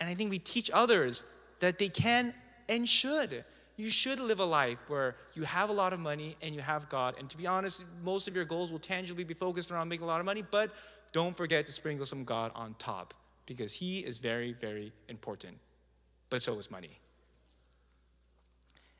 and 0.00 0.10
I 0.10 0.14
think 0.14 0.30
we 0.30 0.38
teach 0.38 0.70
others 0.72 1.24
that 1.60 1.78
they 1.78 1.88
can 1.88 2.34
and 2.68 2.88
should. 2.88 3.44
You 3.76 3.90
should 3.90 4.20
live 4.20 4.38
a 4.38 4.44
life 4.44 4.82
where 4.88 5.16
you 5.34 5.42
have 5.42 5.68
a 5.68 5.72
lot 5.72 5.92
of 5.92 5.98
money 6.00 6.36
and 6.42 6.54
you 6.54 6.60
have 6.60 6.88
God. 6.88 7.16
And 7.18 7.28
to 7.30 7.36
be 7.36 7.46
honest, 7.46 7.82
most 8.04 8.28
of 8.28 8.36
your 8.36 8.44
goals 8.44 8.70
will 8.70 8.78
tangibly 8.78 9.24
be 9.24 9.34
focused 9.34 9.72
around 9.72 9.88
making 9.88 10.04
a 10.04 10.06
lot 10.06 10.20
of 10.20 10.26
money, 10.26 10.44
but 10.48 10.70
don't 11.12 11.36
forget 11.36 11.66
to 11.66 11.72
sprinkle 11.72 12.06
some 12.06 12.24
God 12.24 12.52
on 12.54 12.74
top 12.78 13.14
because 13.46 13.72
He 13.72 14.00
is 14.00 14.18
very, 14.18 14.52
very 14.52 14.92
important. 15.08 15.58
But 16.30 16.42
so 16.42 16.54
is 16.58 16.70
money. 16.70 17.00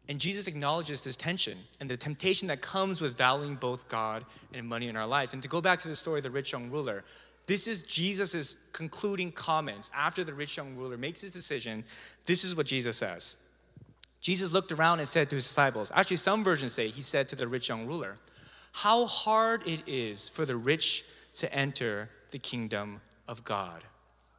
And 0.09 0.19
Jesus 0.19 0.47
acknowledges 0.49 1.03
this 1.03 1.17
tension 1.17 1.57
and 1.81 1.89
the 1.89 1.97
temptation 1.97 2.49
that 2.49 2.61
comes 2.61 3.01
with 3.01 3.17
valuing 3.17 3.55
both 3.55 3.89
God 3.89 4.25
and 4.53 4.67
money 4.67 4.89
in 4.89 4.97
our 4.97 5.07
lives. 5.07 5.33
And 5.33 5.43
to 5.43 5.49
go 5.49 5.61
back 5.61 5.79
to 5.81 5.89
the 5.89 5.97
story 5.97 6.19
of 6.19 6.25
the 6.25 6.31
rich 6.31 6.53
young 6.53 6.71
ruler, 6.71 7.05
this 7.47 7.67
is 7.67 7.83
Jesus' 7.83 8.67
concluding 8.73 9.33
comments 9.33 9.91
after 9.95 10.25
the 10.25 10.35
rich 10.35 10.57
young 10.57 10.77
ruler 10.77 10.97
makes 10.97 11.21
his 11.21 11.31
decision. 11.31 11.85
This 12.27 12.45
is 12.45 12.57
what 12.57 12.67
Jesus 12.67 12.97
says. 12.97 13.39
Jesus 14.25 14.53
looked 14.53 14.73
around 14.73 15.01
and 15.01 15.07
said 15.07 15.29
to 15.29 15.35
his 15.37 15.45
disciples, 15.45 15.93
actually, 15.95 16.17
some 16.17 16.43
versions 16.43 16.73
say 16.73 16.89
he 16.89 17.03
said 17.03 17.29
to 17.29 17.37
the 17.37 17.47
rich 17.47 17.69
young 17.69 17.87
ruler, 17.87 18.17
How 18.73 19.05
hard 19.05 19.67
it 19.67 19.83
is 19.87 20.31
for 20.31 20.47
the 20.47 20.57
rich 20.57 21.05
to 21.35 21.55
enter 21.55 22.09
the 22.31 22.39
kingdom 22.39 23.03
of 23.29 23.45
God. 23.45 23.83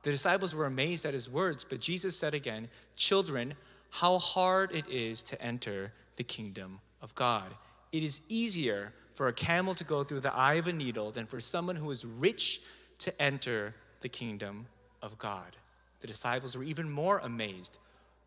The 0.02 0.10
disciples 0.10 0.56
were 0.56 0.66
amazed 0.66 1.06
at 1.06 1.14
his 1.14 1.30
words, 1.30 1.64
but 1.64 1.82
Jesus 1.82 2.18
said 2.18 2.34
again, 2.34 2.68
Children, 2.96 3.54
how 3.92 4.18
hard 4.18 4.74
it 4.74 4.90
is 4.90 5.22
to 5.22 5.40
enter 5.40 5.94
the 6.16 6.24
kingdom 6.24 6.80
of 7.04 7.14
God. 7.14 7.54
It 7.92 8.02
is 8.02 8.22
easier 8.28 8.92
for 9.14 9.28
a 9.28 9.34
camel 9.34 9.76
to 9.76 9.84
go 9.84 10.04
through 10.04 10.22
the 10.22 10.34
eye 10.34 10.56
of 10.56 10.68
a 10.68 10.74
needle 10.74 11.12
than 11.12 11.28
for 11.28 11.40
someone 11.40 11.76
who 11.76 11.92
is 11.92 12.06
rich 12.06 12.62
to 12.98 13.22
enter 13.22 13.76
the 14.00 14.10
kingdom 14.10 14.66
of 15.04 15.16
God. 15.20 15.56
The 16.00 16.08
disciples 16.08 16.58
were 16.58 16.64
even 16.64 16.90
more 16.90 17.20
amazed 17.20 17.78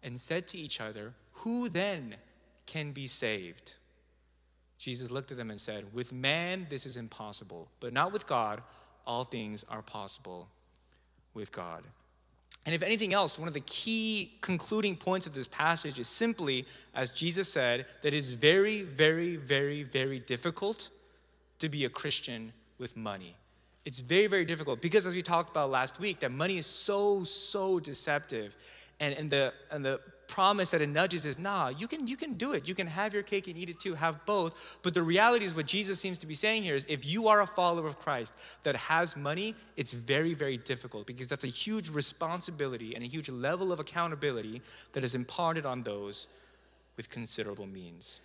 and 0.04 0.18
said 0.18 0.46
to 0.48 0.58
each 0.58 0.80
other, 0.80 1.14
Who 1.42 1.68
then 1.68 2.14
can 2.66 2.92
be 2.92 3.06
saved? 3.06 3.74
Jesus 4.78 5.10
looked 5.10 5.32
at 5.32 5.36
them 5.36 5.50
and 5.50 5.60
said, 5.60 5.84
With 5.92 6.12
man, 6.12 6.66
this 6.70 6.86
is 6.86 6.96
impossible, 6.96 7.68
but 7.80 7.92
not 7.92 8.12
with 8.12 8.26
God. 8.26 8.62
All 9.06 9.24
things 9.24 9.64
are 9.68 9.82
possible 9.82 10.48
with 11.34 11.50
God. 11.50 11.82
And 12.66 12.74
if 12.74 12.82
anything 12.82 13.14
else, 13.14 13.38
one 13.38 13.48
of 13.48 13.54
the 13.54 13.60
key 13.60 14.34
concluding 14.42 14.94
points 14.94 15.26
of 15.26 15.34
this 15.34 15.46
passage 15.46 15.98
is 15.98 16.06
simply, 16.06 16.66
as 16.94 17.10
Jesus 17.10 17.50
said, 17.50 17.86
that 18.02 18.12
it's 18.12 18.30
very, 18.30 18.82
very, 18.82 19.36
very, 19.36 19.84
very 19.84 20.18
difficult 20.20 20.90
to 21.60 21.68
be 21.68 21.86
a 21.86 21.88
Christian 21.88 22.52
with 22.78 22.96
money. 22.96 23.34
It's 23.84 24.00
very, 24.00 24.26
very 24.26 24.44
difficult 24.44 24.82
because, 24.82 25.06
as 25.06 25.14
we 25.14 25.22
talked 25.22 25.48
about 25.48 25.70
last 25.70 25.98
week, 25.98 26.20
that 26.20 26.30
money 26.30 26.58
is 26.58 26.66
so, 26.66 27.24
so 27.24 27.80
deceptive. 27.80 28.54
And, 29.00 29.14
and, 29.14 29.30
the, 29.30 29.54
and 29.70 29.82
the 29.82 30.00
promise 30.28 30.70
that 30.70 30.80
it 30.80 30.88
nudges 30.88 31.26
is 31.26 31.38
nah 31.38 31.68
you 31.68 31.88
can 31.88 32.06
you 32.06 32.16
can 32.16 32.34
do 32.34 32.52
it. 32.52 32.68
You 32.68 32.74
can 32.74 32.86
have 32.86 33.12
your 33.14 33.22
cake 33.22 33.48
and 33.48 33.56
eat 33.56 33.68
it 33.68 33.80
too 33.80 33.94
have 33.94 34.24
both. 34.26 34.78
But 34.82 34.94
the 34.94 35.02
reality 35.02 35.44
is 35.44 35.54
what 35.54 35.66
jesus 35.66 35.98
seems 35.98 36.18
to 36.18 36.26
be 36.26 36.34
saying 36.34 36.62
here 36.62 36.74
is 36.74 36.86
if 36.88 37.06
you 37.06 37.28
are 37.28 37.42
a 37.42 37.46
follower 37.46 37.86
of 37.86 37.96
christ 37.96 38.34
that 38.62 38.76
has 38.76 39.16
money 39.16 39.54
it's 39.76 39.92
very 39.92 40.34
very 40.34 40.58
difficult 40.58 41.06
because 41.06 41.28
that's 41.28 41.44
a 41.44 41.48
huge 41.48 41.90
responsibility 41.90 42.94
and 42.94 43.02
a 43.02 43.06
huge 43.06 43.28
level 43.28 43.72
of 43.72 43.80
accountability 43.80 44.62
that 44.92 45.02
is 45.02 45.14
imparted 45.14 45.66
on 45.66 45.82
those 45.82 46.28
with 46.96 47.08
considerable 47.08 47.66
means 47.66 48.20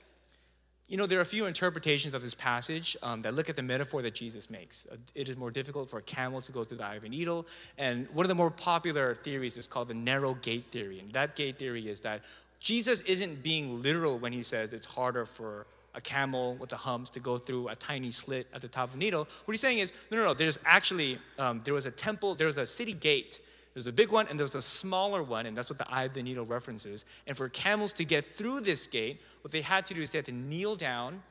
you 0.93 0.97
know, 0.97 1.07
there 1.07 1.17
are 1.17 1.23
a 1.23 1.25
few 1.25 1.47
interpretations 1.47 2.13
of 2.13 2.21
this 2.21 2.35
passage 2.35 2.95
um, 3.01 3.19
that 3.21 3.33
look 3.33 3.49
at 3.49 3.55
the 3.55 3.63
metaphor 3.63 4.03
that 4.03 4.13
Jesus 4.13 4.51
makes. 4.51 4.85
Uh, 4.91 4.97
it 5.15 5.27
is 5.27 5.35
more 5.35 5.49
difficult 5.49 5.89
for 5.89 5.97
a 5.97 6.03
camel 6.03 6.39
to 6.41 6.51
go 6.51 6.63
through 6.63 6.77
the 6.77 6.85
eye 6.85 6.93
of 6.93 7.03
a 7.03 7.09
needle. 7.09 7.47
And 7.79 8.07
one 8.13 8.23
of 8.23 8.27
the 8.27 8.35
more 8.35 8.51
popular 8.51 9.15
theories 9.15 9.57
is 9.57 9.67
called 9.67 9.87
the 9.87 9.95
narrow 9.95 10.35
gate 10.35 10.65
theory. 10.69 10.99
And 10.99 11.11
that 11.13 11.35
gate 11.35 11.57
theory 11.57 11.89
is 11.89 12.01
that 12.01 12.21
Jesus 12.59 13.01
isn't 13.01 13.41
being 13.41 13.81
literal 13.81 14.19
when 14.19 14.33
he 14.33 14.43
says 14.43 14.71
it's 14.71 14.85
harder 14.85 15.25
for 15.25 15.65
a 15.95 16.01
camel 16.01 16.57
with 16.57 16.69
the 16.69 16.77
humps 16.77 17.09
to 17.09 17.19
go 17.19 17.37
through 17.37 17.69
a 17.69 17.75
tiny 17.75 18.11
slit 18.11 18.45
at 18.53 18.61
the 18.61 18.67
top 18.67 18.89
of 18.89 18.91
the 18.91 18.99
needle. 18.99 19.27
What 19.45 19.51
he's 19.51 19.61
saying 19.61 19.79
is, 19.79 19.93
no, 20.11 20.17
no, 20.19 20.25
no, 20.25 20.33
there's 20.35 20.59
actually, 20.63 21.17
um, 21.39 21.59
there 21.61 21.73
was 21.73 21.87
a 21.87 21.91
temple, 21.91 22.35
there 22.35 22.45
was 22.45 22.59
a 22.59 22.67
city 22.67 22.93
gate 22.93 23.41
there's 23.73 23.87
a 23.87 23.91
big 23.91 24.11
one 24.11 24.27
and 24.29 24.39
there's 24.39 24.55
a 24.55 24.61
smaller 24.61 25.23
one, 25.23 25.45
and 25.45 25.57
that's 25.57 25.69
what 25.69 25.79
the 25.79 25.91
eye 25.91 26.03
of 26.03 26.13
the 26.13 26.21
needle 26.21 26.45
references. 26.45 27.05
And 27.27 27.35
for 27.35 27.49
camels 27.49 27.93
to 27.93 28.05
get 28.05 28.25
through 28.25 28.61
this 28.61 28.87
gate, 28.87 29.21
what 29.41 29.51
they 29.51 29.61
had 29.61 29.85
to 29.87 29.93
do 29.93 30.01
is 30.01 30.11
they 30.11 30.19
had 30.19 30.25
to 30.25 30.31
kneel 30.31 30.75
down, 30.75 31.21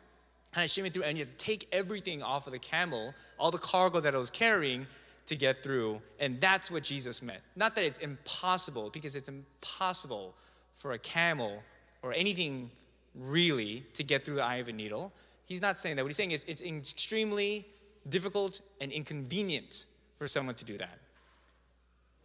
kind 0.53 0.65
of 0.65 0.71
shimmy 0.71 0.91
through, 0.91 1.05
and 1.05 1.17
you 1.17 1.25
have 1.25 1.37
to 1.37 1.45
take 1.45 1.69
everything 1.73 2.23
off 2.23 2.47
of 2.47 2.53
the 2.53 2.59
camel, 2.59 3.15
all 3.39 3.51
the 3.51 3.59
cargo 3.59 4.01
that 4.01 4.15
it 4.15 4.19
was 4.19 4.31
carrying, 4.31 4.87
to 5.27 5.37
get 5.37 5.63
through. 5.63 6.03
And 6.19 6.41
that's 6.41 6.71
what 6.71 6.83
Jesus 6.83 7.23
meant. 7.23 7.41
Not 7.55 7.77
that 7.77 7.85
it's 7.85 7.99
impossible, 7.99 8.91
because 8.93 9.15
it's 9.15 9.29
impossible 9.29 10.35
for 10.75 10.93
a 10.93 10.99
camel 10.99 11.63
or 12.03 12.13
anything 12.13 12.71
really 13.15 13.85
to 13.95 14.03
get 14.03 14.25
through 14.25 14.37
the 14.37 14.45
eye 14.45 14.57
of 14.57 14.69
a 14.69 14.73
needle. 14.73 15.13
He's 15.47 15.63
not 15.63 15.79
saying 15.79 15.97
that. 15.97 16.03
What 16.03 16.09
he's 16.09 16.17
saying 16.17 16.33
is 16.33 16.45
it's 16.49 16.63
extremely 16.63 17.67
difficult 18.09 18.61
and 18.81 18.91
inconvenient 18.91 19.87
for 20.19 20.27
someone 20.27 20.57
to 20.57 20.65
do 20.65 20.77
that. 20.79 20.99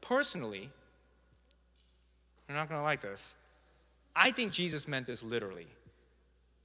Personally, 0.07 0.69
you're 2.47 2.57
not 2.57 2.69
going 2.69 2.79
to 2.79 2.83
like 2.83 3.01
this. 3.01 3.35
I 4.15 4.31
think 4.31 4.53
Jesus 4.53 4.87
meant 4.87 5.05
this 5.05 5.21
literally 5.21 5.67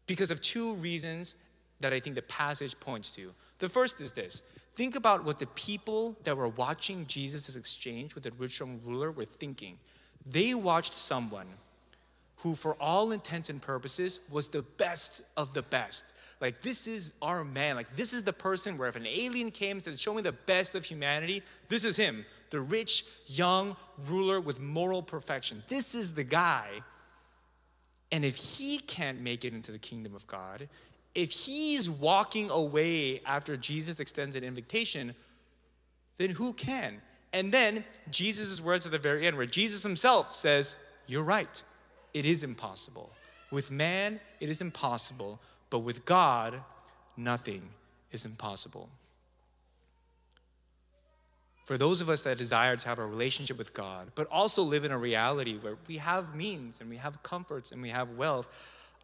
because 0.06 0.30
of 0.30 0.40
two 0.40 0.76
reasons 0.76 1.36
that 1.80 1.92
I 1.92 1.98
think 1.98 2.14
the 2.14 2.22
passage 2.22 2.78
points 2.78 3.14
to. 3.16 3.32
The 3.58 3.68
first 3.68 4.00
is 4.00 4.12
this 4.12 4.42
think 4.76 4.94
about 4.94 5.24
what 5.24 5.38
the 5.38 5.46
people 5.48 6.16
that 6.22 6.36
were 6.36 6.48
watching 6.48 7.04
Jesus' 7.06 7.56
exchange 7.56 8.14
with 8.14 8.24
the 8.24 8.30
rich 8.38 8.60
young 8.60 8.80
ruler 8.84 9.10
were 9.10 9.24
thinking. 9.24 9.76
They 10.24 10.54
watched 10.54 10.92
someone 10.92 11.48
who, 12.36 12.54
for 12.54 12.76
all 12.80 13.10
intents 13.10 13.50
and 13.50 13.60
purposes, 13.60 14.20
was 14.30 14.48
the 14.48 14.62
best 14.62 15.22
of 15.36 15.52
the 15.52 15.62
best. 15.62 16.14
Like, 16.40 16.60
this 16.60 16.86
is 16.86 17.12
our 17.20 17.44
man. 17.44 17.74
Like, 17.74 17.90
this 17.90 18.12
is 18.12 18.22
the 18.22 18.32
person 18.32 18.78
where 18.78 18.88
if 18.88 18.96
an 18.96 19.06
alien 19.06 19.50
came 19.50 19.78
and 19.78 19.82
said, 19.82 19.98
Show 19.98 20.14
me 20.14 20.22
the 20.22 20.32
best 20.32 20.76
of 20.76 20.84
humanity, 20.84 21.42
this 21.68 21.84
is 21.84 21.96
him 21.96 22.24
the 22.52 22.60
rich, 22.60 23.04
young 23.26 23.76
ruler 24.06 24.40
with 24.40 24.60
moral 24.60 25.02
perfection. 25.02 25.64
This 25.68 25.96
is 25.96 26.14
the 26.14 26.22
guy. 26.22 26.68
And 28.12 28.24
if 28.24 28.36
he 28.36 28.78
can't 28.78 29.20
make 29.20 29.44
it 29.44 29.52
into 29.52 29.72
the 29.72 29.78
kingdom 29.78 30.14
of 30.14 30.24
God, 30.28 30.68
if 31.14 31.32
he's 31.32 31.90
walking 31.90 32.48
away 32.50 33.20
after 33.26 33.56
Jesus 33.56 33.98
extends 33.98 34.36
an 34.36 34.44
invitation, 34.44 35.14
then 36.18 36.30
who 36.30 36.52
can? 36.52 37.00
And 37.32 37.50
then 37.50 37.84
Jesus' 38.10 38.60
words 38.60 38.86
at 38.86 38.92
the 38.92 38.98
very 38.98 39.26
end, 39.26 39.36
where 39.36 39.46
Jesus 39.46 39.82
himself 39.82 40.32
says, 40.32 40.76
You're 41.06 41.24
right, 41.24 41.62
it 42.14 42.26
is 42.26 42.44
impossible. 42.44 43.10
With 43.50 43.70
man, 43.70 44.20
it 44.40 44.48
is 44.48 44.60
impossible, 44.60 45.40
but 45.70 45.80
with 45.80 46.04
God, 46.04 46.60
nothing 47.16 47.62
is 48.12 48.24
impossible 48.24 48.88
for 51.64 51.78
those 51.78 52.00
of 52.00 52.08
us 52.08 52.22
that 52.22 52.38
desire 52.38 52.76
to 52.76 52.88
have 52.88 52.98
a 52.98 53.06
relationship 53.06 53.56
with 53.56 53.72
God, 53.72 54.10
but 54.14 54.26
also 54.30 54.62
live 54.62 54.84
in 54.84 54.90
a 54.90 54.98
reality 54.98 55.58
where 55.58 55.76
we 55.86 55.98
have 55.98 56.34
means 56.34 56.80
and 56.80 56.90
we 56.90 56.96
have 56.96 57.22
comforts 57.22 57.70
and 57.72 57.80
we 57.80 57.90
have 57.90 58.10
wealth, 58.10 58.50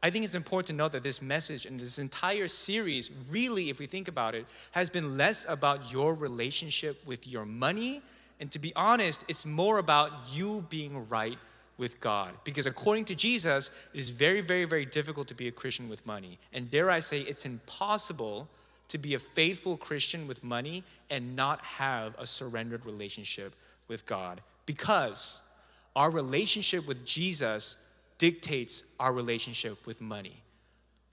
I 0.02 0.10
think 0.10 0.24
it's 0.24 0.34
important 0.34 0.68
to 0.68 0.72
note 0.74 0.92
that 0.92 1.02
this 1.02 1.20
message 1.20 1.66
and 1.66 1.78
this 1.78 1.98
entire 1.98 2.46
series, 2.46 3.10
really, 3.30 3.68
if 3.70 3.78
we 3.78 3.86
think 3.86 4.08
about 4.08 4.34
it, 4.34 4.46
has 4.72 4.90
been 4.90 5.16
less 5.16 5.48
about 5.48 5.92
your 5.92 6.14
relationship 6.14 7.04
with 7.06 7.26
your 7.26 7.44
money. 7.44 8.00
And 8.40 8.50
to 8.52 8.60
be 8.60 8.72
honest, 8.76 9.24
it's 9.28 9.44
more 9.44 9.78
about 9.78 10.12
you 10.32 10.64
being 10.68 11.08
right 11.08 11.38
with 11.78 12.00
God. 12.00 12.32
Because 12.44 12.66
according 12.66 13.06
to 13.06 13.16
Jesus, 13.16 13.70
it 13.92 14.00
is 14.00 14.10
very, 14.10 14.40
very, 14.40 14.66
very 14.66 14.84
difficult 14.84 15.26
to 15.28 15.34
be 15.34 15.48
a 15.48 15.52
Christian 15.52 15.88
with 15.88 16.06
money. 16.06 16.38
And 16.52 16.70
dare 16.70 16.90
I 16.90 17.00
say, 17.00 17.20
it's 17.20 17.44
impossible 17.44 18.48
to 18.88 18.98
be 18.98 19.14
a 19.14 19.18
faithful 19.18 19.76
Christian 19.76 20.26
with 20.26 20.42
money 20.42 20.82
and 21.10 21.36
not 21.36 21.64
have 21.64 22.14
a 22.18 22.26
surrendered 22.26 22.84
relationship 22.86 23.52
with 23.86 24.06
God 24.06 24.40
because 24.66 25.42
our 25.94 26.10
relationship 26.10 26.86
with 26.86 27.04
Jesus 27.04 27.76
dictates 28.18 28.82
our 28.98 29.12
relationship 29.12 29.86
with 29.86 30.00
money. 30.00 30.42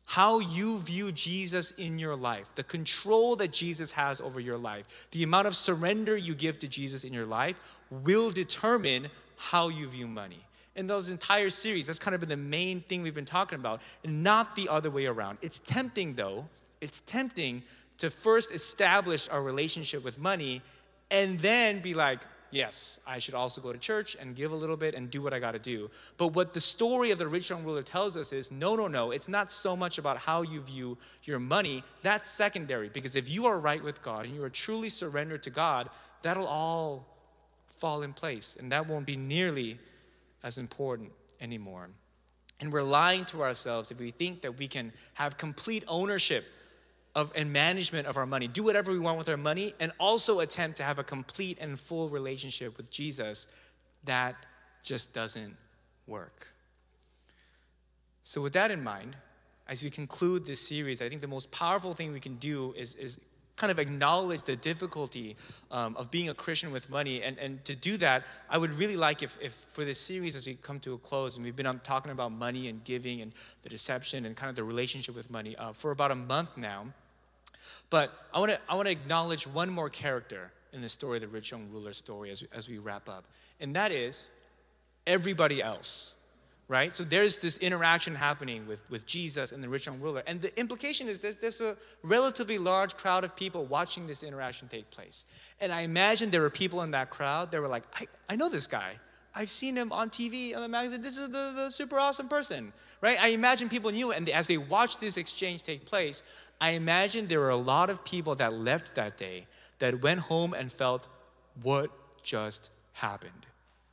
How 0.06 0.40
you 0.40 0.80
view 0.80 1.12
Jesus 1.12 1.72
in 1.72 1.98
your 1.98 2.16
life, 2.16 2.54
the 2.56 2.64
control 2.64 3.36
that 3.38 3.52
Jesus 3.52 3.92
has 3.94 4.22
over 4.22 4.40
your 4.40 4.58
life, 4.58 5.08
the 5.12 5.24
amount 5.24 5.48
of 5.48 5.56
surrender 5.56 6.16
you 6.16 6.36
give 6.36 6.60
to 6.60 6.68
Jesus 6.68 7.04
in 7.04 7.14
your 7.14 7.26
life 7.26 7.60
will 7.90 8.30
determine 8.30 9.08
how 9.38 9.70
you 9.70 9.88
view 9.88 10.08
money. 10.08 10.40
In 10.76 10.88
those 10.88 11.10
entire 11.10 11.50
series, 11.50 11.88
that's 11.88 12.00
kind 12.00 12.14
of 12.14 12.20
been 12.20 12.30
the 12.30 12.38
main 12.38 12.82
thing 12.82 13.02
we've 13.02 13.16
been 13.16 13.26
talking 13.26 13.58
about, 13.58 13.82
and 14.04 14.24
not 14.24 14.56
the 14.56 14.70
other 14.70 14.92
way 14.92 15.06
around. 15.06 15.38
It's 15.42 15.60
tempting, 15.60 16.16
though, 16.16 16.46
it's 16.86 17.00
tempting 17.02 17.63
to 17.98 18.12
first 18.12 18.52
establish 18.52 19.28
our 19.30 19.41
relationship 19.41 20.04
with 20.04 20.19
money 20.19 20.62
and 21.10 21.39
then 21.39 21.80
be 21.80 21.95
like, 21.95 22.21
yes, 22.52 23.00
I 23.08 23.17
should 23.17 23.34
also 23.34 23.60
go 23.60 23.74
to 23.74 23.80
church 23.80 24.15
and 24.21 24.36
give 24.36 24.52
a 24.52 24.56
little 24.56 24.78
bit 24.78 24.93
and 24.93 25.10
do 25.10 25.24
what 25.24 25.34
I 25.34 25.39
got 25.39 25.54
to 25.54 25.60
do. 25.60 25.89
But 26.19 26.28
what 26.36 26.54
the 26.54 26.60
story 26.60 27.10
of 27.10 27.17
the 27.17 27.28
rich 27.28 27.50
young 27.50 27.63
ruler 27.63 27.82
tells 27.82 28.15
us 28.15 28.32
is 28.32 28.52
no, 28.52 28.76
no, 28.76 28.88
no. 28.88 29.10
It's 29.10 29.28
not 29.28 29.50
so 29.50 29.76
much 29.76 29.98
about 29.98 30.19
how 30.19 30.43
you 30.43 30.62
view 30.62 30.95
your 31.24 31.39
money. 31.39 31.84
That's 32.04 32.30
secondary 32.30 32.89
because 32.89 33.15
if 33.15 33.34
you 33.34 33.48
are 33.48 33.60
right 33.60 33.84
with 33.84 34.04
God 34.04 34.26
and 34.26 34.36
you 34.36 34.43
are 34.43 34.50
truly 34.50 34.89
surrendered 34.89 35.41
to 35.43 35.50
God, 35.50 35.89
that'll 36.21 36.48
all 36.48 37.08
fall 37.65 38.04
in 38.04 38.13
place 38.13 38.58
and 38.60 38.71
that 38.71 38.88
won't 38.88 39.08
be 39.08 39.17
nearly 39.17 39.80
as 40.43 40.60
important 40.60 41.12
anymore. 41.41 41.89
And 42.62 42.71
we're 42.71 42.84
lying 42.84 43.26
to 43.26 43.41
ourselves 43.41 43.89
if 43.89 44.00
we 44.00 44.12
think 44.12 44.41
that 44.41 44.60
we 44.60 44.67
can 44.67 44.93
have 45.15 45.38
complete 45.38 45.84
ownership 45.88 46.45
of, 47.15 47.32
and 47.36 47.51
management 47.51 48.08
of 48.08 48.17
our 48.17 48.25
money, 48.25 48.47
do 48.47 48.63
whatever 48.63 48.91
we 48.91 48.99
want 48.99 49.17
with 49.17 49.30
our 49.30 49.38
money, 49.38 49.73
and 49.80 49.91
also 49.99 50.41
attempt 50.41 50.78
to 50.78 50.84
have 50.84 50.99
a 50.99 51.04
complete 51.04 51.58
and 51.62 51.80
full 51.80 52.10
relationship 52.10 52.78
with 52.78 52.91
Jesus, 52.91 53.47
that 54.04 54.36
just 54.84 55.13
doesn't 55.13 55.56
work. 56.08 56.51
So, 58.23 58.41
with 58.41 58.54
that 58.54 58.71
in 58.71 58.84
mind, 58.84 59.15
as 59.67 59.84
we 59.84 59.89
conclude 59.89 60.45
this 60.45 60.60
series, 60.60 61.01
I 61.01 61.10
think 61.10 61.21
the 61.21 61.28
most 61.28 61.51
powerful 61.51 61.93
thing 61.93 62.12
we 62.12 62.19
can 62.19 62.36
do 62.36 62.73
is, 62.78 62.95
is 62.95 63.19
kind 63.56 63.71
of 63.71 63.80
acknowledge 63.80 64.43
the 64.43 64.56
difficulty 64.56 65.36
um, 65.71 65.95
of 65.97 66.12
being 66.12 66.30
a 66.30 66.34
Christian 66.34 66.71
with 66.71 66.89
money. 66.89 67.23
And, 67.23 67.38
and 67.39 67.63
to 67.65 67.75
do 67.75 67.97
that, 67.97 68.23
I 68.49 68.58
would 68.58 68.73
really 68.73 68.97
like 68.97 69.23
if, 69.23 69.38
if 69.41 69.54
for 69.54 69.86
this 69.86 69.99
series, 69.99 70.36
as 70.36 70.45
we 70.45 70.56
come 70.56 70.80
to 70.82 70.93
a 70.93 70.97
close, 70.97 71.38
and 71.38 71.45
we've 71.45 71.56
been 71.56 71.65
on, 71.65 71.80
talking 71.80 72.12
about 72.12 72.32
money 72.32 72.67
and 72.67 72.84
giving 72.84 73.21
and 73.21 73.34
the 73.63 73.69
deception 73.69 74.25
and 74.25 74.36
kind 74.36 74.49
of 74.49 74.56
the 74.56 74.63
relationship 74.63 75.15
with 75.15 75.32
money 75.32 75.56
uh, 75.56 75.71
for 75.71 75.91
about 75.91 76.12
a 76.12 76.15
month 76.15 76.58
now. 76.58 76.88
But 77.90 78.12
I 78.33 78.40
want 78.40 78.52
to 78.52 78.60
I 78.67 78.75
want 78.75 78.88
to 78.88 78.92
acknowledge 78.92 79.46
one 79.48 79.69
more 79.69 79.90
character 79.90 80.52
in 80.73 80.81
the 80.81 80.90
story, 80.90 81.17
of 81.17 81.21
the 81.21 81.27
rich 81.27 81.52
young 81.52 81.69
ruler 81.71 81.94
story, 81.94 82.31
as, 82.31 82.44
as 82.54 82.67
we 82.67 82.77
wrap 82.77 83.08
up, 83.08 83.23
and 83.62 83.75
that 83.75 83.92
is 83.92 84.31
everybody 85.08 85.62
else. 85.62 86.12
Right? 86.67 86.92
So 86.92 87.04
there's 87.04 87.38
this 87.38 87.60
interaction 87.60 88.15
happening 88.15 88.65
with, 88.65 88.90
with 88.90 89.06
Jesus 89.06 89.52
and 89.52 89.63
the 89.63 89.69
rich 89.69 89.86
young 89.86 90.00
ruler. 90.00 90.23
And 90.25 90.42
the 90.42 90.60
implication 90.60 91.08
is 91.08 91.19
that 91.19 91.40
there's 91.40 91.62
a 91.62 91.77
relatively 92.02 92.58
large 92.58 92.98
crowd 92.98 93.23
of 93.23 93.36
people 93.36 93.65
watching 93.65 94.08
this 94.08 94.23
interaction 94.23 94.67
take 94.67 94.90
place. 94.90 95.25
And 95.62 95.71
I 95.71 95.81
imagine 95.81 96.31
there 96.31 96.42
were 96.42 96.50
people 96.50 96.81
in 96.81 96.90
that 96.90 97.12
crowd 97.12 97.52
that 97.52 97.62
were 97.62 97.67
like, 97.67 97.83
I, 97.94 98.08
I 98.27 98.36
know 98.36 98.50
this 98.50 98.65
guy. 98.65 98.96
I've 99.36 99.50
seen 99.50 99.75
him 99.75 99.92
on 99.92 100.10
TV, 100.10 100.56
on 100.56 100.62
the 100.62 100.67
magazine. 100.69 101.02
This 101.02 101.17
is 101.17 101.29
the, 101.29 101.52
the 101.56 101.69
super 101.69 102.00
awesome 102.00 102.29
person, 102.29 102.71
right? 103.02 103.21
I 103.21 103.29
imagine 103.29 103.67
people 103.67 103.92
knew, 103.92 104.12
and 104.12 104.29
as 104.29 104.48
they 104.48 104.58
watched 104.58 105.02
this 105.02 105.17
exchange 105.17 105.63
take 105.63 105.86
place, 105.86 106.23
I 106.62 106.71
imagine 106.71 107.27
there 107.27 107.42
were 107.42 107.50
a 107.50 107.58
lot 107.58 107.90
of 107.90 108.06
people 108.06 108.36
that 108.36 108.54
left 108.54 108.96
that 108.96 109.17
day 109.17 109.48
that 109.79 110.02
went 110.02 110.21
home 110.21 110.54
and 110.54 110.71
felt, 110.71 111.10
what 111.62 111.92
just 112.23 112.69
happened? 112.94 113.46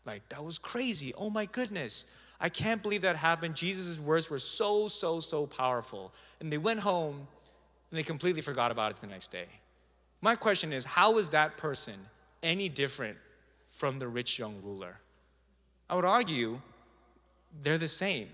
Like, 0.04 0.28
that 0.28 0.44
was 0.44 0.58
crazy. 0.58 1.12
Oh 1.16 1.28
my 1.28 1.46
goodness. 1.46 2.06
I 2.40 2.48
can't 2.48 2.82
believe 2.82 3.02
that 3.02 3.16
happened. 3.16 3.54
Jesus' 3.54 3.98
words 3.98 4.30
were 4.30 4.38
so, 4.38 4.88
so, 4.88 5.20
so 5.20 5.46
powerful. 5.46 6.12
And 6.40 6.52
they 6.52 6.58
went 6.58 6.80
home 6.80 7.14
and 7.90 7.98
they 7.98 8.02
completely 8.02 8.42
forgot 8.42 8.70
about 8.70 8.90
it 8.92 8.96
the 8.98 9.06
next 9.06 9.28
day. 9.28 9.46
My 10.20 10.34
question 10.34 10.72
is 10.72 10.84
how 10.84 11.18
is 11.18 11.28
that 11.30 11.56
person 11.56 11.94
any 12.42 12.68
different 12.68 13.16
from 13.68 13.98
the 13.98 14.08
rich 14.08 14.38
young 14.38 14.60
ruler? 14.62 14.98
I 15.88 15.96
would 15.96 16.04
argue 16.04 16.60
they're 17.62 17.78
the 17.78 17.88
same, 17.88 18.28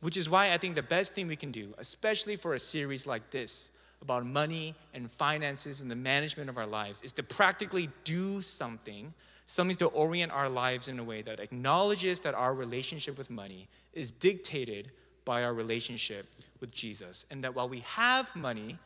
which 0.00 0.16
is 0.16 0.28
why 0.28 0.52
I 0.52 0.58
think 0.58 0.74
the 0.74 0.82
best 0.82 1.12
thing 1.12 1.28
we 1.28 1.36
can 1.36 1.52
do, 1.52 1.74
especially 1.78 2.36
for 2.36 2.54
a 2.54 2.58
series 2.58 3.06
like 3.06 3.30
this 3.30 3.72
about 4.02 4.24
money 4.24 4.74
and 4.94 5.10
finances 5.10 5.82
and 5.82 5.90
the 5.90 5.96
management 5.96 6.48
of 6.48 6.56
our 6.56 6.66
lives, 6.66 7.02
is 7.02 7.12
to 7.12 7.22
practically 7.22 7.88
do 8.04 8.40
something, 8.40 9.12
something 9.46 9.76
to 9.76 9.86
orient 9.88 10.32
our 10.32 10.48
lives 10.48 10.88
in 10.88 10.98
a 10.98 11.04
way 11.04 11.22
that 11.22 11.38
acknowledges 11.38 12.20
that 12.20 12.34
our 12.34 12.54
relationship 12.54 13.18
with 13.18 13.30
money 13.30 13.68
is 13.92 14.10
dictated 14.10 14.90
by 15.24 15.44
our 15.44 15.52
relationship 15.52 16.26
with 16.60 16.72
Jesus, 16.72 17.26
and 17.30 17.44
that 17.44 17.54
while 17.54 17.68
we 17.68 17.80
have 17.80 18.34
money, 18.34 18.78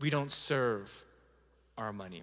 we 0.00 0.10
don't 0.10 0.32
serve 0.32 1.04
our 1.78 1.92
money. 1.92 2.22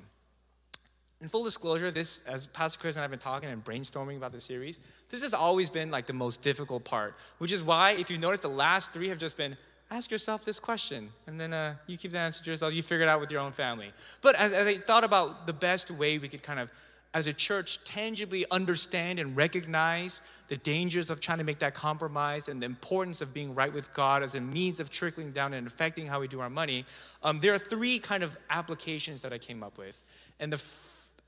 In 1.22 1.28
full 1.28 1.44
disclosure, 1.44 1.92
this, 1.92 2.26
as 2.28 2.48
Pastor 2.48 2.80
Chris 2.80 2.96
and 2.96 3.02
I 3.02 3.04
have 3.04 3.12
been 3.12 3.20
talking 3.20 3.50
and 3.50 3.64
brainstorming 3.64 4.18
about 4.18 4.32
the 4.32 4.42
series, 4.42 4.80
this 5.10 5.22
has 5.22 5.36
always 5.36 5.70
been 5.70 5.92
like 5.92 6.08
the 6.08 6.14
most 6.14 6.42
difficult 6.42 6.84
part, 6.84 7.16
which 7.38 7.52
is 7.52 7.64
why, 7.64 7.92
if 7.92 8.10
you 8.10 8.18
notice, 8.18 8.40
the 8.40 8.48
last 8.48 8.92
three 8.92 9.08
have 9.10 9.20
just 9.20 9.38
been 9.38 9.56
ask 9.92 10.10
yourself 10.10 10.46
this 10.46 10.60
question, 10.60 11.10
and 11.28 11.40
then 11.40 11.54
uh, 11.54 11.76
you 11.86 11.98
keep 11.98 12.12
the 12.12 12.18
answer 12.18 12.42
to 12.44 12.50
yourself, 12.50 12.74
you 12.74 12.82
figure 12.82 13.06
it 13.06 13.10
out 13.10 13.20
with 13.20 13.30
your 13.30 13.42
own 13.42 13.52
family. 13.52 13.92
But 14.22 14.40
as, 14.40 14.54
as 14.54 14.66
I 14.66 14.76
thought 14.76 15.04
about 15.04 15.46
the 15.46 15.54
best 15.54 15.92
way 15.92 16.18
we 16.18 16.30
could 16.30 16.42
kind 16.42 16.60
of 16.60 16.72
as 17.14 17.28
a 17.28 17.34
church 17.34 17.84
tangibly 17.84 18.46
understand 18.52 19.20
and 19.20 19.36
recognize 19.36 20.22
the 20.48 20.56
dangers 20.56 21.10
of 21.10 21.20
trying 21.20 21.40
to 21.40 21.44
make 21.44 21.60
that 21.60 21.74
compromise 21.74 22.48
and 22.48 22.62
the 22.62 22.66
importance 22.66 23.20
of 23.20 23.34
being 23.34 23.54
right 23.54 23.74
with 23.74 23.94
God 23.94 24.24
as 24.24 24.36
a 24.36 24.40
means 24.40 24.80
of 24.80 24.90
trickling 24.90 25.32
down 25.32 25.54
and 25.54 25.68
affecting 25.68 26.08
how 26.08 26.22
we 26.22 26.30
do 26.30 26.40
our 26.40 26.50
money, 26.50 26.86
um, 27.22 27.42
there 27.42 27.54
are 27.54 27.60
three 27.60 28.00
kind 28.00 28.24
of 28.24 28.38
applications 28.50 29.22
that 29.24 29.34
I 29.34 29.38
came 29.38 29.62
up 29.62 29.78
with. 29.78 30.02
And 30.40 30.54
the 30.54 30.58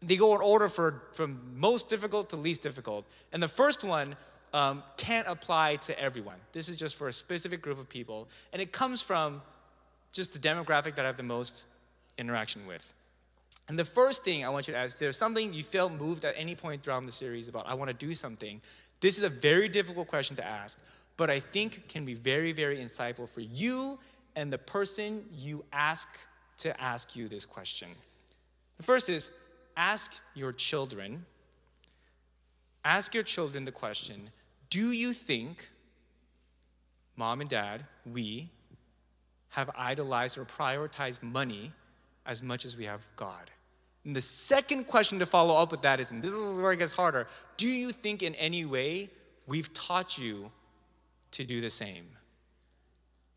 they 0.08 0.16
go 0.16 0.36
in 0.36 0.42
order 0.42 0.70
for, 0.70 1.04
from 1.14 1.40
most 1.56 1.90
difficult 1.90 2.30
to 2.30 2.36
least 2.36 2.62
difficult. 2.62 3.06
And 3.32 3.42
the 3.42 3.48
first 3.48 3.84
one 3.84 4.16
um, 4.54 4.84
can't 4.98 5.28
apply 5.28 5.78
to 5.78 6.00
everyone. 6.00 6.38
This 6.52 6.70
is 6.70 6.78
just 6.78 6.96
for 6.96 7.08
a 7.08 7.14
specific 7.14 7.62
group 7.62 7.80
of 7.80 7.90
people. 7.90 8.28
And 8.52 8.62
it 8.62 8.72
comes 8.72 9.02
from 9.02 9.42
just 10.12 10.34
the 10.34 10.40
demographic 10.40 10.96
that 10.96 11.06
I 11.06 11.08
have 11.08 11.18
the 11.18 11.24
most 11.24 11.68
interaction 12.18 12.66
with. 12.68 12.94
And 13.70 13.80
the 13.80 13.86
first 13.86 14.24
thing 14.24 14.46
I 14.46 14.50
want 14.50 14.68
you 14.68 14.74
to 14.74 14.80
ask, 14.80 14.98
there's 14.98 15.18
something 15.18 15.54
you 15.54 15.64
felt 15.64 15.94
moved 15.94 16.26
at 16.26 16.36
any 16.38 16.54
point 16.54 16.84
throughout 16.84 17.06
the 17.06 17.12
series 17.12 17.48
about, 17.48 17.68
I 17.68 17.74
want 17.74 17.90
to 17.90 18.06
do 18.06 18.14
something. 18.14 18.62
This 19.00 19.18
is 19.18 19.24
a 19.24 19.30
very 19.30 19.70
difficult 19.70 20.08
question 20.08 20.36
to 20.36 20.46
ask, 20.46 20.80
but 21.18 21.30
I 21.30 21.40
think 21.40 21.88
can 21.88 22.06
be 22.06 22.14
very, 22.14 22.52
very 22.52 22.78
insightful 22.78 23.28
for 23.28 23.42
you 23.42 24.00
and 24.36 24.52
the 24.52 24.58
person 24.58 25.24
you 25.34 25.64
ask 25.72 26.08
to 26.58 26.80
ask 26.82 27.16
you 27.16 27.28
this 27.28 27.46
question. 27.46 27.90
The 28.78 28.84
first 28.84 29.10
is 29.10 29.32
ask 29.76 30.20
your 30.36 30.52
children, 30.52 31.26
ask 32.84 33.14
your 33.14 33.24
children 33.24 33.66
the 33.66 33.72
question 33.72 34.30
Do 34.70 34.92
you 34.92 35.14
think, 35.14 35.70
mom 37.16 37.42
and 37.42 37.50
dad, 37.50 37.86
we, 38.06 38.50
have 39.54 39.70
idolized 39.78 40.38
or 40.38 40.46
prioritized 40.46 41.22
money 41.22 41.72
as 42.26 42.42
much 42.42 42.66
as 42.66 42.76
we 42.76 42.86
have 42.86 43.08
God. 43.16 43.52
And 44.04 44.16
the 44.16 44.22
second 44.22 44.88
question 44.88 45.20
to 45.20 45.26
follow 45.28 45.62
up 45.62 45.72
with 45.72 45.84
that 45.84 46.00
is, 46.00 46.10
and 46.10 46.24
this 46.24 46.34
is 46.34 46.60
where 46.60 46.72
it 46.72 46.80
gets 46.80 46.92
harder 46.92 47.28
do 47.58 47.68
you 47.68 47.92
think 47.92 48.24
in 48.24 48.36
any 48.36 48.66
way 48.66 49.10
we've 49.46 49.72
taught 49.74 50.18
you 50.18 50.52
to 51.32 51.44
do 51.44 51.62
the 51.62 51.70
same? 51.70 52.08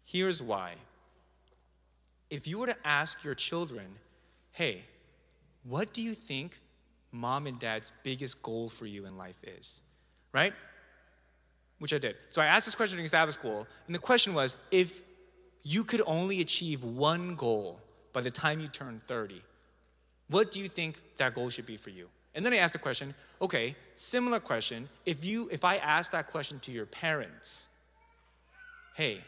Here's 0.05 0.43
why. 0.43 0.75
If 2.31 2.47
you 2.47 2.59
were 2.61 2.67
to 2.67 2.77
ask 2.85 3.23
your 3.23 3.35
children, 3.35 3.87
hey, 4.53 4.85
what 5.69 5.93
do 5.93 6.03
you 6.03 6.15
think 6.15 6.59
mom 7.13 7.47
and 7.47 7.59
dad's 7.59 7.93
biggest 8.03 8.43
goal 8.43 8.69
for 8.69 8.87
you 8.87 9.07
in 9.07 9.17
life 9.17 9.39
is? 9.45 9.83
Right? 10.33 10.53
Which 11.79 11.93
I 11.93 11.99
did. 11.99 12.17
So 12.31 12.41
I 12.41 12.47
asked 12.47 12.67
this 12.67 12.75
question 12.75 12.97
during 12.97 13.09
Sabbath 13.09 13.35
school, 13.35 13.67
and 13.87 13.95
the 13.95 13.99
question 13.99 14.35
was 14.35 14.57
if 14.71 15.05
you 15.63 15.85
could 15.85 16.03
only 16.07 16.41
achieve 16.41 16.85
one 16.85 17.35
goal 17.35 17.81
by 18.13 18.21
the 18.21 18.31
time 18.31 18.61
you 18.61 18.69
turn 18.69 19.01
30, 19.07 19.43
what 20.29 20.51
do 20.51 20.61
you 20.61 20.69
think 20.69 21.01
that 21.17 21.35
goal 21.35 21.51
should 21.51 21.67
be 21.67 21.77
for 21.77 21.91
you? 21.91 22.09
And 22.35 22.45
then 22.45 22.53
I 22.53 22.57
asked 22.57 22.75
the 22.75 22.79
question, 22.79 23.15
okay, 23.41 23.75
similar 23.95 24.41
question. 24.41 24.89
If 25.07 25.25
you 25.25 25.49
if 25.51 25.65
I 25.65 25.77
asked 25.77 26.13
that 26.13 26.29
question 26.31 26.61
to 26.61 26.71
your 26.71 26.87
parents, 26.87 27.69
hey, 28.95 29.19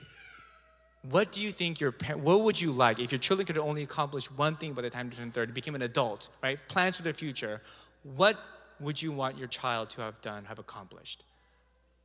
what 1.03 1.33
do 1.33 1.41
you 1.41 1.51
think 1.51 1.81
your 1.81 1.93
parents, 1.93 2.25
what 2.25 2.43
would 2.43 2.61
you 2.61 2.73
like 2.73 2.99
if 2.99 3.13
your 3.13 3.19
children 3.19 3.47
could 3.47 3.59
only 3.59 3.83
accomplish 3.83 4.31
one 4.31 4.57
thing 4.57 4.73
by 4.73 4.83
the 4.83 4.91
time 4.91 5.09
they 5.11 5.17
turn 5.17 5.31
30, 5.31 5.53
became 5.53 5.75
an 5.75 5.83
adult, 5.83 6.29
right? 6.43 6.61
Plans 6.69 6.97
for 6.97 7.03
their 7.03 7.13
future. 7.13 7.61
What 8.17 8.39
would 8.81 9.01
you 9.01 9.13
want 9.13 9.39
your 9.39 9.49
child 9.49 9.91
to 9.91 10.03
have 10.03 10.21
done, 10.21 10.45
have 10.45 10.59
accomplished? 10.59 11.25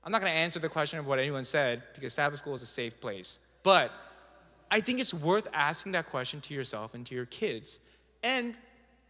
I'm 0.03 0.11
not 0.11 0.21
going 0.21 0.31
to 0.31 0.37
answer 0.37 0.59
the 0.59 0.69
question 0.69 0.99
of 0.99 1.07
what 1.07 1.17
anyone 1.17 1.43
said 1.43 1.81
because 1.95 2.13
Sabbath 2.13 2.39
school 2.39 2.53
is 2.53 2.61
a 2.61 2.67
safe 2.67 2.99
place. 2.99 3.45
But 3.63 3.91
I 4.69 4.79
think 4.79 4.99
it's 4.99 5.13
worth 5.13 5.47
asking 5.53 5.93
that 5.93 6.05
question 6.05 6.41
to 6.41 6.53
yourself 6.53 6.93
and 6.93 7.05
to 7.05 7.15
your 7.15 7.25
kids. 7.25 7.79
And 8.23 8.55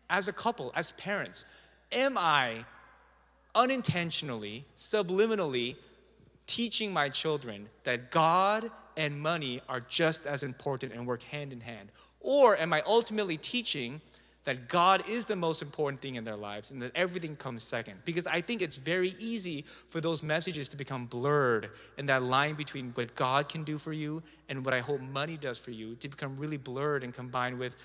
as 0.10 0.28
a 0.28 0.34
couple, 0.34 0.72
as 0.76 0.92
parents, 0.92 1.46
am 1.92 2.18
I 2.18 2.66
unintentionally, 3.56 4.66
subliminally 4.78 5.76
teaching 6.48 6.92
my 6.92 7.10
children 7.10 7.70
that 7.84 8.12
God 8.12 8.70
and 8.98 9.20
money 9.20 9.62
are 9.70 9.80
just 9.80 10.26
as 10.26 10.44
important 10.44 10.94
and 10.94 11.06
work 11.06 11.24
hand 11.24 11.54
in 11.54 11.62
hand? 11.62 11.90
Or 12.20 12.58
am 12.58 12.74
I 12.74 12.82
ultimately 12.86 13.38
teaching 13.38 14.02
that 14.46 14.68
God 14.68 15.08
is 15.08 15.26
the 15.26 15.36
most 15.36 15.62
important 15.62 16.02
thing 16.02 16.16
in 16.16 16.24
their 16.24 16.36
lives 16.36 16.72
and 16.72 16.82
that 16.82 16.92
everything 16.96 17.36
comes 17.36 17.64
second. 17.64 18.00
Because 18.04 18.28
I 18.28 18.42
think 18.42 18.62
it's 18.62 18.76
very 18.76 19.16
easy 19.20 19.64
for 19.90 20.02
those 20.02 20.22
messages 20.22 20.68
to 20.70 20.78
become 20.78 21.06
blurred 21.06 21.70
and 21.98 22.10
that 22.10 22.24
line 22.24 22.56
between 22.56 22.92
what 22.92 23.16
God 23.16 23.48
can 23.48 23.64
do 23.64 23.78
for 23.78 23.94
you 23.94 24.22
and 24.50 24.66
what 24.66 24.74
I 24.74 24.80
hope 24.80 25.00
money 25.00 25.38
does 25.38 25.58
for 25.58 25.72
you 25.72 25.96
to 25.96 26.10
become 26.10 26.38
really 26.38 26.58
blurred 26.58 27.04
and 27.04 27.14
combined 27.14 27.58
with, 27.58 27.78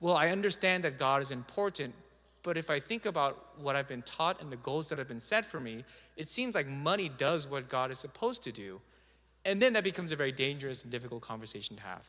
well, 0.00 0.16
I 0.16 0.28
understand 0.28 0.84
that 0.84 0.98
God 0.98 1.20
is 1.20 1.30
important, 1.30 1.94
but 2.42 2.56
if 2.56 2.70
I 2.70 2.80
think 2.80 3.04
about 3.04 3.60
what 3.60 3.76
I've 3.76 3.88
been 3.88 4.02
taught 4.02 4.40
and 4.40 4.50
the 4.50 4.56
goals 4.56 4.88
that 4.88 4.98
have 4.98 5.08
been 5.08 5.20
set 5.20 5.44
for 5.44 5.60
me, 5.60 5.84
it 6.16 6.28
seems 6.28 6.54
like 6.54 6.66
money 6.66 7.10
does 7.10 7.46
what 7.46 7.68
God 7.68 7.90
is 7.90 7.98
supposed 7.98 8.42
to 8.44 8.52
do. 8.52 8.80
And 9.46 9.62
then 9.62 9.72
that 9.74 9.84
becomes 9.84 10.12
a 10.12 10.16
very 10.16 10.32
dangerous 10.32 10.82
and 10.82 10.90
difficult 10.90 11.22
conversation 11.22 11.76
to 11.76 11.82
have. 11.82 12.08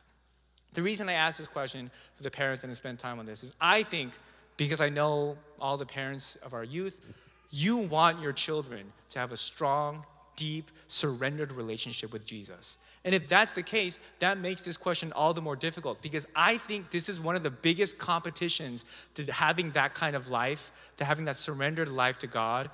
The 0.74 0.82
reason 0.82 1.08
I 1.08 1.14
ask 1.14 1.38
this 1.38 1.48
question 1.48 1.90
for 2.16 2.22
the 2.22 2.30
parents 2.30 2.64
and 2.64 2.76
spend 2.76 2.98
time 2.98 3.18
on 3.18 3.26
this 3.26 3.42
is 3.42 3.54
I 3.60 3.82
think, 3.82 4.12
because 4.56 4.80
I 4.80 4.88
know 4.88 5.38
all 5.60 5.76
the 5.76 5.86
parents 5.86 6.36
of 6.36 6.52
our 6.52 6.64
youth, 6.64 7.00
you 7.50 7.78
want 7.78 8.20
your 8.20 8.32
children 8.32 8.92
to 9.10 9.18
have 9.18 9.32
a 9.32 9.36
strong, 9.36 10.04
deep, 10.36 10.70
surrendered 10.86 11.52
relationship 11.52 12.12
with 12.12 12.26
Jesus. 12.26 12.78
And 13.04 13.14
if 13.14 13.26
that's 13.26 13.52
the 13.52 13.62
case, 13.62 14.00
that 14.18 14.38
makes 14.38 14.64
this 14.64 14.76
question 14.76 15.12
all 15.14 15.32
the 15.32 15.40
more 15.40 15.56
difficult 15.56 16.02
because 16.02 16.26
I 16.36 16.58
think 16.58 16.90
this 16.90 17.08
is 17.08 17.20
one 17.20 17.36
of 17.36 17.42
the 17.42 17.50
biggest 17.50 17.98
competitions 17.98 18.84
to 19.14 19.24
having 19.32 19.70
that 19.70 19.94
kind 19.94 20.14
of 20.14 20.28
life, 20.28 20.70
to 20.98 21.04
having 21.04 21.24
that 21.24 21.36
surrendered 21.36 21.88
life 21.88 22.18
to 22.18 22.26
God 22.26 22.70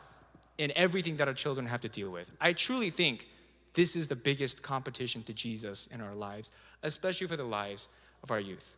in 0.58 0.72
everything 0.74 1.16
that 1.16 1.28
our 1.28 1.34
children 1.34 1.66
have 1.66 1.80
to 1.82 1.88
deal 1.88 2.10
with. 2.10 2.32
I 2.40 2.52
truly 2.52 2.90
think 2.90 3.28
this 3.74 3.96
is 3.96 4.08
the 4.08 4.16
biggest 4.16 4.62
competition 4.62 5.22
to 5.24 5.32
Jesus 5.32 5.88
in 5.88 6.00
our 6.00 6.14
lives, 6.14 6.50
especially 6.82 7.26
for 7.26 7.36
the 7.36 7.44
lives 7.44 7.88
of 8.22 8.30
our 8.30 8.40
youth. 8.40 8.76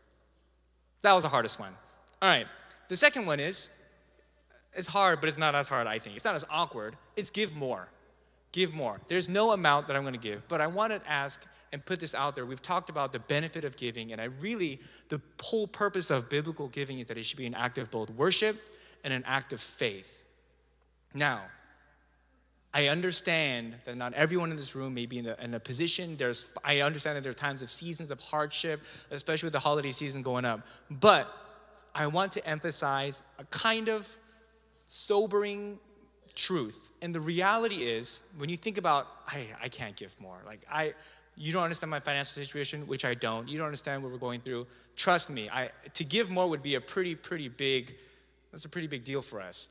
That 1.02 1.12
was 1.12 1.24
the 1.24 1.30
hardest 1.30 1.60
one. 1.60 1.72
All 2.22 2.28
right. 2.28 2.46
The 2.88 2.96
second 2.96 3.26
one 3.26 3.40
is 3.40 3.70
it's 4.74 4.86
hard, 4.88 5.20
but 5.20 5.28
it's 5.28 5.38
not 5.38 5.54
as 5.54 5.68
hard, 5.68 5.86
I 5.86 5.98
think. 5.98 6.16
It's 6.16 6.24
not 6.24 6.34
as 6.34 6.44
awkward. 6.50 6.96
It's 7.16 7.30
give 7.30 7.54
more. 7.56 7.88
Give 8.52 8.74
more. 8.74 9.00
There's 9.08 9.28
no 9.28 9.52
amount 9.52 9.86
that 9.86 9.96
I'm 9.96 10.02
going 10.02 10.14
to 10.14 10.20
give, 10.20 10.46
but 10.48 10.60
I 10.60 10.66
want 10.66 10.92
to 10.92 11.10
ask 11.10 11.44
and 11.72 11.84
put 11.84 12.00
this 12.00 12.14
out 12.14 12.34
there. 12.34 12.46
We've 12.46 12.62
talked 12.62 12.90
about 12.90 13.12
the 13.12 13.18
benefit 13.18 13.64
of 13.64 13.76
giving, 13.76 14.12
and 14.12 14.20
I 14.20 14.24
really, 14.24 14.80
the 15.08 15.20
whole 15.42 15.66
purpose 15.66 16.10
of 16.10 16.30
biblical 16.30 16.68
giving 16.68 17.00
is 17.00 17.08
that 17.08 17.18
it 17.18 17.26
should 17.26 17.38
be 17.38 17.46
an 17.46 17.54
act 17.54 17.76
of 17.78 17.90
both 17.90 18.10
worship 18.10 18.56
and 19.04 19.12
an 19.12 19.24
act 19.26 19.52
of 19.52 19.60
faith. 19.60 20.24
Now, 21.12 21.42
I 22.76 22.88
understand 22.88 23.74
that 23.86 23.96
not 23.96 24.12
everyone 24.12 24.50
in 24.50 24.58
this 24.58 24.74
room 24.74 24.92
may 24.92 25.06
be 25.06 25.16
in 25.16 25.26
a, 25.28 25.36
in 25.40 25.54
a, 25.54 25.58
position. 25.58 26.14
There's, 26.18 26.54
I 26.62 26.82
understand 26.82 27.16
that 27.16 27.22
there 27.22 27.30
are 27.30 27.34
times 27.48 27.62
of 27.62 27.70
seasons 27.70 28.10
of 28.10 28.20
hardship, 28.20 28.80
especially 29.10 29.46
with 29.46 29.54
the 29.54 29.60
holiday 29.60 29.92
season 29.92 30.20
going 30.20 30.44
up. 30.44 30.60
But 30.90 31.26
I 31.94 32.06
want 32.06 32.32
to 32.32 32.46
emphasize 32.46 33.24
a 33.38 33.44
kind 33.44 33.88
of 33.88 34.06
sobering 34.84 35.78
truth. 36.34 36.90
And 37.00 37.14
the 37.14 37.20
reality 37.20 37.76
is, 37.76 38.20
when 38.36 38.50
you 38.50 38.58
think 38.58 38.76
about, 38.76 39.06
I, 39.26 39.46
I 39.62 39.68
can't 39.70 39.96
give 39.96 40.14
more. 40.20 40.36
Like, 40.44 40.60
I, 40.70 40.92
you 41.34 41.54
don't 41.54 41.62
understand 41.62 41.90
my 41.90 42.00
financial 42.00 42.44
situation, 42.44 42.86
which 42.86 43.06
I 43.06 43.14
don't. 43.14 43.48
You 43.48 43.56
don't 43.56 43.64
understand 43.68 44.02
what 44.02 44.12
we're 44.12 44.18
going 44.18 44.40
through. 44.40 44.66
Trust 44.96 45.30
me, 45.30 45.48
I, 45.48 45.70
to 45.94 46.04
give 46.04 46.28
more 46.28 46.46
would 46.50 46.62
be 46.62 46.74
a 46.74 46.82
pretty, 46.82 47.14
pretty 47.14 47.48
big, 47.48 47.96
that's 48.52 48.66
a 48.66 48.68
pretty 48.68 48.86
big 48.86 49.02
deal 49.02 49.22
for 49.22 49.40
us. 49.40 49.70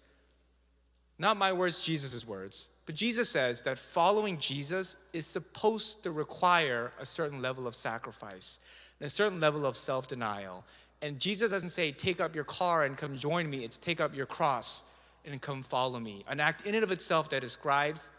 Not 1.18 1.38
my 1.38 1.54
words, 1.54 1.82
Jesus' 1.82 2.28
words. 2.28 2.72
But 2.86 2.96
Jesus 2.96 3.30
says 3.30 3.62
that 3.64 3.80
following 3.80 4.38
Jesus 4.38 4.98
is 5.14 5.26
supposed 5.26 6.04
to 6.04 6.12
require 6.12 6.92
a 7.00 7.06
certain 7.06 7.42
level 7.42 7.68
of 7.68 7.76
sacrifice 7.76 8.60
and 9.00 9.08
a 9.08 9.10
certain 9.10 9.40
level 9.40 9.66
of 9.66 9.76
self 9.76 10.08
denial. 10.08 10.66
And 11.02 11.20
Jesus 11.20 11.52
doesn't 11.52 11.70
say, 11.70 11.92
take 11.92 12.20
up 12.20 12.36
your 12.36 12.44
car 12.44 12.84
and 12.84 12.98
come 12.98 13.16
join 13.16 13.50
me. 13.50 13.64
It's 13.64 13.78
take 13.78 14.02
up 14.02 14.16
your 14.16 14.26
cross 14.26 14.84
and 15.26 15.42
come 15.42 15.64
follow 15.64 16.00
me. 16.00 16.24
An 16.28 16.40
act 16.40 16.66
in 16.66 16.76
and 16.76 16.84
of 16.84 16.92
itself 16.92 17.30
that 17.30 17.42
describes 17.42 18.12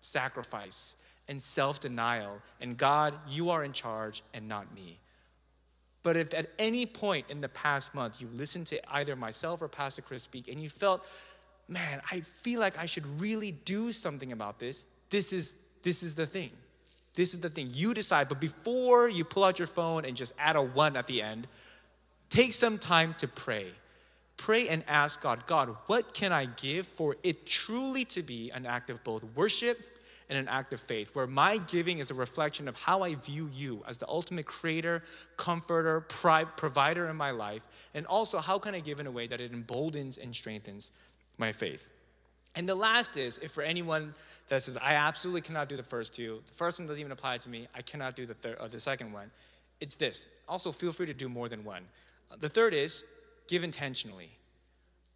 sacrifice 0.00 0.96
and 1.28 1.40
self 1.40 1.80
denial. 1.80 2.40
And 2.60 2.76
God, 2.76 3.14
you 3.28 3.50
are 3.50 3.64
in 3.64 3.72
charge 3.72 4.22
and 4.32 4.48
not 4.48 4.74
me. 4.74 4.98
But 6.02 6.18
if 6.18 6.34
at 6.34 6.50
any 6.58 6.84
point 6.84 7.26
in 7.30 7.40
the 7.40 7.48
past 7.48 7.94
month 7.94 8.20
you 8.20 8.28
listened 8.34 8.66
to 8.68 8.94
either 8.94 9.16
myself 9.16 9.62
or 9.62 9.68
Pastor 9.68 10.02
Chris 10.02 10.22
speak 10.22 10.48
and 10.48 10.62
you 10.62 10.68
felt, 10.68 11.06
man, 11.68 12.00
I 12.10 12.20
feel 12.20 12.60
like 12.60 12.78
I 12.78 12.86
should 12.86 13.06
really 13.20 13.52
do 13.52 13.92
something 13.92 14.32
about 14.32 14.58
this, 14.58 14.86
this 15.10 15.32
is, 15.32 15.56
this 15.82 16.02
is 16.02 16.14
the 16.14 16.26
thing. 16.26 16.50
This 17.14 17.32
is 17.32 17.40
the 17.40 17.48
thing. 17.48 17.70
You 17.72 17.94
decide, 17.94 18.28
but 18.28 18.40
before 18.40 19.08
you 19.08 19.24
pull 19.24 19.44
out 19.44 19.58
your 19.58 19.68
phone 19.68 20.04
and 20.04 20.16
just 20.16 20.32
add 20.38 20.56
a 20.56 20.62
one 20.62 20.96
at 20.96 21.06
the 21.06 21.22
end, 21.22 21.46
take 22.28 22.52
some 22.52 22.76
time 22.76 23.14
to 23.18 23.28
pray. 23.28 23.68
Pray 24.36 24.68
and 24.68 24.82
ask 24.88 25.22
God, 25.22 25.46
God, 25.46 25.74
what 25.86 26.12
can 26.12 26.32
I 26.32 26.46
give 26.46 26.86
for 26.88 27.16
it 27.22 27.46
truly 27.46 28.04
to 28.06 28.22
be 28.22 28.50
an 28.50 28.66
act 28.66 28.90
of 28.90 29.02
both 29.04 29.22
worship 29.36 29.78
and 30.28 30.38
an 30.38 30.48
act 30.48 30.72
of 30.72 30.80
faith, 30.80 31.14
where 31.14 31.26
my 31.26 31.58
giving 31.58 31.98
is 31.98 32.10
a 32.10 32.14
reflection 32.14 32.66
of 32.66 32.76
how 32.76 33.02
I 33.02 33.14
view 33.14 33.48
you 33.52 33.84
as 33.86 33.98
the 33.98 34.08
ultimate 34.08 34.46
creator, 34.46 35.02
comforter, 35.36 36.00
provider 36.00 37.06
in 37.06 37.16
my 37.16 37.30
life, 37.30 37.64
and 37.94 38.06
also 38.06 38.38
how 38.38 38.58
can 38.58 38.74
I 38.74 38.80
give 38.80 39.00
in 39.00 39.06
a 39.06 39.10
way 39.10 39.26
that 39.26 39.40
it 39.40 39.52
emboldens 39.52 40.18
and 40.18 40.34
strengthens 40.34 40.92
my 41.38 41.52
faith. 41.52 41.90
And 42.56 42.68
the 42.68 42.74
last 42.74 43.16
is, 43.16 43.38
if 43.38 43.50
for 43.50 43.62
anyone 43.62 44.14
that 44.48 44.62
says, 44.62 44.76
I 44.76 44.94
absolutely 44.94 45.40
cannot 45.40 45.68
do 45.68 45.76
the 45.76 45.82
first 45.82 46.14
two, 46.14 46.40
the 46.46 46.54
first 46.54 46.78
one 46.78 46.86
doesn't 46.86 47.00
even 47.00 47.12
apply 47.12 47.38
to 47.38 47.48
me, 47.48 47.66
I 47.74 47.82
cannot 47.82 48.14
do 48.14 48.26
the, 48.26 48.34
third, 48.34 48.56
or 48.60 48.66
uh, 48.66 48.68
the 48.68 48.80
second 48.80 49.12
one, 49.12 49.30
it's 49.80 49.96
this. 49.96 50.28
Also, 50.48 50.70
feel 50.70 50.92
free 50.92 51.06
to 51.06 51.14
do 51.14 51.28
more 51.28 51.48
than 51.48 51.64
one. 51.64 51.82
Uh, 52.30 52.36
the 52.38 52.48
third 52.48 52.72
is, 52.72 53.04
give 53.48 53.64
intentionally. 53.64 54.30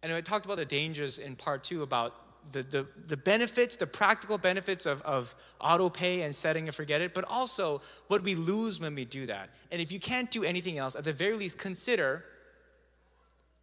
And 0.03 0.11
I 0.11 0.21
talked 0.21 0.45
about 0.45 0.57
the 0.57 0.65
dangers 0.65 1.17
in 1.17 1.35
part 1.35 1.63
two 1.63 1.81
about 1.81 2.13
the, 2.51 2.63
the, 2.63 2.87
the 3.07 3.17
benefits, 3.17 3.75
the 3.75 3.87
practical 3.87 4.37
benefits 4.37 4.85
of, 4.85 5.01
of 5.03 5.35
auto 5.61 5.89
pay 5.89 6.21
and 6.21 6.35
setting 6.35 6.67
and 6.67 6.75
forget 6.75 7.01
it, 7.01 7.13
but 7.13 7.25
also 7.29 7.81
what 8.07 8.23
we 8.23 8.35
lose 8.35 8.79
when 8.79 8.95
we 8.95 9.05
do 9.05 9.25
that. 9.27 9.49
And 9.71 9.81
if 9.81 9.91
you 9.91 9.99
can't 9.99 10.29
do 10.31 10.43
anything 10.43 10.77
else, 10.77 10.95
at 10.95 11.03
the 11.03 11.13
very 11.13 11.35
least, 11.35 11.57
consider 11.57 12.25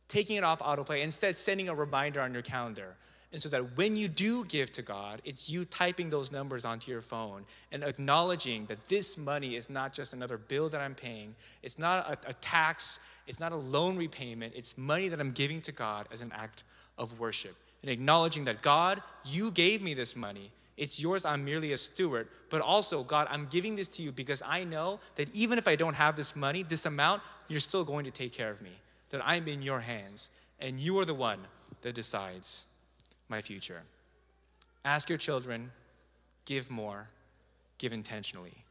taking 0.09 0.37
it 0.37 0.45
off 0.45 0.61
autoplay, 0.61 1.03
instead 1.03 1.37
sending 1.37 1.69
a 1.69 1.75
reminder 1.75 2.21
on 2.21 2.33
your 2.33 2.43
calendar. 2.43 2.97
And 3.33 3.43
so 3.43 3.49
that 3.51 3.77
when 3.77 3.97
you 3.97 4.09
do 4.09 4.45
give 4.45 4.73
to 4.73 4.83
God, 4.83 5.21
it's 5.25 5.51
you 5.51 5.65
typing 5.65 6.09
those 6.09 6.31
numbers 6.31 6.65
onto 6.65 6.91
your 6.91 7.01
phone 7.01 7.45
and 7.73 7.83
acknowledging 7.83 8.67
that 8.67 8.83
this 8.83 9.19
money 9.19 9.57
is 9.57 9.69
not 9.69 9.93
just 9.93 10.13
another 10.13 10.39
bill 10.39 10.69
that 10.69 10.81
I'm 10.81 10.95
paying. 10.95 11.35
It's 11.63 11.79
not 11.79 12.09
a, 12.09 12.31
a, 12.31 12.33
tax. 12.35 13.01
It's 13.27 13.41
not 13.41 13.53
a 13.53 13.57
loan 13.57 13.97
repayment. 13.97 14.55
It's 14.57 14.79
money 14.79 15.09
that 15.09 15.21
I'm 15.21 15.33
giving 15.33 15.61
to 15.63 15.73
God 15.73 16.07
as 16.13 16.23
an 16.23 16.33
act 16.35 16.65
of 16.99 17.19
worship. 17.19 17.55
And 17.83 17.91
acknowledging 17.91 18.45
that 18.45 18.63
God, 18.63 19.03
you 19.25 19.51
gave 19.51 19.83
me 19.83 19.93
this 19.93 20.17
money. 20.17 20.51
It's 20.77 21.01
yours. 21.01 21.25
I'm 21.25 21.45
merely 21.45 21.73
a 21.73 21.79
steward. 21.79 22.29
But 22.49 22.61
also, 22.61 23.03
God, 23.03 23.27
I'm 23.31 23.47
giving 23.47 23.75
this 23.75 23.89
to 23.89 24.03
you 24.03 24.13
because 24.13 24.43
I 24.47 24.65
know 24.65 25.01
that 25.17 25.35
even 25.35 25.59
if 25.59 25.67
I 25.67 25.75
don't 25.75 25.95
have 25.95 26.17
this 26.17 26.37
money, 26.37 26.63
this 26.63 26.87
amount, 26.87 27.23
you're 27.49 27.61
still 27.61 27.85
going 27.85 28.05
to 28.05 28.11
take 28.11 28.33
care 28.33 28.51
of 28.51 28.63
me. 28.63 28.71
That 29.11 29.21
I'm 29.25 29.49
in 29.49 29.63
your 29.63 29.81
hands 29.81 30.31
and 30.59 30.81
you 30.81 30.99
are 30.99 31.05
the 31.05 31.15
one 31.15 31.41
that 31.83 31.95
decides 31.95 32.67
my 33.29 33.41
future. 33.41 33.83
Ask 34.85 35.09
your 35.09 35.19
children, 35.19 35.71
give 36.45 36.71
more, 36.71 37.09
give 37.79 37.93
intentionally. 37.93 38.65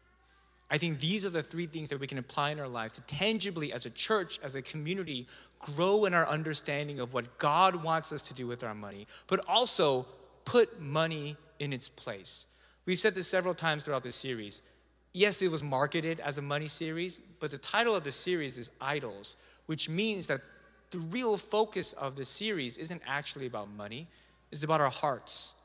I 0.71 0.77
think 0.77 0.99
these 0.99 1.23
are 1.25 1.29
the 1.29 1.43
three 1.43 1.67
things 1.67 1.89
that 1.89 1.99
we 1.99 2.07
can 2.07 2.17
apply 2.17 2.49
in 2.49 2.59
our 2.59 2.67
life 2.67 2.91
to 2.93 3.01
tangibly, 3.01 3.71
as 3.71 3.85
a 3.85 3.91
church, 3.91 4.39
as 4.41 4.55
a 4.55 4.61
community, 4.61 5.27
grow 5.59 6.05
in 6.05 6.13
our 6.13 6.27
understanding 6.27 6.99
of 6.99 7.13
what 7.13 7.37
God 7.37 7.75
wants 7.75 8.11
us 8.11 8.23
to 8.23 8.33
do 8.33 8.47
with 8.47 8.63
our 8.63 8.73
money, 8.73 9.05
but 9.27 9.45
also 9.47 10.07
put 10.43 10.81
money 10.81 11.37
in 11.59 11.71
its 11.71 11.87
place. 11.87 12.47
We've 12.85 12.99
said 12.99 13.13
this 13.13 13.27
several 13.27 13.53
times 13.53 13.83
throughout 13.83 14.03
this 14.03 14.15
series. 14.15 14.63
Yes, 15.13 15.41
it 15.41 15.51
was 15.51 15.63
marketed 15.63 16.19
as 16.19 16.37
a 16.39 16.41
money 16.41 16.67
series, 16.67 17.19
but 17.39 17.51
the 17.51 17.57
title 17.57 17.95
of 17.95 18.03
the 18.03 18.11
series 18.11 18.57
is 18.57 18.71
Idols, 18.81 19.37
which 19.65 19.89
means 19.89 20.27
that 20.27 20.41
the 20.91 20.99
real 20.99 21.37
focus 21.37 21.93
of 21.93 22.15
the 22.15 22.25
series 22.25 22.77
isn't 22.77 23.01
actually 23.05 23.47
about 23.47 23.69
money, 23.69 24.07
it's 24.51 24.63
about 24.63 24.81
our 24.81 24.89
hearts. 24.89 25.55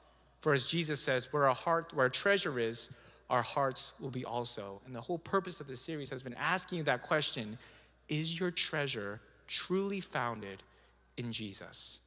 For 0.40 0.54
as 0.54 0.66
Jesus 0.66 1.00
says, 1.00 1.32
where 1.32 1.46
our 1.46 1.54
heart, 1.54 1.92
where 1.94 2.06
our 2.06 2.10
treasure 2.10 2.58
is, 2.58 2.90
our 3.28 3.42
hearts 3.42 3.94
will 4.00 4.10
be 4.10 4.24
also. 4.24 4.80
And 4.86 4.94
the 4.94 5.00
whole 5.00 5.18
purpose 5.18 5.60
of 5.60 5.66
this 5.66 5.80
series 5.80 6.10
has 6.10 6.22
been 6.22 6.34
asking 6.34 6.78
you 6.78 6.84
that 6.84 7.02
question 7.02 7.58
Is 8.08 8.40
your 8.40 8.50
treasure 8.50 9.20
truly 9.46 10.00
founded 10.00 10.62
in 11.16 11.30
Jesus? 11.30 12.00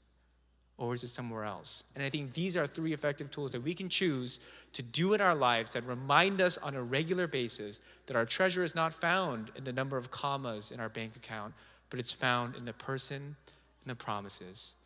Or 0.77 0.93
is 0.93 1.03
it 1.03 1.07
somewhere 1.07 1.43
else? 1.43 1.83
And 1.95 2.03
I 2.03 2.09
think 2.09 2.33
these 2.33 2.57
are 2.57 2.65
three 2.65 2.93
effective 2.93 3.29
tools 3.29 3.51
that 3.51 3.61
we 3.61 3.75
can 3.75 3.89
choose 3.89 4.39
to 4.73 4.81
do 4.81 5.13
in 5.13 5.21
our 5.21 5.35
lives 5.35 5.71
that 5.73 5.85
remind 5.85 6.41
us 6.41 6.57
on 6.57 6.75
a 6.75 6.81
regular 6.81 7.27
basis 7.27 7.79
that 8.07 8.17
our 8.17 8.25
treasure 8.25 8.63
is 8.63 8.73
not 8.73 8.91
found 8.91 9.51
in 9.55 9.63
the 9.63 9.71
number 9.71 9.97
of 9.97 10.09
commas 10.09 10.71
in 10.71 10.79
our 10.79 10.89
bank 10.89 11.15
account, 11.15 11.53
but 11.93 11.99
it's 11.99 12.11
found 12.11 12.55
in 12.55 12.65
the 12.65 12.73
person 12.73 13.35
and 13.83 13.85
the 13.85 13.93
promises 13.93 14.77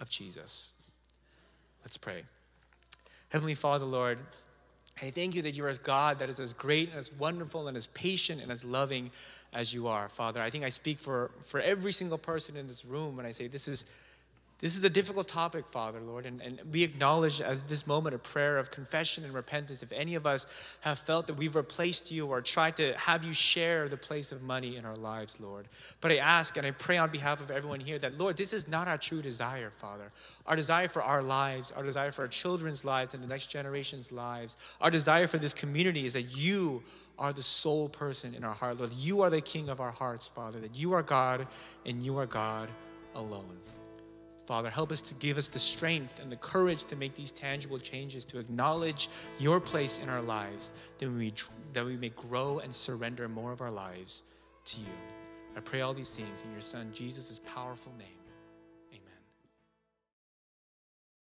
of 0.00 0.10
Jesus. 0.10 0.72
Let's 1.84 1.96
pray. 1.96 2.24
Heavenly 3.28 3.54
Father, 3.54 3.84
Lord, 3.84 4.18
I 5.00 5.10
thank 5.10 5.36
you 5.36 5.42
that 5.42 5.52
you 5.52 5.64
are 5.64 5.68
a 5.68 5.76
God 5.76 6.18
that 6.18 6.28
is 6.28 6.40
as 6.40 6.52
great 6.52 6.88
and 6.88 6.98
as 6.98 7.12
wonderful 7.12 7.68
and 7.68 7.76
as 7.76 7.86
patient 7.86 8.42
and 8.42 8.50
as 8.50 8.64
loving 8.64 9.12
as 9.52 9.72
you 9.72 9.86
are, 9.86 10.08
Father. 10.08 10.42
I 10.42 10.50
think 10.50 10.64
I 10.64 10.70
speak 10.70 10.98
for, 10.98 11.30
for 11.42 11.60
every 11.60 11.92
single 11.92 12.18
person 12.18 12.56
in 12.56 12.66
this 12.66 12.84
room 12.84 13.16
when 13.16 13.26
I 13.26 13.30
say 13.30 13.46
this 13.46 13.68
is 13.68 13.84
this 14.58 14.78
is 14.78 14.82
a 14.84 14.88
difficult 14.88 15.28
topic, 15.28 15.68
Father, 15.68 16.00
Lord, 16.00 16.24
and, 16.24 16.40
and 16.40 16.62
we 16.72 16.82
acknowledge 16.82 17.42
as 17.42 17.64
this 17.64 17.86
moment 17.86 18.14
a 18.14 18.18
prayer 18.18 18.56
of 18.56 18.70
confession 18.70 19.22
and 19.24 19.34
repentance. 19.34 19.82
If 19.82 19.92
any 19.92 20.14
of 20.14 20.26
us 20.26 20.46
have 20.80 20.98
felt 20.98 21.26
that 21.26 21.34
we've 21.34 21.54
replaced 21.54 22.10
you 22.10 22.26
or 22.28 22.40
tried 22.40 22.74
to 22.78 22.94
have 22.96 23.22
you 23.22 23.34
share 23.34 23.86
the 23.86 23.98
place 23.98 24.32
of 24.32 24.42
money 24.42 24.76
in 24.76 24.86
our 24.86 24.96
lives, 24.96 25.38
Lord. 25.40 25.68
But 26.00 26.10
I 26.12 26.16
ask 26.16 26.56
and 26.56 26.66
I 26.66 26.70
pray 26.70 26.96
on 26.96 27.10
behalf 27.10 27.42
of 27.42 27.50
everyone 27.50 27.80
here 27.80 27.98
that, 27.98 28.16
Lord, 28.16 28.38
this 28.38 28.54
is 28.54 28.66
not 28.66 28.88
our 28.88 28.96
true 28.96 29.20
desire, 29.20 29.70
Father. 29.70 30.10
Our 30.46 30.56
desire 30.56 30.88
for 30.88 31.02
our 31.02 31.22
lives, 31.22 31.70
our 31.72 31.82
desire 31.82 32.10
for 32.10 32.22
our 32.22 32.28
children's 32.28 32.82
lives 32.82 33.12
and 33.12 33.22
the 33.22 33.28
next 33.28 33.48
generation's 33.48 34.10
lives, 34.10 34.56
our 34.80 34.90
desire 34.90 35.26
for 35.26 35.36
this 35.36 35.52
community 35.52 36.06
is 36.06 36.14
that 36.14 36.34
you 36.34 36.82
are 37.18 37.34
the 37.34 37.42
sole 37.42 37.90
person 37.90 38.34
in 38.34 38.42
our 38.42 38.54
heart, 38.54 38.78
Lord. 38.78 38.92
You 38.94 39.20
are 39.20 39.28
the 39.28 39.42
King 39.42 39.68
of 39.68 39.80
our 39.80 39.90
hearts, 39.90 40.28
Father, 40.28 40.60
that 40.60 40.78
you 40.78 40.94
are 40.94 41.02
God 41.02 41.46
and 41.84 42.02
you 42.02 42.16
are 42.16 42.26
God 42.26 42.70
alone. 43.14 43.58
Father, 44.46 44.70
help 44.70 44.92
us 44.92 45.02
to 45.02 45.14
give 45.14 45.38
us 45.38 45.48
the 45.48 45.58
strength 45.58 46.20
and 46.20 46.30
the 46.30 46.36
courage 46.36 46.84
to 46.84 46.96
make 46.96 47.14
these 47.14 47.32
tangible 47.32 47.78
changes, 47.78 48.24
to 48.26 48.38
acknowledge 48.38 49.08
your 49.38 49.60
place 49.60 49.98
in 49.98 50.08
our 50.08 50.22
lives, 50.22 50.72
that 50.98 51.10
we, 51.10 51.32
that 51.72 51.84
we 51.84 51.96
may 51.96 52.10
grow 52.10 52.60
and 52.60 52.72
surrender 52.72 53.28
more 53.28 53.50
of 53.50 53.60
our 53.60 53.72
lives 53.72 54.22
to 54.66 54.80
you. 54.80 54.86
I 55.56 55.60
pray 55.60 55.80
all 55.80 55.92
these 55.92 56.14
things 56.14 56.42
in 56.42 56.52
your 56.52 56.60
Son, 56.60 56.90
Jesus' 56.92 57.40
powerful 57.44 57.92
name. 57.98 58.15